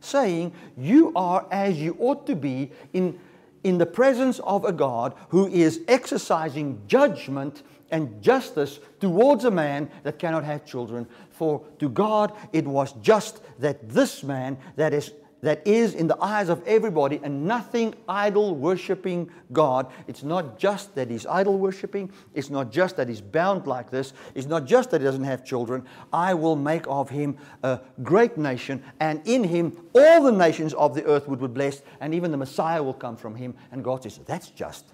Saying, 0.00 0.52
You 0.76 1.12
are 1.16 1.46
as 1.50 1.80
you 1.80 1.96
ought 1.98 2.26
to 2.26 2.36
be 2.36 2.70
in 2.92 3.18
in 3.64 3.78
the 3.78 3.86
presence 3.86 4.38
of 4.40 4.64
a 4.64 4.72
God 4.72 5.14
who 5.28 5.46
is 5.48 5.80
exercising 5.88 6.80
judgment 6.86 7.62
and 7.90 8.22
justice 8.22 8.80
towards 9.00 9.44
a 9.44 9.50
man 9.50 9.90
that 10.02 10.18
cannot 10.18 10.44
have 10.44 10.64
children. 10.64 11.06
For 11.30 11.64
to 11.78 11.88
God 11.88 12.32
it 12.52 12.66
was 12.66 12.92
just 13.02 13.40
that 13.58 13.88
this 13.88 14.22
man 14.22 14.58
that 14.76 14.92
is 14.92 15.12
that 15.40 15.66
is 15.66 15.94
in 15.94 16.06
the 16.06 16.22
eyes 16.22 16.48
of 16.48 16.66
everybody 16.66 17.20
and 17.22 17.46
nothing 17.46 17.94
idol 18.08 18.56
worshiping 18.56 19.30
God. 19.52 19.86
It's 20.06 20.22
not 20.22 20.58
just 20.58 20.94
that 20.94 21.10
he's 21.10 21.26
idol 21.26 21.58
worshiping, 21.58 22.10
it's 22.34 22.50
not 22.50 22.72
just 22.72 22.96
that 22.96 23.08
he's 23.08 23.20
bound 23.20 23.66
like 23.66 23.90
this, 23.90 24.12
it's 24.34 24.46
not 24.46 24.64
just 24.64 24.90
that 24.90 25.00
he 25.00 25.04
doesn't 25.04 25.24
have 25.24 25.44
children. 25.44 25.84
I 26.12 26.34
will 26.34 26.56
make 26.56 26.86
of 26.88 27.08
him 27.10 27.36
a 27.62 27.80
great 28.02 28.36
nation, 28.36 28.82
and 29.00 29.20
in 29.26 29.44
him 29.44 29.76
all 29.92 30.22
the 30.22 30.32
nations 30.32 30.74
of 30.74 30.94
the 30.94 31.04
earth 31.04 31.28
would 31.28 31.40
be 31.40 31.46
blessed, 31.46 31.82
and 32.00 32.14
even 32.14 32.30
the 32.30 32.36
Messiah 32.36 32.82
will 32.82 32.94
come 32.94 33.16
from 33.16 33.34
him. 33.34 33.54
And 33.70 33.84
God 33.84 34.02
says, 34.02 34.18
That's 34.26 34.50
just. 34.50 34.86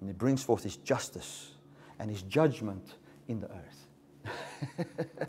And 0.00 0.08
he 0.08 0.12
brings 0.12 0.42
forth 0.42 0.62
his 0.62 0.76
justice 0.76 1.52
and 1.98 2.10
his 2.10 2.22
judgment 2.22 2.94
in 3.28 3.40
the 3.40 3.48
earth. 3.48 4.76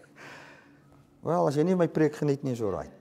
well, 1.22 1.48
as 1.48 1.56
jy 1.56 1.64
nie 1.64 1.76
my 1.76 1.88
preek 1.88 2.18
geniet 2.20 2.44
nie, 2.44 2.52
is 2.52 2.62
all 2.62 2.72
right. 2.72 2.92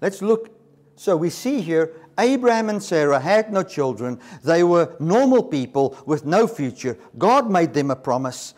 Let's 0.00 0.22
look. 0.22 0.50
So 0.96 1.16
we 1.16 1.30
see 1.30 1.60
here 1.60 1.94
Abraham 2.18 2.68
and 2.68 2.82
Sarah 2.82 3.20
had 3.20 3.52
no 3.52 3.62
children. 3.62 4.18
They 4.42 4.64
were 4.64 4.96
normal 4.98 5.44
people 5.44 5.96
with 6.06 6.26
no 6.26 6.46
future. 6.46 6.98
God 7.16 7.50
made 7.50 7.72
them 7.74 7.90
a 7.90 7.96
promise. 7.96 8.54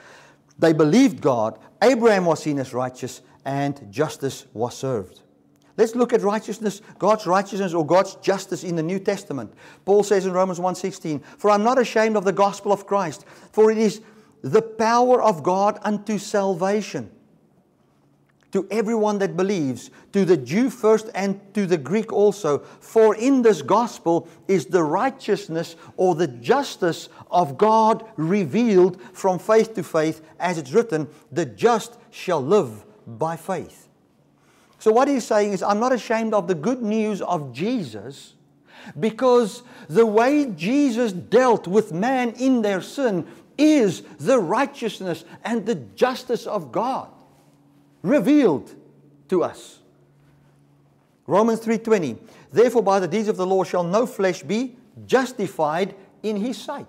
They 0.59 0.73
believed 0.73 1.21
God. 1.21 1.59
Abraham 1.83 2.25
was 2.25 2.43
seen 2.43 2.59
as 2.59 2.73
righteous 2.73 3.23
and 3.45 3.91
justice 3.91 4.47
was 4.53 4.75
served. 4.77 5.21
Let's 5.77 5.95
look 5.95 6.13
at 6.13 6.21
righteousness, 6.23 6.83
God's 6.99 7.27
righteousness 7.27 7.73
or 7.73 7.87
God's 7.87 8.17
justice 8.17 8.65
in 8.65 8.77
the 8.77 8.83
New 8.83 8.99
Testament. 8.99 9.55
Paul 9.87 10.03
says 10.03 10.27
in 10.27 10.33
Romans 10.33 10.61
1:16, 10.61 11.23
"For 11.39 11.51
I'm 11.51 11.63
not 11.63 11.79
ashamed 11.79 12.17
of 12.17 12.25
the 12.25 12.33
gospel 12.33 12.73
of 12.73 12.87
Christ, 12.87 13.25
for 13.53 13.71
it 13.71 13.79
is 13.79 14.01
the 14.43 14.63
power 14.63 15.23
of 15.23 15.43
God 15.43 15.79
unto 15.83 16.19
salvation." 16.19 17.11
To 18.53 18.67
everyone 18.71 19.19
that 19.19 19.37
believes, 19.37 19.91
to 20.13 20.25
the 20.25 20.37
Jew 20.37 20.71
first 20.71 21.09
and 21.15 21.41
to 21.55 21.67
the 21.67 21.79
Greek 21.79 22.13
also. 22.13 22.59
For 22.59 23.15
in 23.15 23.43
this 23.43 23.63
gospel 23.63 24.29
is 24.49 24.67
the 24.67 24.83
righteousness 24.83 25.77
or 25.97 26.15
the 26.15 26.27
justice 26.27 27.09
of 27.31 27.57
God 27.57 28.05
revealed 28.17 29.01
from 29.13 29.39
faith 29.39 29.75
to 29.75 29.83
faith, 29.83 30.21
as 30.39 30.59
it's 30.59 30.73
written, 30.73 31.09
the 31.31 31.47
just 31.47 31.99
shall 32.11 32.43
live 32.43 32.85
by 33.07 33.37
faith. 33.37 33.89
So, 34.79 34.91
what 34.91 35.09
he's 35.09 35.27
saying 35.27 35.53
is, 35.53 35.63
I'm 35.63 35.79
not 35.79 35.93
ashamed 35.93 36.35
of 36.35 36.49
the 36.49 36.55
good 36.55 36.83
news 36.83 37.21
of 37.21 37.53
Jesus 37.53 38.35
because 38.99 39.63
the 39.89 40.07
way 40.07 40.47
Jesus 40.47 41.13
dealt 41.13 41.69
with 41.69 41.93
man 41.93 42.31
in 42.31 42.63
their 42.63 42.81
sin 42.81 43.27
is 43.59 44.01
the 44.19 44.39
righteousness 44.39 45.25
and 45.45 45.67
the 45.67 45.75
justice 45.75 46.47
of 46.47 46.73
God 46.73 47.11
revealed 48.03 48.75
to 49.29 49.43
us. 49.43 49.79
Romans 51.27 51.61
3:20 51.61 52.19
Therefore 52.53 52.83
by 52.83 52.99
the 52.99 53.09
deeds 53.09 53.29
of 53.29 53.37
the 53.37 53.47
law 53.47 53.63
shall 53.63 53.85
no 53.85 54.07
flesh 54.07 54.43
be 54.43 54.77
justified 55.07 55.95
in 56.23 56.37
his 56.37 56.59
sight. 56.59 56.87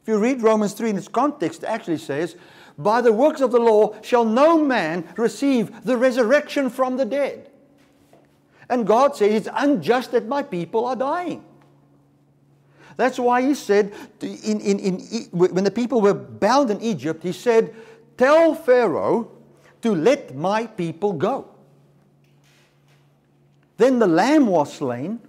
If 0.00 0.08
you 0.08 0.18
read 0.18 0.42
Romans 0.42 0.72
3 0.72 0.90
in 0.90 0.96
its 0.96 1.08
context 1.08 1.62
it 1.62 1.66
actually 1.66 1.98
says 1.98 2.36
by 2.78 3.00
the 3.00 3.12
works 3.12 3.40
of 3.40 3.52
the 3.52 3.58
law 3.58 3.94
shall 4.02 4.24
no 4.24 4.62
man 4.62 5.04
receive 5.16 5.84
the 5.84 5.96
resurrection 5.96 6.70
from 6.70 6.96
the 6.96 7.04
dead. 7.04 7.50
And 8.68 8.86
God 8.86 9.16
says 9.16 9.34
it's 9.34 9.48
unjust 9.52 10.12
that 10.12 10.26
my 10.26 10.42
people 10.42 10.84
are 10.86 10.96
dying. 10.96 11.44
That's 12.96 13.18
why 13.18 13.42
he 13.42 13.54
said, 13.54 13.92
in, 14.20 14.60
in, 14.60 14.78
in, 14.78 15.28
when 15.30 15.64
the 15.64 15.70
people 15.70 16.00
were 16.00 16.14
bound 16.14 16.70
in 16.70 16.80
Egypt, 16.80 17.22
he 17.22 17.32
said, 17.32 17.74
Tell 18.16 18.54
Pharaoh 18.54 19.30
to 19.86 19.94
let 19.94 20.34
my 20.34 20.66
people 20.66 21.12
go. 21.12 21.46
Then 23.76 24.00
the 24.00 24.08
lamb 24.08 24.48
was 24.48 24.74
slain, 24.74 25.20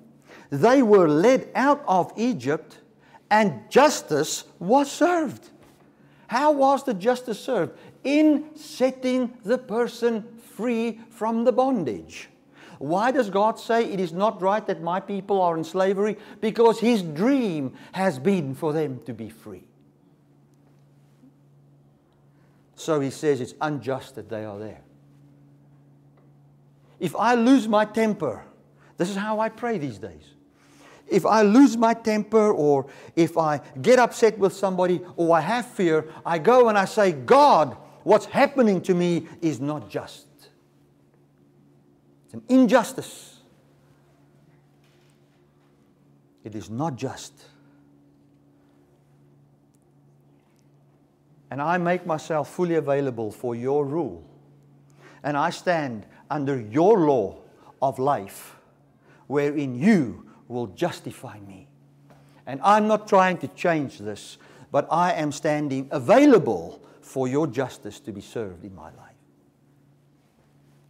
they 0.50 0.82
were 0.82 1.08
led 1.08 1.50
out 1.54 1.84
of 1.88 2.12
Egypt, 2.18 2.80
and 3.30 3.70
justice 3.70 4.46
was 4.58 4.90
served. 4.92 5.52
How 6.26 6.52
was 6.52 6.84
the 6.84 6.96
justice 6.96 7.40
served? 7.40 7.78
In 8.04 8.56
setting 8.56 9.38
the 9.44 9.60
person 9.60 10.24
free 10.56 11.02
from 11.12 11.44
the 11.44 11.52
bondage. 11.52 12.30
Why 12.80 13.12
does 13.12 13.30
God 13.30 13.60
say 13.60 13.86
it 13.86 14.00
is 14.00 14.12
not 14.12 14.42
right 14.42 14.66
that 14.66 14.82
my 14.82 15.00
people 15.00 15.40
are 15.40 15.56
in 15.56 15.64
slavery? 15.64 16.18
Because 16.42 16.80
His 16.80 17.04
dream 17.04 17.74
has 17.92 18.18
been 18.18 18.56
for 18.56 18.74
them 18.74 19.02
to 19.06 19.14
be 19.14 19.30
free. 19.30 19.67
So 22.78 23.00
he 23.00 23.10
says 23.10 23.42
it's 23.42 23.56
unjust 23.60 24.16
that 24.16 24.30
they 24.30 24.46
are 24.46 24.58
there. 24.58 24.82
If 27.00 27.16
I 27.16 27.34
lose 27.34 27.68
my 27.68 27.86
temper, 27.86 28.46
this 28.98 29.10
is 29.10 29.16
how 29.16 29.40
I 29.40 29.50
pray 29.50 29.80
these 29.80 29.98
days. 29.98 30.34
If 31.08 31.26
I 31.26 31.42
lose 31.42 31.76
my 31.76 31.96
temper 31.96 32.52
or 32.52 32.86
if 33.16 33.38
I 33.38 33.62
get 33.82 33.98
upset 33.98 34.38
with 34.38 34.54
somebody 34.54 35.02
or 35.16 35.36
I 35.36 35.42
have 35.42 35.66
fear, 35.66 36.08
I 36.26 36.38
go 36.38 36.70
and 36.70 36.78
I 36.78 36.86
say, 36.86 37.14
God, 37.14 37.76
what's 38.04 38.26
happening 38.26 38.80
to 38.82 38.94
me 38.94 39.28
is 39.42 39.60
not 39.60 39.90
just. 39.90 40.28
It's 42.26 42.36
an 42.36 42.44
injustice. 42.48 43.40
It 46.44 46.54
is 46.56 46.70
not 46.70 46.96
just. 46.96 47.34
And 51.50 51.62
I 51.62 51.78
make 51.78 52.06
myself 52.06 52.50
fully 52.50 52.76
available 52.76 53.32
for 53.32 53.56
your 53.56 53.86
rule, 53.86 54.24
and 55.24 55.38
I 55.38 55.50
stand 55.50 56.06
under 56.30 56.60
your 56.60 57.00
law 57.00 57.38
of 57.82 58.00
life, 58.00 58.56
wherein 59.28 59.76
you 59.76 60.26
will 60.48 60.68
justify 60.68 61.40
me. 61.40 61.68
And 62.46 62.62
I'm 62.64 62.88
not 62.88 63.08
trying 63.08 63.38
to 63.40 63.48
change 63.50 64.00
this, 64.00 64.38
but 64.72 64.88
I 64.92 65.14
am 65.14 65.32
standing 65.32 65.88
available 65.92 66.82
for 67.02 67.28
your 67.28 67.48
justice 67.48 68.00
to 68.02 68.12
be 68.12 68.22
served 68.22 68.64
in 68.64 68.76
my 68.76 68.86
life. 68.86 69.16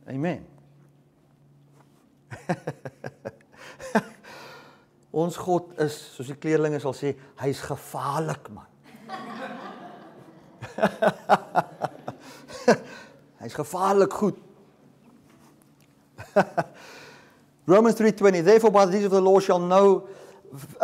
Amen. 0.10 0.46
Ons 5.18 5.38
God 5.38 5.80
is, 5.82 5.96
soos 6.14 6.28
die 6.30 6.38
kleerlinge 6.42 6.80
sal 6.84 6.94
sê, 6.96 7.16
hy's 7.42 7.62
gevaarlik 7.66 8.50
man. 8.54 8.68
Hy's 13.40 13.54
gevaarlik 13.54 14.14
goed. 14.14 14.36
Romans 17.66 17.96
3:20 17.96 18.44
Therefore 18.44 18.72
by 18.72 18.86
the 18.86 18.92
deeds 18.92 19.06
of 19.06 19.12
the 19.12 19.22
law 19.22 19.40
shall 19.40 19.60
no 19.60 20.08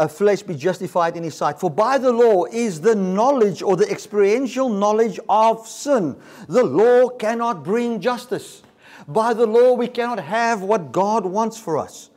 flesh 0.09 0.41
be 0.43 0.55
justified 0.55 1.15
in 1.15 1.23
his 1.23 1.35
sight. 1.35 1.59
For 1.59 1.69
by 1.69 1.97
the 1.97 2.11
law 2.11 2.45
is 2.45 2.81
the 2.81 2.95
knowledge 2.95 3.61
or 3.61 3.75
the 3.77 3.89
experiential 3.89 4.69
knowledge 4.69 5.19
of 5.29 5.67
sin. 5.67 6.15
The 6.47 6.63
law 6.63 7.09
cannot 7.09 7.63
bring 7.63 8.01
justice. 8.01 8.63
By 9.07 9.33
the 9.33 9.45
law, 9.45 9.73
we 9.73 9.87
cannot 9.87 10.19
have 10.19 10.61
what 10.61 10.91
God 10.91 11.25
wants 11.25 11.57
for 11.57 11.77
us. 11.77 12.09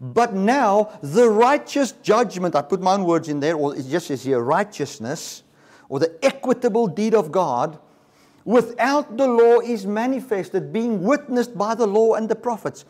But 0.00 0.34
now, 0.34 0.98
the 1.02 1.28
righteous 1.28 1.92
judgment, 1.92 2.54
I 2.54 2.62
put 2.62 2.80
my 2.80 2.94
own 2.94 3.04
words 3.04 3.28
in 3.28 3.40
there, 3.40 3.56
or 3.56 3.76
it 3.76 3.86
just 3.88 4.08
says 4.08 4.24
here 4.24 4.40
righteousness, 4.40 5.43
or 5.94 6.00
the 6.00 6.24
equitable 6.24 6.88
deed 6.88 7.14
of 7.14 7.30
God 7.30 7.78
without 8.44 9.16
the 9.16 9.28
law 9.28 9.60
is 9.60 9.86
manifested, 9.86 10.72
being 10.72 11.04
witnessed 11.04 11.56
by 11.56 11.76
the 11.76 11.86
law 11.86 12.14
and 12.14 12.28
the 12.28 12.34
prophets. 12.34 12.84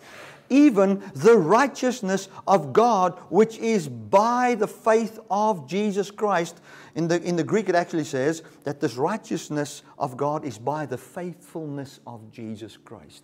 Even 0.49 1.03
the 1.15 1.37
righteousness 1.37 2.31
of 2.47 2.73
God, 2.73 3.19
which 3.29 3.59
is 3.59 3.89
by 3.91 4.55
the 4.55 4.67
faith 4.67 5.19
of 5.31 5.69
Jesus 5.69 6.11
Christ. 6.11 6.63
In 6.95 7.07
the, 7.07 7.23
in 7.23 7.37
the 7.37 7.45
Greek, 7.45 7.69
it 7.69 7.75
actually 7.75 8.05
says 8.05 8.43
that 8.63 8.81
this 8.81 8.97
righteousness 8.97 9.83
of 9.99 10.17
God 10.17 10.43
is 10.43 10.57
by 10.57 10.87
the 10.87 10.97
faithfulness 10.97 12.01
of 12.07 12.33
Jesus 12.33 12.79
Christ. 12.79 13.23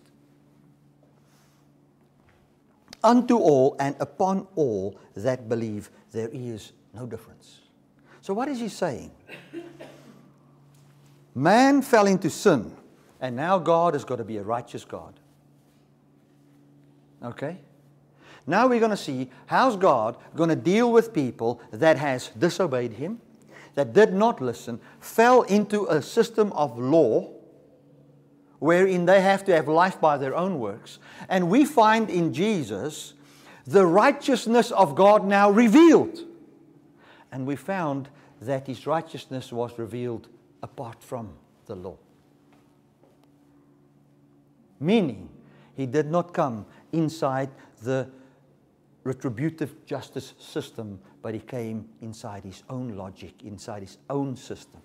Unto 3.03 3.35
all 3.35 3.75
and 3.79 3.95
upon 3.99 4.45
all 4.55 4.99
that 5.15 5.49
believe, 5.49 5.89
there 6.11 6.29
is 6.31 6.71
no 6.93 7.07
difference. 7.07 7.60
So, 8.21 8.33
what 8.33 8.47
is 8.47 8.59
he 8.59 8.69
saying? 8.69 9.11
Man 11.33 11.81
fell 11.81 12.07
into 12.07 12.29
sin, 12.29 12.75
and 13.19 13.35
now 13.35 13.57
God 13.57 13.93
has 13.93 14.03
got 14.03 14.17
to 14.17 14.23
be 14.23 14.37
a 14.37 14.43
righteous 14.43 14.85
God. 14.85 15.19
Okay? 17.23 17.57
Now 18.47 18.67
we're 18.67 18.79
going 18.79 18.91
to 18.91 18.97
see 18.97 19.29
how's 19.45 19.75
God 19.75 20.17
going 20.35 20.49
to 20.49 20.55
deal 20.55 20.91
with 20.91 21.13
people 21.13 21.61
that 21.71 21.97
has 21.97 22.29
disobeyed 22.29 22.93
him, 22.93 23.21
that 23.75 23.93
did 23.93 24.13
not 24.13 24.41
listen, 24.41 24.79
fell 24.99 25.43
into 25.43 25.85
a 25.85 26.01
system 26.01 26.51
of 26.53 26.77
law 26.77 27.29
wherein 28.59 29.05
they 29.05 29.21
have 29.21 29.43
to 29.45 29.55
have 29.55 29.67
life 29.67 29.99
by 29.99 30.17
their 30.17 30.35
own 30.35 30.59
works. 30.59 30.99
And 31.29 31.49
we 31.49 31.65
find 31.65 32.09
in 32.09 32.33
Jesus 32.33 33.13
the 33.65 33.85
righteousness 33.85 34.71
of 34.71 34.95
God 34.95 35.25
now 35.25 35.49
revealed. 35.49 36.25
And 37.31 37.45
we 37.45 37.55
found 37.55 38.09
that 38.41 38.67
his 38.67 38.85
righteousness 38.85 39.51
was 39.51 39.77
revealed 39.77 40.27
apart 40.63 41.01
from 41.01 41.29
the 41.65 41.75
law. 41.75 41.97
Meaning, 44.79 45.29
he 45.75 45.85
did 45.85 46.09
not 46.09 46.33
come 46.33 46.65
inside 46.91 47.49
the 47.83 48.09
retributive 49.03 49.85
justice 49.85 50.33
system, 50.39 50.99
but 51.21 51.33
he 51.33 51.39
came 51.39 51.87
inside 52.01 52.43
his 52.43 52.63
own 52.69 52.95
logic, 52.95 53.33
inside 53.43 53.81
his 53.81 53.97
own 54.09 54.35
system. 54.35 54.81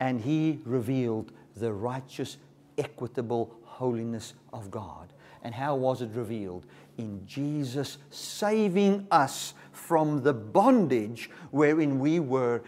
And 0.00 0.20
he 0.20 0.60
revealed 0.64 1.32
the 1.56 1.72
righteous, 1.72 2.38
equitable 2.76 3.54
holiness 3.62 4.34
of 4.52 4.70
God. 4.70 5.12
And 5.42 5.54
how 5.54 5.76
was 5.76 6.02
it 6.02 6.10
revealed? 6.14 6.66
In 6.96 7.24
Jesus 7.26 7.98
saving 8.10 9.06
us 9.10 9.54
from 9.74 10.22
the 10.22 10.32
bondage 10.32 11.30
wherein 11.50 11.98
we 11.98 12.20
were 12.20 12.62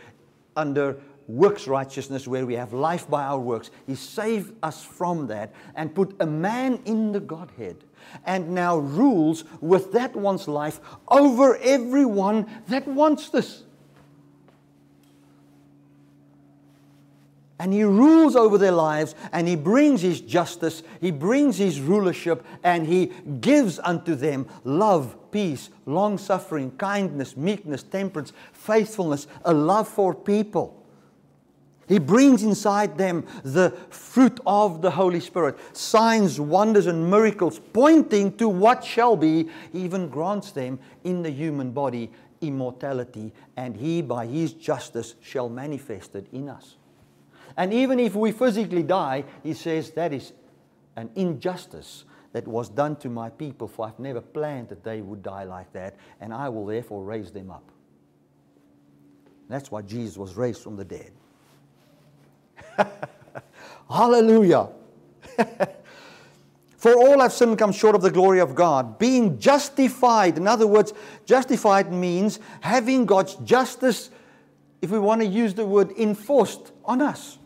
under 0.57 0.99
works 1.29 1.67
righteousness, 1.67 2.29
where 2.29 2.47
we 2.47 2.55
have 2.55 2.73
life 2.73 3.09
by 3.09 3.25
our 3.25 3.39
works. 3.39 3.71
He 3.87 3.95
saved 3.95 4.55
us 4.63 4.85
from 4.85 5.27
that 5.27 5.53
and 5.75 5.95
put 5.95 6.15
a 6.21 6.27
man 6.27 6.81
in 6.85 7.13
the 7.13 7.21
Godhead 7.21 7.85
and 8.25 8.51
now 8.51 8.77
rules 8.79 9.45
with 9.61 9.93
that 9.93 10.15
one's 10.15 10.47
life 10.47 10.81
over 11.09 11.57
everyone 11.59 12.47
that 12.69 12.87
wants 12.87 13.31
this. 13.31 13.65
And 17.59 17.73
he 17.73 17.85
rules 17.85 18.37
over 18.37 18.59
their 18.59 18.73
lives 18.73 19.15
and 19.33 19.49
he 19.49 19.57
brings 19.57 20.03
his 20.03 20.21
justice, 20.21 20.83
he 21.01 21.11
brings 21.11 21.57
his 21.57 21.81
rulership, 21.81 22.45
and 22.63 22.87
he 22.87 23.13
gives 23.41 23.79
unto 23.79 24.15
them 24.15 24.47
love, 24.65 25.17
peace, 25.31 25.71
long 25.87 26.19
suffering, 26.19 26.71
kindness, 26.73 27.37
meekness, 27.37 27.83
temperance, 27.83 28.33
faithfulness, 28.53 29.27
a 29.45 29.55
love 29.55 29.89
for 29.89 30.15
people. 30.15 30.83
He 31.89 31.99
brings 31.99 32.43
inside 32.43 32.99
them 32.99 33.25
the 33.45 33.71
fruit 33.91 34.41
of 34.45 34.83
the 34.83 34.91
Holy 34.91 35.21
Spirit, 35.21 35.57
signs, 35.75 36.41
wonders, 36.41 36.87
and 36.87 37.09
miracles 37.09 37.61
pointing 37.73 38.37
to 38.39 38.49
what 38.49 38.85
shall 38.85 39.17
be. 39.17 39.49
Even 39.73 40.09
grants 40.09 40.51
them 40.51 40.81
in 41.05 41.23
the 41.23 41.31
human 41.31 41.71
body 41.71 42.11
immortality, 42.41 43.33
and 43.57 43.77
He, 43.77 44.03
by 44.03 44.27
His 44.27 44.53
justice, 44.53 45.15
shall 45.23 45.49
manifest 45.49 46.15
it 46.15 46.27
in 46.33 46.49
us. 46.49 46.77
And 47.57 47.73
even 47.73 47.99
if 47.99 48.15
we 48.15 48.33
physically 48.33 48.83
die, 48.83 49.25
He 49.43 49.55
says 49.55 49.91
that 49.93 50.13
is 50.13 50.33
an 50.97 51.11
injustice 51.15 52.05
that 52.33 52.47
was 52.47 52.69
done 52.69 52.97
to 52.97 53.09
my 53.09 53.31
people, 53.31 53.67
for 53.69 53.87
I've 53.87 53.99
never 53.99 54.21
planned 54.21 54.69
that 54.69 54.85
they 54.85 55.01
would 55.01 55.23
die 55.23 55.45
like 55.45 55.73
that, 55.73 55.97
and 56.21 56.35
I 56.35 56.49
will 56.49 56.67
therefore 56.67 57.03
raise 57.03 57.31
them 57.31 57.51
up. 57.51 57.65
That's 59.49 59.71
why 59.71 59.83
Jesus 59.83 60.19
was 60.19 60.35
raised 60.35 60.63
from 60.63 60.77
the 60.77 60.85
dead. 60.85 61.13
Hallelujah. 63.91 64.69
For 66.77 66.95
all 66.95 67.21
have 67.21 67.33
sinned 67.33 67.59
come 67.59 67.73
short 67.73 67.95
of 67.95 68.03
the 68.03 68.11
glory 68.11 68.39
of 68.41 68.55
God. 68.55 68.99
Being 68.99 69.39
justified, 69.39 70.37
in 70.37 70.47
other 70.47 70.67
words, 70.67 70.93
justified 71.25 71.93
means 71.93 72.39
having 72.61 73.07
God's 73.07 73.37
justice, 73.37 74.11
if 74.83 74.91
we 74.91 74.99
want 74.99 75.21
to 75.23 75.27
use 75.27 75.55
the 75.55 75.65
word, 75.65 75.93
enforced 75.93 76.73
on 76.85 77.01
us 77.01 77.39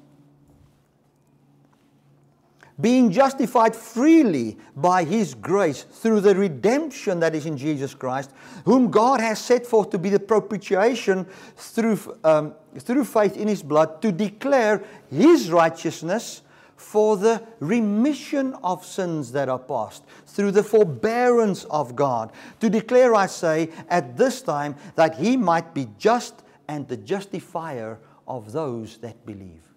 being 2.81 3.11
justified 3.11 3.75
freely 3.75 4.57
by 4.77 5.05
his 5.05 5.35
grace 5.35 5.83
through 5.83 6.21
the 6.21 6.35
redemption 6.35 7.21
that 7.21 7.35
is 7.35 7.47
in 7.47 7.57
Jesus 7.57 7.95
Christ, 7.95 8.31
whom 8.65 8.91
God 8.91 9.21
has 9.21 9.39
set 9.39 9.67
forth 9.67 9.91
to 9.91 9.99
be 9.99 10.11
the 10.11 10.21
propitiation 10.21 11.27
through, 11.57 11.99
um, 12.25 12.55
through 12.79 13.05
faith 13.05 13.37
in 13.37 13.49
his 13.49 13.63
blood, 13.63 14.01
to 14.03 14.13
declare 14.13 14.83
his 15.11 15.51
righteousness 15.51 16.43
for 16.77 17.17
the 17.17 17.43
remission 17.59 18.55
of 18.65 18.85
sins 18.85 19.33
that 19.33 19.49
are 19.49 19.59
past, 19.59 20.05
through 20.27 20.51
the 20.51 20.63
forbearance 20.63 21.65
of 21.65 21.95
God, 21.95 22.33
to 22.59 22.71
declare, 22.71 23.15
I 23.15 23.27
say, 23.27 23.69
at 23.89 24.17
this 24.17 24.41
time 24.41 24.77
that 24.95 25.17
he 25.17 25.37
might 25.37 25.75
be 25.75 25.89
just 25.99 26.43
and 26.69 26.89
the 26.89 26.97
justifier 26.97 27.99
of 28.27 28.53
those 28.53 28.97
that 28.99 29.27
believe. 29.27 29.70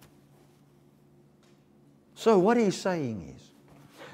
So, 2.14 2.38
what 2.38 2.56
he's 2.56 2.80
saying 2.80 3.34
is 3.36 3.50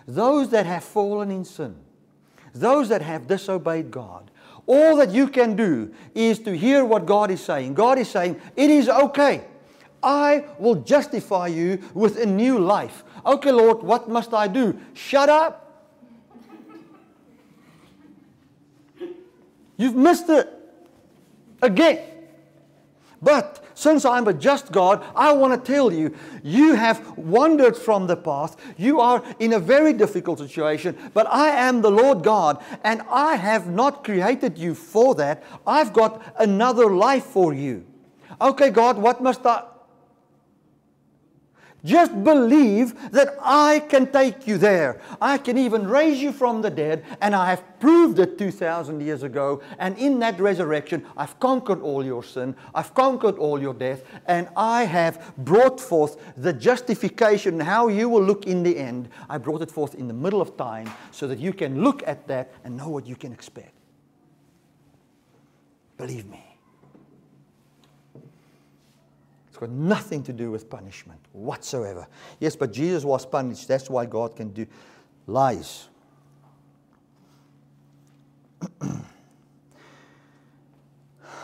those 0.07 0.51
that 0.51 0.67
have 0.67 0.85
fallen 0.85 1.31
in 1.31 1.45
sin, 1.45 1.77
those 2.55 2.89
that 2.89 3.03
have 3.03 3.27
disobeyed 3.27 3.91
God, 3.91 4.31
all 4.67 4.97
that 4.97 5.11
you 5.11 5.29
can 5.29 5.57
do 5.57 5.93
is 6.15 6.39
to 6.41 6.57
hear 6.57 6.85
what 6.85 7.07
God 7.07 7.31
is 7.31 7.43
saying. 7.43 7.75
God 7.75 7.99
is 7.99 8.09
saying, 8.09 8.41
It 8.57 8.71
is 8.71 8.89
okay. 8.89 9.45
I 10.03 10.47
will 10.59 10.77
justify 10.77 11.49
you 11.49 11.83
with 11.93 12.19
a 12.19 12.27
new 12.27 12.59
life. 12.59 13.05
Okay, 13.27 13.53
Lord, 13.53 13.83
what 13.83 14.09
must 14.09 14.33
I 14.33 14.49
do? 14.49 14.79
Shut 14.95 15.29
up. 15.29 15.67
You've 19.77 19.97
missed 19.97 20.29
it 20.29 20.49
again. 21.63 22.01
But 23.23 23.63
since 23.75 24.05
I'm 24.05 24.27
a 24.29 24.33
just 24.33 24.73
God, 24.73 25.05
I 25.15 25.33
want 25.33 25.53
to 25.53 25.73
tell 25.73 25.93
you, 25.93 26.15
you 26.43 26.75
have 26.75 27.17
wandered 27.19 27.77
from 27.77 28.07
the 28.07 28.17
path. 28.17 28.57
You 28.79 29.01
are 29.01 29.23
in 29.39 29.53
a 29.53 29.59
very 29.59 29.93
difficult 29.93 30.39
situation, 30.39 30.97
but 31.13 31.27
I 31.27 31.49
am 31.51 31.83
the 31.83 31.91
Lord 31.91 32.23
God, 32.23 32.63
and 32.83 33.03
I 33.11 33.37
have 33.37 33.69
not 33.69 34.05
created 34.05 34.57
you 34.59 34.75
for 34.75 35.15
that. 35.17 35.43
I've 35.67 35.93
got 35.93 36.23
another 36.39 36.95
life 36.95 37.25
for 37.25 37.53
you. 37.53 37.85
Okay, 38.41 38.71
God, 38.71 38.97
what 38.97 39.23
must 39.23 39.45
I? 39.45 39.65
Just 41.85 42.23
believe 42.25 43.11
that 43.13 43.37
I 43.41 43.81
can 43.89 44.13
take 44.13 44.47
you 44.47 44.59
there. 44.59 45.01
I 45.21 45.39
can 45.39 45.57
even 45.57 45.89
raise 45.89 46.21
you 46.21 46.33
from 46.33 46.61
the 46.61 46.71
dead, 46.71 47.05
and 47.21 47.35
I 47.35 47.49
have 47.49 47.81
proved 47.81 48.19
it 48.19 48.37
2,000 48.37 49.01
years 49.01 49.23
ago. 49.23 49.63
And 49.79 49.97
in 49.97 50.19
that 50.19 50.39
resurrection, 50.39 51.07
I've 51.17 51.39
conquered 51.41 51.81
all 51.81 52.05
your 52.05 52.23
sin, 52.23 52.55
I've 52.75 52.95
conquered 52.95 53.39
all 53.39 53.61
your 53.61 53.75
death, 53.75 54.03
and 54.27 54.49
I 54.57 54.85
have 54.85 55.33
brought 55.39 55.81
forth 55.81 56.19
the 56.37 56.53
justification, 56.53 57.61
how 57.61 57.89
you 57.89 58.09
will 58.09 58.23
look 58.23 58.47
in 58.47 58.63
the 58.63 58.77
end. 58.77 59.09
I 59.29 59.39
brought 59.39 59.63
it 59.63 59.71
forth 59.71 59.95
in 59.95 60.07
the 60.07 60.15
middle 60.15 60.43
of 60.43 60.57
time 60.57 60.91
so 61.11 61.27
that 61.29 61.39
you 61.39 61.53
can 61.53 61.83
look 61.83 62.03
at 62.07 62.27
that 62.29 62.53
and 62.65 62.77
know 62.77 62.89
what 62.89 63.07
you 63.07 63.17
can 63.17 63.33
expect. 63.33 63.73
Believe 65.97 66.27
me. 66.27 66.50
Got 69.61 69.71
nothing 69.71 70.23
to 70.25 70.33
do 70.33 70.51
with 70.51 70.69
punishment 70.71 71.21
whatsoever. 71.33 72.09
Yes, 72.41 72.57
but 72.57 72.73
Jesus 72.73 73.05
was 73.05 73.27
punished. 73.27 73.69
That's 73.69 73.91
why 73.91 74.07
God 74.07 74.35
can 74.35 74.51
do 74.51 74.67
lies. 75.27 75.89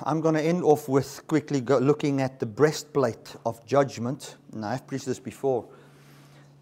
I'm 0.02 0.20
going 0.20 0.34
to 0.34 0.42
end 0.42 0.62
off 0.62 0.88
with 0.88 1.26
quickly 1.26 1.60
looking 1.60 2.20
at 2.20 2.40
the 2.40 2.46
breastplate 2.46 3.36
of 3.44 3.64
judgment. 3.66 4.36
Now, 4.52 4.68
I've 4.68 4.86
preached 4.86 5.06
this 5.06 5.18
before. 5.18 5.66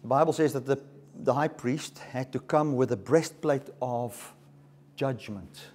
The 0.01 0.07
Bible 0.07 0.33
says 0.33 0.53
that 0.53 0.65
the, 0.65 0.81
the 1.15 1.33
high 1.33 1.47
priest 1.47 1.99
had 1.99 2.31
to 2.33 2.39
come 2.39 2.75
with 2.75 2.91
a 2.91 2.97
breastplate 2.97 3.69
of 3.81 4.33
judgment 4.95 5.67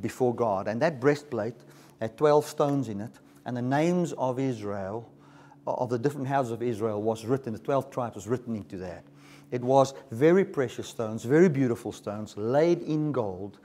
before 0.00 0.34
God. 0.34 0.68
And 0.68 0.80
that 0.82 1.00
breastplate 1.00 1.54
had 2.00 2.16
12 2.16 2.46
stones 2.46 2.88
in 2.88 3.00
it 3.00 3.12
and 3.46 3.56
the 3.56 3.62
names 3.62 4.12
of 4.14 4.38
Israel, 4.40 5.08
of 5.66 5.88
the 5.88 5.98
different 5.98 6.26
houses 6.26 6.52
of 6.52 6.62
Israel, 6.62 7.00
was 7.00 7.24
written, 7.24 7.52
the 7.52 7.58
12 7.60 7.90
tribes 7.90 8.16
was 8.16 8.26
written 8.26 8.56
into 8.56 8.76
that. 8.78 9.04
It 9.52 9.62
was 9.62 9.94
very 10.10 10.44
precious 10.44 10.88
stones, 10.88 11.22
very 11.24 11.48
beautiful 11.48 11.92
stones, 11.92 12.36
laid 12.36 12.82
in 12.82 13.12
gold, 13.12 13.58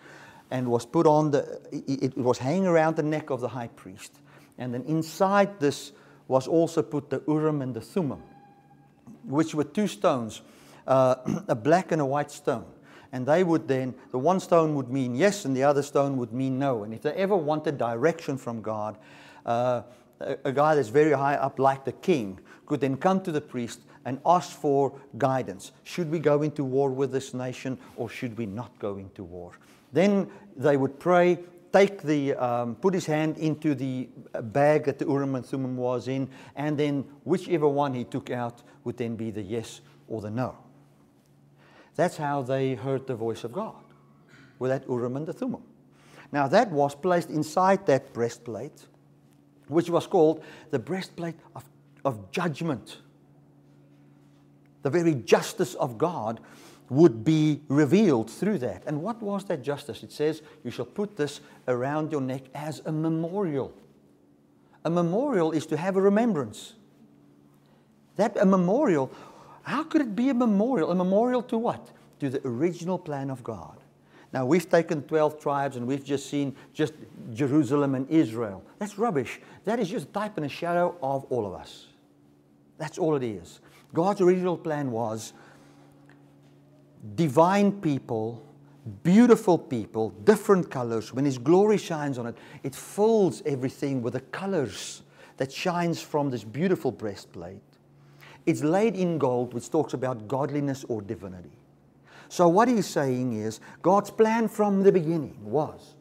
and 0.52 0.70
was 0.70 0.86
put 0.86 1.08
on 1.08 1.32
the, 1.32 1.60
it, 1.72 2.16
was 2.16 2.38
hanging 2.38 2.68
around 2.68 2.96
the 2.96 3.04
neck 3.04 3.32
of 3.32 3.42
the 3.42 3.48
high 3.48 3.70
priest. 3.70 4.20
And 4.60 4.74
then 4.74 4.84
inside 4.84 5.60
this 5.60 5.94
was 6.28 6.48
also 6.48 6.84
put 6.84 7.10
the 7.10 7.24
Urim 7.28 7.64
and 7.64 7.74
the 7.74 7.82
Thummim, 7.82 8.22
which 9.24 9.56
were 9.56 9.64
two 9.64 9.88
stones, 9.88 10.42
uh, 10.86 11.16
a 11.48 11.56
black 11.56 11.92
and 11.92 12.02
a 12.02 12.06
white 12.06 12.30
stone. 12.30 12.66
And 13.12 13.26
they 13.26 13.44
would 13.44 13.68
then, 13.68 13.96
the 14.12 14.20
one 14.20 14.40
stone 14.40 14.76
would 14.76 14.90
mean 14.90 15.16
yes, 15.16 15.44
and 15.44 15.58
the 15.58 15.64
other 15.64 15.82
stone 15.82 16.18
would 16.18 16.32
mean 16.32 16.60
no. 16.60 16.84
And 16.84 16.94
if 16.94 17.02
they 17.02 17.12
ever 17.14 17.36
wanted 17.36 17.78
direction 17.78 18.38
from 18.38 18.62
God, 18.62 18.98
uh, 19.46 19.84
a, 20.20 20.52
guy 20.52 20.76
that's 20.76 20.90
very 20.90 21.14
high 21.14 21.36
up, 21.36 21.60
like 21.60 21.86
the 21.86 21.92
king, 21.92 22.40
could 22.66 22.80
then 22.80 22.98
come 22.98 23.22
to 23.22 23.32
the 23.32 23.42
priest 23.42 23.82
and 24.06 24.20
ask 24.26 24.52
for 24.52 25.00
guidance. 25.18 25.72
Should 25.84 26.10
we 26.10 26.20
go 26.20 26.42
into 26.42 26.64
war 26.64 26.90
with 26.90 27.12
this 27.12 27.34
nation 27.34 27.78
or 27.96 28.10
should 28.10 28.38
we 28.38 28.46
not 28.46 28.78
go 28.80 28.98
into 28.98 29.24
war? 29.24 29.52
Then 29.94 30.30
they 30.56 30.78
would 30.78 31.00
pray, 31.00 31.40
take 31.74 32.02
the, 32.02 32.34
um, 32.36 32.76
put 32.76 32.94
his 32.94 33.06
hand 33.06 33.38
into 33.38 33.76
the 33.76 34.10
bag 34.42 34.86
that 34.86 35.00
the 35.00 35.06
Urim 35.06 35.36
and 35.36 35.46
Thummim 35.46 35.78
was 35.78 36.08
in, 36.08 36.30
and 36.56 36.78
then 36.78 37.06
whichever 37.24 37.68
one 37.68 37.94
he 37.94 38.04
took 38.04 38.30
out 38.30 38.64
would 38.84 38.98
then 38.98 39.16
be 39.16 39.32
the 39.32 39.42
yes 39.42 39.82
or 40.08 40.22
the 40.22 40.30
no. 40.30 40.58
That's 41.96 42.18
how 42.18 42.42
they 42.42 42.76
heard 42.76 43.06
the 43.06 43.16
voice 43.16 43.44
of 43.44 43.52
God, 43.52 43.84
with 44.60 44.72
that 44.72 44.88
Urim 44.88 45.18
and 45.18 45.28
the 45.28 45.34
Thummim. 45.34 45.64
Now, 46.32 46.48
that 46.48 46.72
was 46.72 46.96
placed 46.96 47.30
inside 47.30 47.86
that 47.88 48.14
breastplate, 48.14 48.86
which 49.72 49.90
was 49.90 50.06
called 50.08 50.44
the 50.70 50.80
breastplate 50.80 51.36
of, 51.56 51.64
of 52.04 52.32
judgment. 52.32 52.98
The 54.84 54.90
very 54.90 55.16
justice 55.16 55.76
of 55.76 55.98
God 55.98 56.40
would 56.90 57.24
be 57.24 57.62
revealed 57.70 58.30
through 58.30 58.58
that. 58.60 58.84
And 58.86 59.02
what 59.02 59.22
was 59.22 59.46
that 59.46 59.64
justice? 59.64 60.04
It 60.04 60.12
says, 60.12 60.42
You 60.64 60.72
shall 60.72 60.86
put 60.86 61.16
this 61.16 61.40
around 61.68 62.12
your 62.12 62.22
neck 62.22 62.44
as 62.54 62.82
a 62.86 62.92
memorial. 62.92 63.74
A 64.84 64.90
memorial 64.90 65.52
is 65.52 65.66
to 65.68 65.78
have 65.78 65.96
a 65.96 66.02
remembrance. 66.02 66.74
That 68.18 68.36
a 68.36 68.46
memorial, 68.46 69.12
how 69.64 69.84
could 69.84 70.02
it 70.02 70.16
be 70.16 70.30
a 70.30 70.34
memorial? 70.34 70.92
A 70.92 70.96
memorial 70.96 71.42
to 71.44 71.58
what? 71.58 71.92
To 72.20 72.30
the 72.30 72.46
original 72.46 72.98
plan 72.98 73.30
of 73.30 73.44
God. 73.44 73.81
Now, 74.34 74.46
we've 74.46 74.70
taken 74.70 75.04
12 75.04 75.42
tribes 75.42 75.76
and 75.76 75.86
we've 75.86 76.06
just 76.06 76.30
seen 76.30 76.56
just 76.74 76.94
Jerusalem 77.34 77.96
and 77.96 78.10
Israel. 78.10 78.64
That's 78.80 78.98
rubbish. 78.98 79.42
That 79.66 79.80
is 79.80 79.90
just 79.90 80.08
a 80.08 80.12
type 80.12 80.38
and 80.38 80.46
a 80.46 80.50
shadow 80.50 80.96
of 81.04 81.26
all 81.26 81.46
of 81.46 81.54
us. 81.54 81.88
That's 82.78 82.98
all 82.98 83.16
it 83.16 83.24
is. 83.24 83.60
God's 83.94 84.22
original 84.22 84.58
plan 84.58 84.92
was 84.92 85.34
divine 87.16 87.74
people, 87.82 88.42
beautiful 89.04 89.58
people, 89.58 90.12
different 90.24 90.72
colors. 90.72 91.14
When 91.14 91.26
His 91.26 91.38
glory 91.38 91.78
shines 91.78 92.18
on 92.18 92.28
it, 92.28 92.36
it 92.64 92.74
fills 92.74 93.42
everything 93.46 94.02
with 94.02 94.14
the 94.14 94.22
colors 94.22 95.04
that 95.38 95.52
shines 95.52 96.02
from 96.02 96.30
this 96.30 96.44
beautiful 96.44 96.92
breastplate. 96.92 97.62
It's 98.46 98.64
laid 98.64 98.96
in 98.96 99.18
gold, 99.18 99.54
which 99.54 99.70
talks 99.70 99.94
about 99.94 100.28
godliness 100.28 100.86
or 100.88 101.02
divinity. 101.02 101.52
So, 102.32 102.48
what 102.48 102.70
he's 102.70 102.88
saying 102.88 103.34
is 103.34 103.60
God's 103.82 104.10
plan 104.10 104.48
from 104.48 104.84
the 104.84 104.92
beginning 104.94 105.38
was 105.44 105.96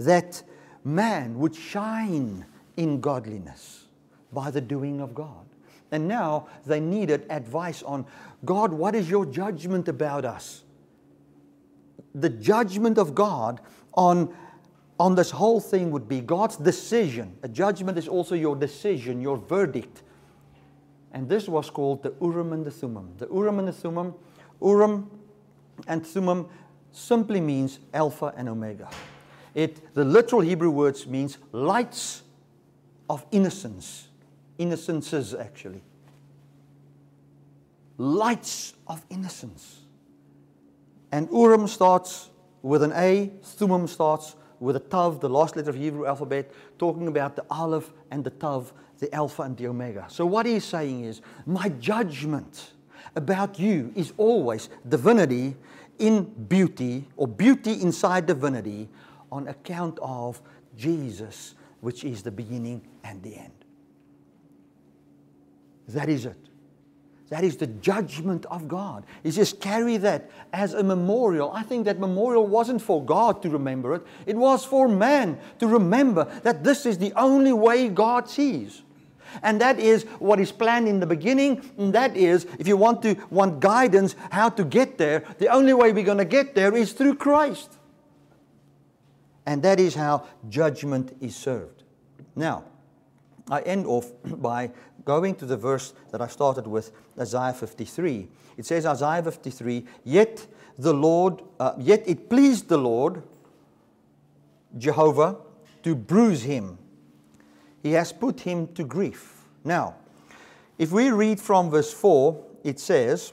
that 0.00 0.42
man 0.82 1.38
would 1.38 1.54
shine 1.54 2.44
in 2.76 3.00
godliness 3.00 3.84
by 4.32 4.50
the 4.50 4.60
doing 4.60 5.00
of 5.00 5.14
God. 5.14 5.46
And 5.92 6.08
now 6.08 6.48
they 6.66 6.80
needed 6.80 7.24
advice 7.30 7.84
on 7.84 8.04
God, 8.44 8.72
what 8.72 8.96
is 8.96 9.08
your 9.08 9.24
judgment 9.24 9.86
about 9.86 10.24
us? 10.24 10.64
The 12.16 12.28
judgment 12.28 12.98
of 12.98 13.14
God 13.14 13.60
on, 13.94 14.34
on 14.98 15.14
this 15.14 15.30
whole 15.30 15.60
thing 15.60 15.92
would 15.92 16.08
be 16.08 16.20
God's 16.20 16.56
decision. 16.56 17.36
A 17.44 17.48
judgment 17.48 17.96
is 17.96 18.08
also 18.08 18.34
your 18.34 18.56
decision, 18.56 19.20
your 19.20 19.36
verdict. 19.36 20.02
And 21.12 21.28
this 21.28 21.46
was 21.46 21.70
called 21.70 22.02
the 22.02 22.12
Urim 22.20 22.52
and 22.52 22.64
the 22.64 22.72
Thummim. 22.72 23.14
The 23.18 23.28
Urim 23.28 23.60
and 23.60 23.68
the 23.68 23.72
Thummim 23.72 24.14
Urim 24.62 25.10
and 25.86 26.06
Thummim 26.06 26.46
simply 26.92 27.40
means 27.40 27.80
Alpha 27.92 28.32
and 28.36 28.48
Omega. 28.48 28.88
It, 29.54 29.94
the 29.94 30.04
literal 30.04 30.40
Hebrew 30.40 30.70
words 30.70 31.06
means 31.06 31.38
lights 31.52 32.22
of 33.08 33.24
innocence. 33.30 34.08
Innocences, 34.58 35.34
actually. 35.34 35.82
Lights 37.98 38.74
of 38.86 39.04
innocence. 39.10 39.80
And 41.10 41.28
Urim 41.30 41.66
starts 41.66 42.30
with 42.62 42.82
an 42.82 42.92
A, 42.92 43.30
Thummim 43.42 43.86
starts 43.86 44.36
with 44.60 44.76
a 44.76 44.80
Tav, 44.80 45.20
the 45.20 45.28
last 45.28 45.56
letter 45.56 45.70
of 45.70 45.76
Hebrew 45.76 46.06
alphabet, 46.06 46.50
talking 46.78 47.08
about 47.08 47.34
the 47.36 47.44
Aleph 47.50 47.92
and 48.10 48.22
the 48.22 48.30
Tav, 48.30 48.72
the 48.98 49.12
Alpha 49.12 49.42
and 49.42 49.56
the 49.56 49.66
Omega. 49.66 50.06
So 50.08 50.24
what 50.24 50.46
he's 50.46 50.64
saying 50.64 51.04
is, 51.04 51.20
my 51.44 51.68
judgment 51.68 52.70
about 53.16 53.58
you 53.58 53.92
is 53.94 54.12
always 54.16 54.68
divinity 54.88 55.56
in 55.98 56.24
beauty 56.24 57.08
or 57.16 57.28
beauty 57.28 57.80
inside 57.82 58.26
divinity 58.26 58.88
on 59.30 59.48
account 59.48 59.98
of 60.02 60.40
Jesus, 60.76 61.54
which 61.80 62.04
is 62.04 62.22
the 62.22 62.30
beginning 62.30 62.82
and 63.04 63.22
the 63.22 63.36
end. 63.36 63.52
That 65.88 66.08
is 66.08 66.26
it. 66.26 66.36
That 67.28 67.44
is 67.44 67.56
the 67.56 67.66
judgment 67.66 68.44
of 68.46 68.68
God. 68.68 69.04
He 69.22 69.30
says, 69.30 69.54
carry 69.54 69.96
that 69.96 70.30
as 70.52 70.74
a 70.74 70.82
memorial. 70.82 71.50
I 71.52 71.62
think 71.62 71.86
that 71.86 71.98
memorial 71.98 72.46
wasn't 72.46 72.82
for 72.82 73.02
God 73.02 73.40
to 73.40 73.48
remember 73.48 73.94
it, 73.94 74.02
it 74.26 74.36
was 74.36 74.66
for 74.66 74.86
man 74.86 75.38
to 75.58 75.66
remember 75.66 76.26
that 76.42 76.62
this 76.62 76.84
is 76.84 76.98
the 76.98 77.12
only 77.14 77.54
way 77.54 77.88
God 77.88 78.28
sees. 78.28 78.82
And 79.42 79.60
that 79.60 79.78
is 79.78 80.04
what 80.18 80.40
is 80.40 80.52
planned 80.52 80.88
in 80.88 81.00
the 81.00 81.06
beginning. 81.06 81.70
And 81.78 81.92
that 81.94 82.16
is, 82.16 82.46
if 82.58 82.68
you 82.68 82.76
want 82.76 83.02
to 83.02 83.16
want 83.30 83.60
guidance 83.60 84.14
how 84.30 84.48
to 84.50 84.64
get 84.64 84.98
there, 84.98 85.24
the 85.38 85.48
only 85.48 85.72
way 85.72 85.92
we're 85.92 86.04
going 86.04 86.18
to 86.18 86.24
get 86.24 86.54
there 86.54 86.76
is 86.76 86.92
through 86.92 87.16
Christ. 87.16 87.78
And 89.46 89.62
that 89.62 89.80
is 89.80 89.94
how 89.94 90.26
judgment 90.48 91.16
is 91.20 91.34
served. 91.36 91.82
Now, 92.36 92.64
I 93.50 93.60
end 93.62 93.86
off 93.86 94.12
by 94.24 94.70
going 95.04 95.34
to 95.36 95.46
the 95.46 95.56
verse 95.56 95.94
that 96.10 96.20
I 96.20 96.28
started 96.28 96.66
with, 96.66 96.92
Isaiah 97.18 97.52
53. 97.52 98.28
It 98.56 98.66
says, 98.66 98.86
Isaiah 98.86 99.22
53, 99.22 99.84
yet 100.04 100.46
the 100.78 100.94
Lord, 100.94 101.42
uh, 101.58 101.74
yet 101.78 102.02
it 102.06 102.28
pleased 102.28 102.68
the 102.68 102.78
Lord, 102.78 103.22
Jehovah, 104.78 105.36
to 105.82 105.94
bruise 105.94 106.42
him 106.42 106.78
he 107.82 107.92
has 107.92 108.12
put 108.12 108.40
him 108.40 108.68
to 108.74 108.84
grief. 108.84 109.44
Now, 109.64 109.96
if 110.78 110.92
we 110.92 111.10
read 111.10 111.40
from 111.40 111.70
verse 111.70 111.92
4, 111.92 112.44
it 112.64 112.80
says, 112.80 113.32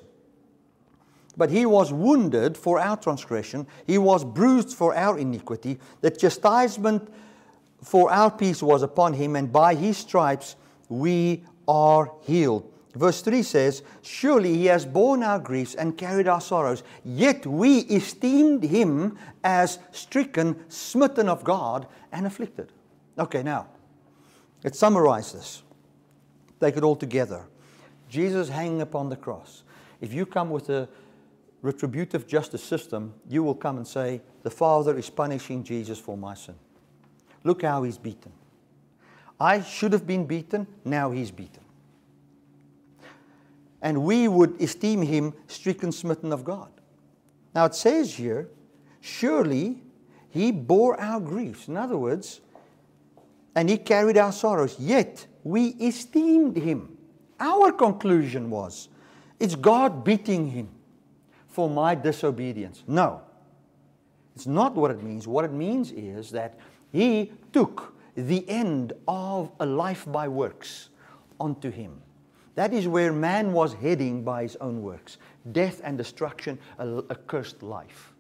But 1.38 1.50
he 1.50 1.66
was 1.66 1.93
wounded 1.93 2.58
for 2.58 2.80
our 2.80 2.97
transgression, 2.97 3.68
he 3.88 3.97
was 3.97 4.26
bruised 4.26 4.76
for 4.76 4.95
our 4.95 5.18
iniquity. 5.18 5.80
The 6.02 6.12
chastisement 6.12 7.12
for 7.84 8.12
our 8.12 8.32
peace 8.32 8.62
was 8.62 8.84
upon 8.84 9.14
him, 9.14 9.36
and 9.36 9.52
by 9.52 9.76
his 9.76 9.97
stripes 9.97 10.56
we 10.89 11.43
are 11.68 12.12
healed. 12.22 12.72
Verse 12.95 13.22
3 13.22 13.43
says, 13.43 13.84
Surely 14.02 14.56
he 14.56 14.66
has 14.66 14.86
borne 14.86 15.24
our 15.24 15.39
griefs 15.39 15.76
and 15.76 15.97
carried 15.97 16.28
our 16.28 16.41
sorrows, 16.41 16.84
yet 17.06 17.45
we 17.45 17.80
esteemed 17.82 18.64
him 18.64 19.18
as 19.43 19.80
stricken, 19.91 20.60
smitten 20.68 21.30
of 21.30 21.43
God, 21.43 21.88
and 22.12 22.26
afflicted. 22.26 22.72
Okay, 23.18 23.43
now, 23.43 23.68
Let's 24.64 24.78
summarize 24.78 25.32
this. 25.32 25.64
Take 26.60 26.78
it 26.78 26.84
all 26.84 26.95
together. 26.95 27.45
Jesus 28.10 28.49
hanging 28.49 28.82
upon 28.82 29.10
the 29.10 29.16
cross. 29.16 29.64
If 30.01 30.14
you 30.14 30.26
come 30.26 30.49
with 30.49 30.70
a 30.70 30.89
retributive 31.62 32.28
justice 32.28 32.64
system, 32.64 33.14
you 33.28 33.43
will 33.43 33.55
come 33.55 33.78
and 33.78 33.88
say, 33.88 34.22
The 34.43 34.49
Father 34.49 34.97
is 34.97 35.10
punishing 35.10 35.64
Jesus 35.64 35.99
for 35.99 36.18
my 36.18 36.34
sin. 36.34 36.55
Look 37.43 37.62
how 37.62 37.84
he's 37.84 37.97
beaten. 37.97 38.32
I 39.39 39.62
should 39.62 39.93
have 39.93 40.05
been 40.05 40.26
beaten, 40.26 40.68
now 40.84 41.12
he's 41.12 41.32
beaten. 41.32 41.64
And 43.82 44.03
we 44.03 44.28
would 44.28 44.62
esteem 44.62 45.01
him 45.01 45.34
stricken, 45.47 45.93
smitten 45.93 46.34
of 46.34 46.43
God. 46.43 46.70
Now 47.55 47.66
it 47.66 47.76
says 47.76 48.16
here, 48.16 48.49
Surely 48.99 49.82
he 50.30 50.51
bore 50.51 50.99
our 50.99 51.22
griefs. 51.22 51.70
In 51.70 51.78
other 51.78 51.97
words, 51.97 52.41
and 53.60 53.70
he 53.70 53.76
carried 53.76 54.18
our 54.18 54.32
sorrows, 54.32 54.78
yet 54.80 55.28
we 55.43 55.72
esteemed 55.82 56.55
him. 56.55 56.97
Our 57.41 57.74
conclusion 57.74 58.49
was 58.49 58.88
it's 59.38 59.53
God 59.53 60.05
beating 60.05 60.49
him 60.49 60.70
for 61.49 61.70
my 61.70 61.93
disobedience. 61.93 62.86
No, 62.88 63.20
it's 64.34 64.47
not 64.47 64.76
what 64.76 64.91
it 64.91 65.03
means. 65.03 65.28
What 65.28 65.43
it 65.43 65.51
means 65.51 65.91
is 65.91 66.32
that 66.32 66.57
he 66.93 67.34
took 67.51 67.93
the 68.16 68.47
end 68.47 68.93
of 69.10 69.51
a 69.60 69.66
life 69.66 70.05
by 70.10 70.30
works 70.30 70.88
onto 71.38 71.70
him. 71.70 72.01
That 72.55 72.72
is 72.72 72.88
where 72.88 73.12
man 73.12 73.51
was 73.51 73.74
heading 73.74 74.24
by 74.24 74.43
his 74.43 74.55
own 74.62 74.82
works 74.82 75.18
death 75.51 75.82
and 75.84 75.97
destruction, 75.97 76.57
a, 76.78 76.88
a 76.88 77.16
cursed 77.16 77.62
life. 77.62 78.14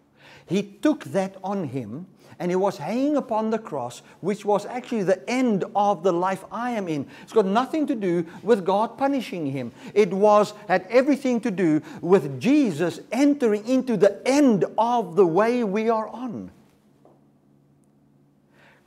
He 0.47 0.63
took 0.63 1.05
that 1.05 1.37
on 1.45 1.63
him 1.63 2.07
and 2.39 2.49
he 2.49 2.55
was 2.55 2.77
hanging 2.77 3.17
upon 3.17 3.49
the 3.49 3.59
cross, 3.59 4.01
which 4.21 4.45
was 4.45 4.65
actually 4.65 5.03
the 5.03 5.29
end 5.29 5.65
of 5.75 6.03
the 6.03 6.13
life 6.13 6.45
I 6.51 6.71
am 6.71 6.87
in. 6.87 7.05
It's 7.21 7.33
got 7.33 7.45
nothing 7.45 7.85
to 7.87 7.95
do 7.95 8.25
with 8.41 8.65
God 8.65 8.97
punishing 8.97 9.45
him. 9.45 9.73
It 9.93 10.13
was 10.13 10.53
had 10.69 10.87
everything 10.89 11.41
to 11.41 11.51
do 11.51 11.81
with 12.01 12.39
Jesus 12.39 13.01
entering 13.11 13.67
into 13.67 13.97
the 13.97 14.25
end 14.25 14.63
of 14.77 15.17
the 15.17 15.25
way 15.25 15.65
we 15.65 15.89
are 15.89 16.07
on. 16.07 16.51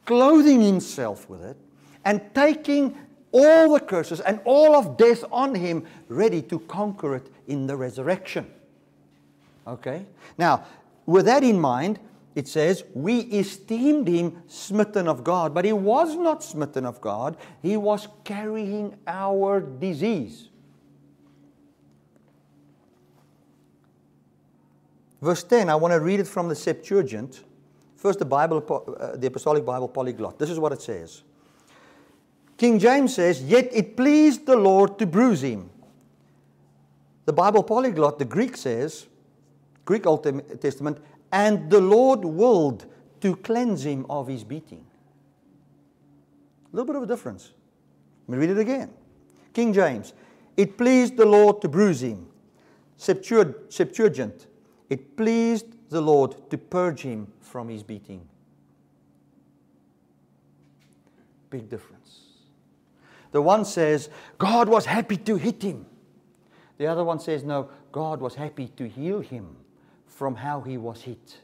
Clothing 0.07 0.62
himself 0.62 1.28
with 1.28 1.44
it 1.44 1.57
and 2.05 2.22
taking 2.34 2.96
all 3.32 3.74
the 3.74 3.80
curses 3.80 4.20
and 4.20 4.40
all 4.44 4.74
of 4.74 4.96
death 4.96 5.24
on 5.30 5.55
him, 5.55 5.86
ready 6.09 6.42
to 6.42 6.59
conquer 6.61 7.16
it 7.16 7.26
in 7.46 7.66
the 7.66 7.76
resurrection. 7.76 8.46
Okay? 9.66 10.07
Now, 10.38 10.64
with 11.07 11.26
that 11.26 11.44
in 11.44 11.61
mind, 11.61 11.98
it 12.35 12.49
says, 12.49 12.85
We 12.95 13.20
esteemed 13.20 14.09
him 14.09 14.43
smitten 14.47 15.09
of 15.09 15.22
God, 15.22 15.55
but 15.55 15.64
he 15.64 15.72
was 15.72 16.16
not 16.16 16.43
smitten 16.43 16.87
of 16.87 17.01
God. 17.01 17.37
He 17.61 17.76
was 17.76 18.09
carrying 18.24 18.97
our 19.07 19.61
disease. 19.61 20.49
Verse 25.20 25.45
10, 25.45 25.68
I 25.68 25.76
want 25.76 25.93
to 25.93 26.01
read 26.01 26.18
it 26.18 26.26
from 26.26 26.49
the 26.49 26.57
Septuagint. 26.57 27.45
First, 27.97 28.18
the 28.18 28.24
Bible, 28.24 28.97
uh, 28.99 29.16
the 29.16 29.28
Apostolic 29.28 29.64
Bible 29.64 29.87
Polyglot. 29.87 30.39
This 30.39 30.51
is 30.51 30.59
what 30.59 30.72
it 30.72 30.83
says. 30.83 31.22
King 32.57 32.78
James 32.80 33.14
says, 33.14 33.41
Yet 33.43 33.68
it 33.72 33.97
pleased 33.97 34.47
the 34.47 34.57
Lord 34.57 34.99
to 34.99 35.07
bruise 35.07 35.43
him. 35.43 35.70
The 37.24 37.33
Bible 37.33 37.62
Polyglot, 37.62 38.18
the 38.18 38.24
Greek 38.24 38.57
says, 38.57 39.07
Greek 39.85 40.07
Old 40.07 40.24
Testament, 40.61 40.99
and 41.33 41.70
the 41.70 41.80
Lord 41.80 42.24
willed 42.24 42.87
to 43.22 43.35
cleanse 43.37 43.85
him 43.85 44.05
of 44.11 44.28
his 44.28 44.45
beating. 44.45 44.85
A 46.72 46.76
little 46.76 46.87
bit 46.87 46.97
of 46.97 47.03
a 47.03 47.07
difference. 47.07 47.53
Let 48.28 48.39
me 48.39 48.47
read 48.47 48.57
it 48.57 48.61
again. 48.61 48.91
King 49.53 49.72
James, 49.72 50.12
it 50.57 50.76
pleased 50.76 51.16
the 51.16 51.26
Lord 51.26 51.62
to 51.62 51.68
bruise 51.68 52.03
him. 52.03 52.26
Septuagint, 52.97 54.47
it 54.89 55.16
pleased 55.16 55.66
the 55.89 56.01
Lord 56.01 56.37
to 56.51 56.59
purge 56.59 57.01
him 57.01 57.26
from 57.41 57.68
his 57.68 57.83
beating. 57.83 58.26
Big 61.51 61.68
difference. 61.68 62.20
The 63.33 63.43
one 63.43 63.64
says, 63.64 64.11
God 64.39 64.68
was 64.68 64.87
happy 64.87 65.16
to 65.18 65.37
hit 65.37 65.62
him. 65.62 65.87
The 66.78 66.87
other 66.87 67.05
one 67.05 67.20
says, 67.20 67.45
no, 67.45 67.70
God 67.91 68.20
was 68.20 68.35
happy 68.35 68.68
to 68.68 68.89
heal 68.89 69.20
him 69.20 69.57
from 70.23 70.37
how 70.37 70.61
he 70.61 70.79
was 70.79 71.03
hit. 71.03 71.37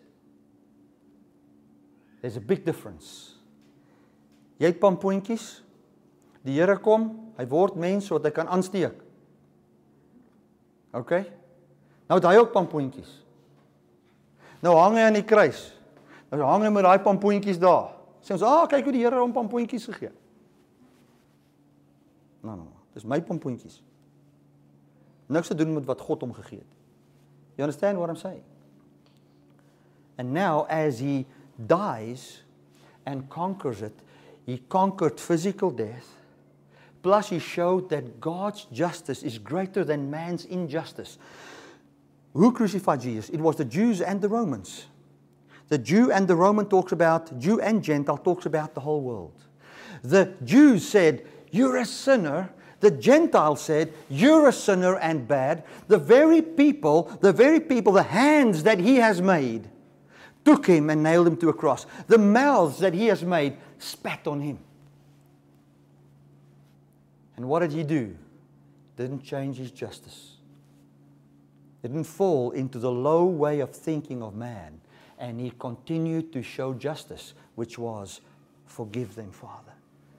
There's 2.21 2.37
a 2.37 2.41
big 2.41 2.65
difference. 2.65 3.35
Jy 4.63 4.69
het 4.71 4.79
pampoentjies. 4.79 5.47
Die 6.47 6.55
Here 6.55 6.77
kom, 6.79 7.09
hy 7.35 7.47
word 7.51 7.75
mens 7.75 8.07
sodat 8.07 8.29
hy 8.29 8.37
kan 8.37 8.51
aansteek. 8.55 9.01
OK? 10.95 11.11
Nou 12.07 12.21
het 12.21 12.29
hy 12.31 12.37
ook 12.39 12.53
pampoentjies. 12.55 13.17
Nou 14.63 14.77
hang 14.79 14.95
hy 15.01 15.09
aan 15.09 15.19
die 15.19 15.27
kruis. 15.27 15.65
Nou 16.31 16.47
hang 16.47 16.69
hy 16.69 16.71
met 16.77 16.87
daai 16.87 17.03
pampoentjies 17.03 17.59
daar. 17.59 17.97
Sê 18.23 18.37
ons, 18.37 18.45
"Ag, 18.47 18.63
ah, 18.63 18.69
kyk 18.71 18.85
hoe 18.87 18.95
die 18.95 19.03
Here 19.03 19.19
hom 19.19 19.35
pampoentjies 19.35 19.89
gegee." 19.91 20.15
Nou, 22.47 22.55
nou, 22.55 22.71
dis 22.95 23.05
my 23.05 23.19
pampoentjies. 23.21 23.83
Niks 25.27 25.49
te 25.49 25.59
doen 25.59 25.75
met 25.75 25.85
wat 25.85 26.01
God 26.01 26.21
hom 26.21 26.33
gegee 26.33 26.63
het. 26.63 26.79
You 27.57 27.67
understand 27.67 27.99
what 27.99 28.09
I'm 28.09 28.17
saying? 28.17 28.48
And 30.19 30.35
now 30.35 30.67
as 30.69 30.99
he 30.99 31.27
dies 31.67 32.43
and 33.07 33.31
conquers 33.31 33.81
it, 33.83 33.97
he 34.45 34.59
conquered 34.69 35.21
physical 35.21 35.71
death. 35.71 36.17
Plus, 37.03 37.31
he 37.31 37.39
showed 37.39 37.89
that 37.91 38.21
God's 38.21 38.65
justice 38.73 39.23
is 39.23 39.39
greater 39.39 39.85
than 39.85 40.11
man's 40.11 40.45
injustice. 40.45 41.17
Who 42.35 42.53
crucified 42.53 43.01
Jesus? 43.01 43.31
It 43.31 43.41
was 43.41 43.57
the 43.57 43.65
Jews 43.65 44.01
and 44.01 44.21
the 44.21 44.29
Romans. 44.29 44.87
The 45.69 45.79
Jew 45.79 46.11
and 46.11 46.27
the 46.27 46.35
Roman 46.35 46.67
talks 46.67 46.93
about, 46.93 47.39
Jew 47.39 47.61
and 47.61 47.85
Gentile 47.85 48.19
talks 48.19 48.47
about 48.47 48.75
the 48.75 48.81
whole 48.81 49.01
world. 49.01 49.45
The 50.03 50.35
Jews 50.45 50.87
said, 50.87 51.27
You're 51.51 51.77
a 51.77 51.85
sinner. 51.85 52.51
The 52.81 52.91
Gentile 52.91 53.57
said, 53.57 53.93
You're 54.09 54.49
a 54.49 54.53
sinner 54.53 54.97
and 54.97 55.29
bad. 55.29 55.65
The 55.89 55.99
very 55.99 56.43
people, 56.43 57.17
the 57.21 57.33
very 57.33 57.61
people, 57.61 57.93
the 57.93 58.03
hands 58.03 58.63
that 58.63 58.79
he 58.79 58.97
has 58.97 59.21
made, 59.21 59.69
took 60.49 60.67
him 60.67 60.89
and 60.89 61.03
nailed 61.03 61.27
him 61.27 61.37
to 61.37 61.51
a 61.51 61.53
cross. 61.53 61.85
The 62.07 62.17
mouths 62.17 62.79
that 62.79 62.95
he 62.95 63.09
has 63.09 63.23
made 63.23 63.59
spat 63.79 64.27
on 64.27 64.41
him. 64.41 64.59
And 67.37 67.47
what 67.47 67.59
did 67.59 67.73
he 67.73 67.83
do? 67.83 68.17
Didn't 68.97 69.23
change 69.23 69.59
his 69.59 69.71
justice. 69.71 70.37
Didn't 71.83 72.05
fall 72.05 72.53
into 72.53 72.79
the 72.79 72.91
low 72.91 73.27
way 73.27 73.61
of 73.61 73.73
thinking 73.73 74.23
of 74.23 74.35
man. 74.35 74.81
And 75.19 75.39
he 75.39 75.51
continued 75.51 76.33
to 76.33 76.43
show 76.43 76.73
justice, 76.73 77.35
which 77.55 77.79
was 77.79 78.23
forgive 78.65 79.17
them, 79.17 79.33
Father. 79.33 79.75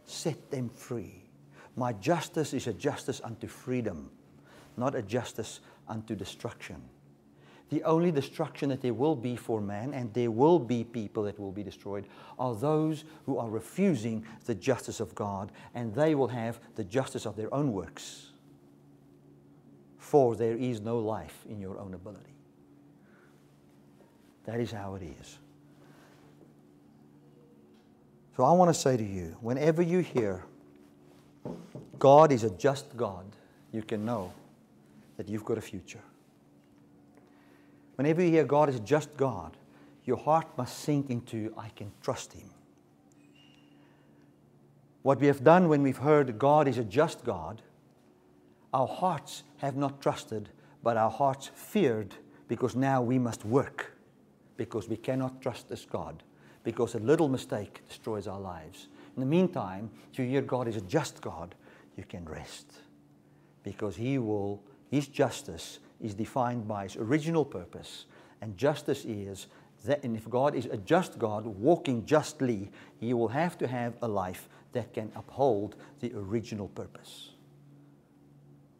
Set 0.05 0.51
them 0.51 0.69
free. 0.69 1.23
My 1.75 1.91
justice 1.93 2.53
is 2.53 2.67
a 2.67 2.73
justice 2.73 3.19
unto 3.23 3.47
freedom, 3.47 4.11
not 4.77 4.93
a 4.93 5.01
justice 5.01 5.59
unto 5.87 6.13
destruction. 6.13 6.79
The 7.69 7.83
only 7.83 8.11
destruction 8.11 8.69
that 8.69 8.81
there 8.81 8.93
will 8.93 9.15
be 9.15 9.35
for 9.35 9.61
man, 9.61 9.93
and 9.93 10.11
there 10.13 10.31
will 10.31 10.57
be 10.57 10.83
people 10.83 11.23
that 11.23 11.39
will 11.39 11.51
be 11.51 11.63
destroyed, 11.63 12.07
are 12.39 12.55
those 12.55 13.03
who 13.25 13.37
are 13.37 13.49
refusing 13.49 14.25
the 14.45 14.55
justice 14.55 14.99
of 14.99 15.13
God, 15.13 15.51
and 15.75 15.93
they 15.93 16.15
will 16.15 16.29
have 16.29 16.59
the 16.75 16.83
justice 16.83 17.25
of 17.25 17.35
their 17.35 17.53
own 17.53 17.71
works. 17.71 18.31
For 19.97 20.35
there 20.35 20.55
is 20.55 20.81
no 20.81 20.97
life 20.97 21.45
in 21.47 21.59
your 21.59 21.77
own 21.77 21.93
ability. 21.93 22.33
That 24.45 24.59
is 24.59 24.71
how 24.71 24.95
it 24.95 25.03
is. 25.03 25.37
So 28.35 28.43
I 28.43 28.51
want 28.53 28.73
to 28.73 28.79
say 28.79 28.97
to 28.97 29.03
you 29.03 29.37
whenever 29.41 29.83
you 29.83 29.99
hear 29.99 30.43
God 31.99 32.31
is 32.31 32.43
a 32.43 32.49
just 32.49 32.95
God, 32.97 33.25
you 33.71 33.83
can 33.83 34.05
know 34.05 34.33
that 35.17 35.27
you've 35.27 35.45
got 35.45 35.57
a 35.57 35.61
future. 35.61 36.01
Whenever 37.99 38.21
you 38.21 38.29
hear 38.29 38.45
God 38.45 38.69
is 38.69 38.79
just 38.79 39.17
God, 39.17 39.57
your 40.05 40.15
heart 40.15 40.47
must 40.57 40.77
sink 40.77 41.09
into, 41.09 41.53
I 41.57 41.67
can 41.67 41.91
trust 42.01 42.31
Him. 42.31 42.49
What 45.01 45.19
we 45.19 45.27
have 45.27 45.43
done 45.43 45.67
when 45.67 45.83
we've 45.83 45.97
heard 45.97 46.39
God 46.39 46.69
is 46.69 46.77
a 46.77 46.85
just 46.85 47.25
God, 47.25 47.61
our 48.73 48.87
hearts 48.87 49.43
have 49.57 49.75
not 49.75 50.01
trusted, 50.01 50.47
but 50.81 50.95
our 50.95 51.09
hearts 51.09 51.51
feared 51.53 52.15
because 52.47 52.73
now 52.73 53.01
we 53.01 53.19
must 53.19 53.43
work 53.43 53.97
because 54.55 54.87
we 54.87 54.95
cannot 54.95 55.41
trust 55.41 55.67
this 55.67 55.83
God 55.83 56.23
because 56.63 56.95
a 56.95 56.99
little 56.99 57.27
mistake 57.27 57.81
destroys 57.89 58.27
our 58.27 58.39
lives. 58.39 58.87
In 59.17 59.19
the 59.19 59.25
meantime, 59.25 59.89
if 60.13 60.19
you 60.19 60.25
hear 60.25 60.41
God 60.41 60.69
is 60.69 60.77
a 60.77 60.81
just 60.81 61.19
God, 61.19 61.53
you 61.97 62.05
can 62.05 62.23
rest 62.23 62.75
because 63.61 63.97
He 63.97 64.17
will, 64.19 64.63
His 64.89 65.09
justice 65.09 65.79
is 66.01 66.13
defined 66.13 66.67
by 66.67 66.85
its 66.85 66.95
original 66.95 67.45
purpose. 67.45 68.05
And 68.41 68.57
justice 68.57 69.05
is 69.05 69.47
that, 69.85 70.03
and 70.03 70.15
if 70.15 70.29
God 70.29 70.55
is 70.55 70.65
a 70.65 70.77
just 70.77 71.19
God, 71.19 71.45
walking 71.45 72.05
justly, 72.05 72.71
He 72.99 73.13
will 73.13 73.27
have 73.27 73.57
to 73.59 73.67
have 73.67 73.93
a 74.01 74.07
life 74.07 74.49
that 74.73 74.93
can 74.93 75.11
uphold 75.15 75.75
the 75.99 76.11
original 76.15 76.67
purpose, 76.69 77.31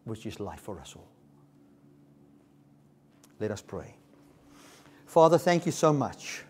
which 0.04 0.26
is 0.26 0.40
life 0.40 0.62
for 0.62 0.80
us 0.80 0.94
all. 0.96 1.08
Let 3.40 3.52
us 3.52 3.62
pray. 3.62 3.96
Father, 5.06 5.38
thank 5.38 5.66
you 5.66 5.72
so 5.72 5.92
much 5.92 6.44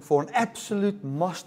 for 0.00 0.22
an 0.22 0.28
absolute 0.34 1.02
master. 1.02 1.46